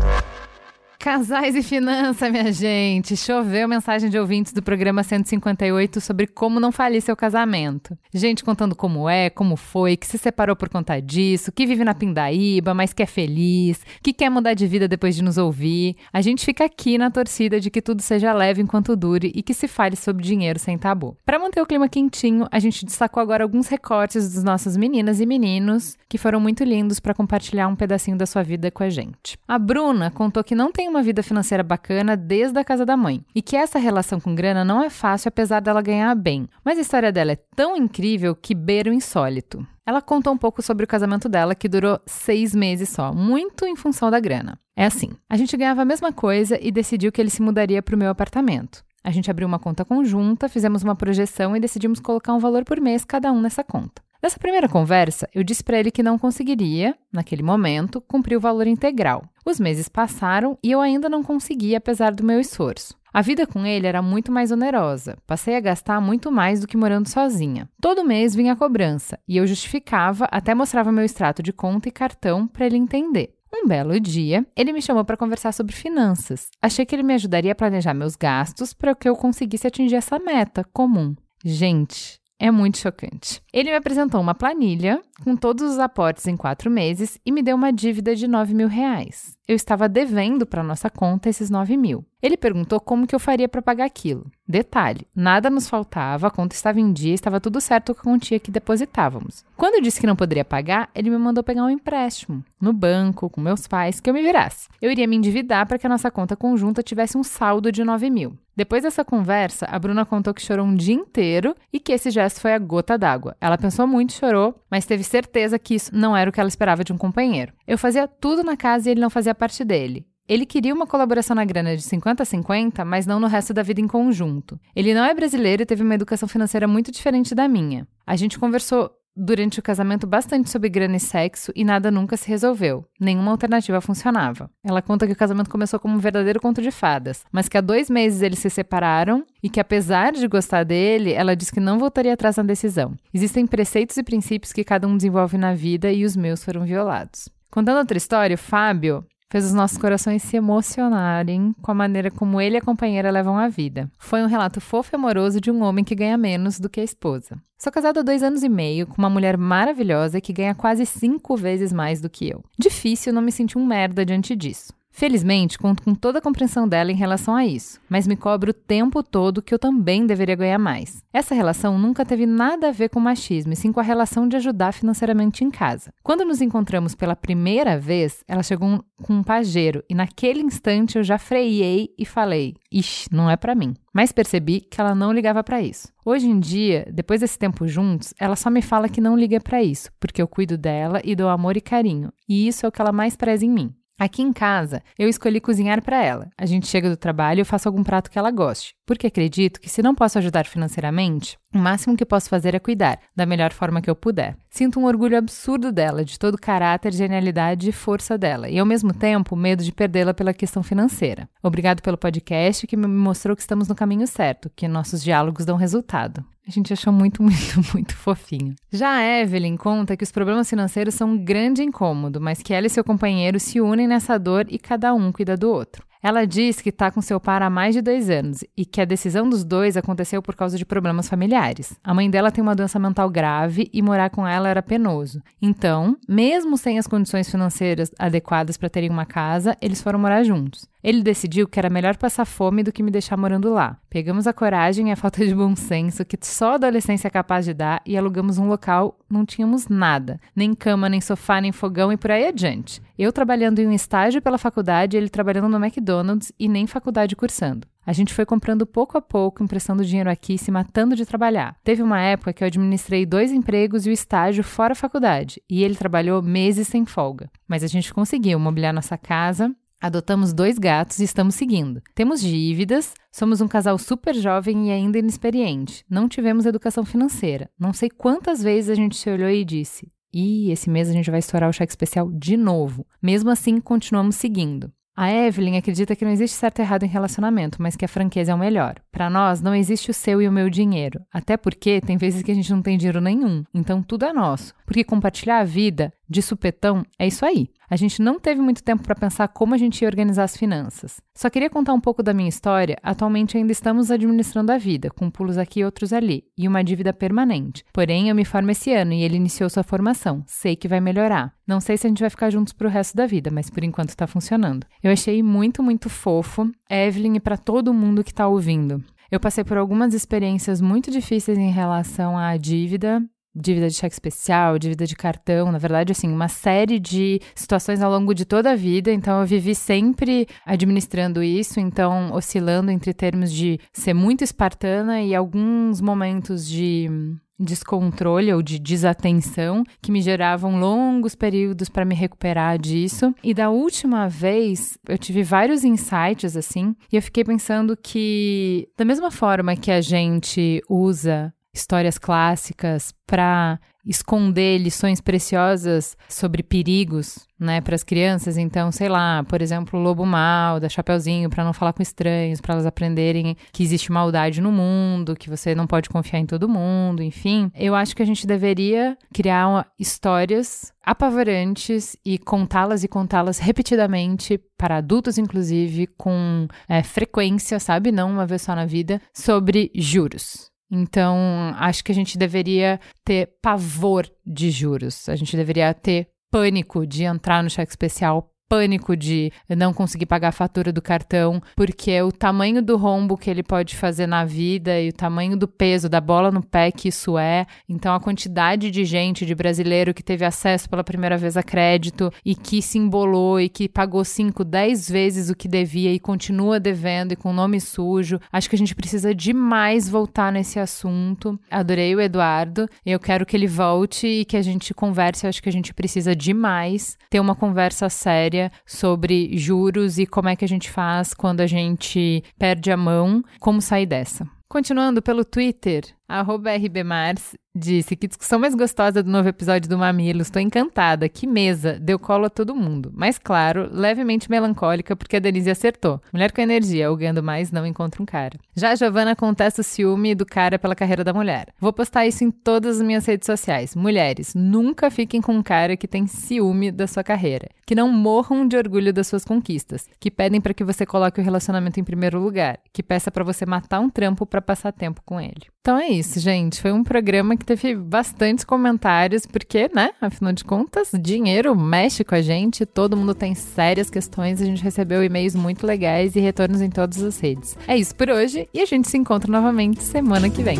[1.06, 3.16] Casais e finança, minha gente.
[3.16, 7.96] Choveu mensagem de ouvintes do programa 158 sobre como não falir seu casamento.
[8.12, 11.94] Gente contando como é, como foi, que se separou por conta disso, que vive na
[11.94, 15.96] pindaíba, mas que é feliz, que quer mudar de vida depois de nos ouvir.
[16.12, 19.54] A gente fica aqui na torcida de que tudo seja leve enquanto dure e que
[19.54, 21.16] se fale sobre dinheiro sem tabu.
[21.24, 25.28] Para manter o clima quentinho, a gente destacou agora alguns recortes dos nossos meninas e
[25.28, 29.38] meninos que foram muito lindos para compartilhar um pedacinho da sua vida com a gente.
[29.48, 33.26] A Bruna contou que não tem uma vida financeira bacana desde a casa da mãe
[33.36, 36.48] e que essa relação com grana não é fácil apesar dela ganhar bem.
[36.64, 39.66] Mas a história dela é tão incrível que beira o insólito.
[39.86, 43.76] Ela contou um pouco sobre o casamento dela, que durou seis meses só, muito em
[43.76, 44.58] função da grana.
[44.76, 47.96] É assim: a gente ganhava a mesma coisa e decidiu que ele se mudaria para
[47.96, 48.84] o meu apartamento.
[49.04, 52.82] A gente abriu uma conta conjunta, fizemos uma projeção e decidimos colocar um valor por
[52.82, 54.02] mês cada um nessa conta.
[54.26, 58.66] Nessa primeira conversa, eu disse para ele que não conseguiria, naquele momento, cumprir o valor
[58.66, 59.24] integral.
[59.46, 62.96] Os meses passaram e eu ainda não conseguia, apesar do meu esforço.
[63.14, 65.16] A vida com ele era muito mais onerosa.
[65.28, 67.70] Passei a gastar muito mais do que morando sozinha.
[67.80, 71.92] Todo mês vinha a cobrança e eu justificava, até mostrava meu extrato de conta e
[71.92, 73.36] cartão para ele entender.
[73.54, 76.50] Um belo dia, ele me chamou para conversar sobre finanças.
[76.60, 80.18] Achei que ele me ajudaria a planejar meus gastos para que eu conseguisse atingir essa
[80.18, 81.16] meta comum.
[81.48, 83.42] Gente, é muito chocante.
[83.52, 87.56] Ele me apresentou uma planilha com todos os aportes em quatro meses e me deu
[87.56, 89.38] uma dívida de 9 mil reais.
[89.48, 92.04] Eu estava devendo para nossa conta esses 9 mil.
[92.22, 94.30] Ele perguntou como que eu faria para pagar aquilo.
[94.48, 98.40] Detalhe, nada nos faltava, a conta estava em dia, estava tudo certo com a quantia
[98.40, 99.46] que depositávamos.
[99.56, 103.30] Quando eu disse que não poderia pagar, ele me mandou pegar um empréstimo no banco,
[103.30, 104.68] com meus pais, que eu me virasse.
[104.82, 108.10] Eu iria me endividar para que a nossa conta conjunta tivesse um saldo de 9
[108.10, 108.38] mil.
[108.56, 112.40] Depois dessa conversa, a Bruna contou que chorou um dia inteiro e que esse gesto
[112.40, 113.36] foi a gota d'água.
[113.42, 116.84] Ela pensou muito, chorou, mas teve certeza que isso não era o que ela esperava
[116.84, 117.52] de um companheiro.
[117.68, 120.08] Eu fazia tudo na casa e ele não fazia parte dele.
[120.28, 123.62] Ele queria uma colaboração na grana de 50 a 50, mas não no resto da
[123.62, 124.60] vida em conjunto.
[124.76, 127.88] Ele não é brasileiro e teve uma educação financeira muito diferente da minha.
[128.08, 132.28] A gente conversou durante o casamento bastante sobre grana e sexo e nada nunca se
[132.28, 132.86] resolveu.
[133.00, 134.50] Nenhuma alternativa funcionava.
[134.64, 137.62] Ela conta que o casamento começou como um verdadeiro conto de fadas, mas que há
[137.62, 141.80] dois meses eles se separaram e que, apesar de gostar dele, ela diz que não
[141.80, 142.96] voltaria atrás na decisão.
[143.14, 147.30] Existem preceitos e princípios que cada um desenvolve na vida e os meus foram violados.
[147.50, 152.40] Contando outra história, o Fábio fez os nossos corações se emocionarem com a maneira como
[152.40, 153.90] ele e a companheira levam a vida.
[153.98, 156.84] Foi um relato fofo e amoroso de um homem que ganha menos do que a
[156.84, 157.38] esposa.
[157.58, 161.36] Sou casado há dois anos e meio com uma mulher maravilhosa que ganha quase cinco
[161.36, 162.44] vezes mais do que eu.
[162.60, 164.74] Difícil não me sentir um merda diante disso.
[164.98, 168.54] Felizmente, conto com toda a compreensão dela em relação a isso, mas me cobro o
[168.54, 171.04] tempo todo que eu também deveria ganhar mais.
[171.12, 174.38] Essa relação nunca teve nada a ver com machismo, e sim com a relação de
[174.38, 175.92] ajudar financeiramente em casa.
[176.02, 181.04] Quando nos encontramos pela primeira vez, ela chegou com um pajeiro e naquele instante eu
[181.04, 183.74] já freiei e falei: "Ixi, não é para mim".
[183.94, 185.90] Mas percebi que ela não ligava para isso.
[186.06, 189.62] Hoje em dia, depois desse tempo juntos, ela só me fala que não liga para
[189.62, 192.80] isso, porque eu cuido dela e dou amor e carinho, e isso é o que
[192.80, 193.76] ela mais preza em mim.
[193.98, 196.30] Aqui em casa, eu escolhi cozinhar para ela.
[196.38, 199.60] A gente chega do trabalho e eu faço algum prato que ela goste, porque acredito
[199.60, 203.52] que se não posso ajudar financeiramente, o máximo que posso fazer é cuidar, da melhor
[203.52, 204.38] forma que eu puder.
[204.50, 208.66] Sinto um orgulho absurdo dela, de todo o caráter, genialidade e força dela, e ao
[208.66, 211.28] mesmo tempo medo de perdê-la pela questão financeira.
[211.42, 215.58] Obrigado pelo podcast que me mostrou que estamos no caminho certo, que nossos diálogos dão
[215.58, 216.24] resultado.
[216.48, 218.54] A gente achou muito, muito, muito fofinho.
[218.72, 222.68] Já a Evelyn conta que os problemas financeiros são um grande incômodo, mas que ela
[222.68, 225.84] e seu companheiro se unem nessa dor e cada um cuida do outro.
[226.08, 228.86] Ela diz que está com seu par há mais de dois anos e que a
[228.86, 231.80] decisão dos dois aconteceu por causa de problemas familiares.
[231.84, 235.20] A mãe dela tem uma doença mental grave e morar com ela era penoso.
[235.42, 240.68] Então, mesmo sem as condições financeiras adequadas para terem uma casa, eles foram morar juntos.
[240.86, 243.76] Ele decidiu que era melhor passar fome do que me deixar morando lá.
[243.90, 247.44] Pegamos a coragem e a falta de bom senso que só a adolescência é capaz
[247.44, 251.92] de dar e alugamos um local, não tínhamos nada, nem cama, nem sofá, nem fogão
[251.92, 252.84] e por aí adiante.
[253.00, 257.68] Eu trabalhando em um estágio pela faculdade, ele trabalhando no McDonald's e nem faculdade cursando.
[257.84, 261.56] A gente foi comprando pouco a pouco, emprestando dinheiro aqui, se matando de trabalhar.
[261.64, 265.64] Teve uma época que eu administrei dois empregos e o estágio fora a faculdade, e
[265.64, 267.28] ele trabalhou meses sem folga.
[267.48, 269.52] Mas a gente conseguiu mobiliar nossa casa,
[269.86, 271.80] Adotamos dois gatos e estamos seguindo.
[271.94, 275.86] Temos dívidas, somos um casal super jovem e ainda inexperiente.
[275.88, 277.52] Não tivemos educação financeira.
[277.60, 281.12] Não sei quantas vezes a gente se olhou e disse: Ih, esse mês a gente
[281.12, 282.84] vai estourar o cheque especial de novo.
[283.00, 284.74] Mesmo assim, continuamos seguindo.
[284.98, 288.32] A Evelyn acredita que não existe certo e errado em relacionamento, mas que a franqueza
[288.32, 288.76] é o melhor.
[288.94, 291.02] Para nós, não existe o seu e o meu dinheiro.
[291.12, 294.54] Até porque tem vezes que a gente não tem dinheiro nenhum, então tudo é nosso.
[294.66, 297.50] Porque compartilhar a vida de supetão é isso aí.
[297.70, 301.02] A gente não teve muito tempo para pensar como a gente ia organizar as finanças.
[301.16, 302.78] Só queria contar um pouco da minha história.
[302.84, 306.94] Atualmente ainda estamos administrando a vida, com pulos aqui e outros ali, e uma dívida
[306.94, 307.64] permanente.
[307.74, 310.24] Porém, eu me formo esse ano e ele iniciou sua formação.
[310.28, 311.34] Sei que vai melhorar.
[311.48, 313.90] Não sei se a gente vai ficar juntos pro resto da vida, mas por enquanto
[313.90, 314.68] está funcionando.
[314.84, 318.84] Eu achei muito, muito fofo, Evelyn, e para todo mundo que está ouvindo.
[319.12, 323.04] Eu passei por algumas experiências muito difíceis em relação à dívida,
[323.36, 327.92] dívida de cheque especial, dívida de cartão, na verdade, assim, uma série de situações ao
[327.92, 328.92] longo de toda a vida.
[328.92, 335.14] Então, eu vivi sempre administrando isso, então, oscilando entre termos de ser muito espartana e
[335.14, 336.90] alguns momentos de
[337.38, 343.14] descontrole ou de desatenção que me geravam longos períodos para me recuperar disso.
[343.24, 348.86] E da última vez, eu tive vários insights assim, e eu fiquei pensando que da
[348.86, 357.62] mesma forma que a gente usa histórias clássicas para esconder lições preciosas sobre perigos, né,
[357.62, 358.36] para as crianças.
[358.36, 362.42] Então, sei lá, por exemplo, o lobo mal, da Chapeuzinho, para não falar com estranhos,
[362.42, 366.50] para elas aprenderem que existe maldade no mundo, que você não pode confiar em todo
[366.50, 367.52] mundo, enfim.
[367.54, 374.40] Eu acho que a gente deveria criar uma, histórias apavorantes e contá-las e contá-las repetidamente
[374.58, 377.92] para adultos, inclusive, com é, frequência, sabe?
[377.92, 380.55] Não uma vez só na vida, sobre juros.
[380.70, 381.18] Então,
[381.58, 385.08] acho que a gente deveria ter pavor de juros.
[385.08, 390.30] A gente deveria ter pânico de entrar no cheque especial pânico de não conseguir pagar
[390.30, 394.80] a fatura do cartão, porque o tamanho do rombo que ele pode fazer na vida
[394.80, 397.46] e o tamanho do peso da bola no pé que isso é.
[397.68, 402.12] Então, a quantidade de gente, de brasileiro que teve acesso pela primeira vez a crédito
[402.24, 406.60] e que se embolou e que pagou 5, 10 vezes o que devia e continua
[406.60, 408.20] devendo e com nome sujo.
[408.32, 411.40] Acho que a gente precisa demais voltar nesse assunto.
[411.50, 412.68] Adorei o Eduardo.
[412.86, 415.28] Eu quero que ele volte e que a gente converse.
[415.28, 420.36] Acho que a gente precisa demais ter uma conversa séria sobre juros e como é
[420.36, 424.28] que a gente faz quando a gente perde a mão, como sair dessa.
[424.48, 430.22] Continuando pelo Twitter, rbmars disse que discussão mais gostosa do novo episódio do Mamilo.
[430.22, 431.08] Estou encantada.
[431.08, 431.80] Que mesa.
[431.80, 432.92] Deu colo a todo mundo.
[432.94, 436.02] Mas claro, levemente melancólica porque a Denise acertou.
[436.12, 438.38] Mulher com energia, alugando mais, não encontra um cara.
[438.56, 441.48] Já a Giovana contesta o ciúme do cara pela carreira da mulher.
[441.60, 443.76] Vou postar isso em todas as minhas redes sociais.
[443.76, 447.50] Mulheres, nunca fiquem com um cara que tem ciúme da sua carreira.
[447.66, 449.88] Que não morram de orgulho das suas conquistas.
[450.00, 452.60] Que pedem para que você coloque o relacionamento em primeiro lugar.
[452.74, 455.55] Que peça para você matar um trampo para passar tempo com ele.
[455.66, 456.62] Então é isso, gente.
[456.62, 462.14] Foi um programa que teve bastantes comentários, porque, né, afinal de contas, dinheiro mexe com
[462.14, 466.62] a gente, todo mundo tem sérias questões, a gente recebeu e-mails muito legais e retornos
[466.62, 467.58] em todas as redes.
[467.68, 470.60] É isso por hoje e a gente se encontra novamente semana que vem.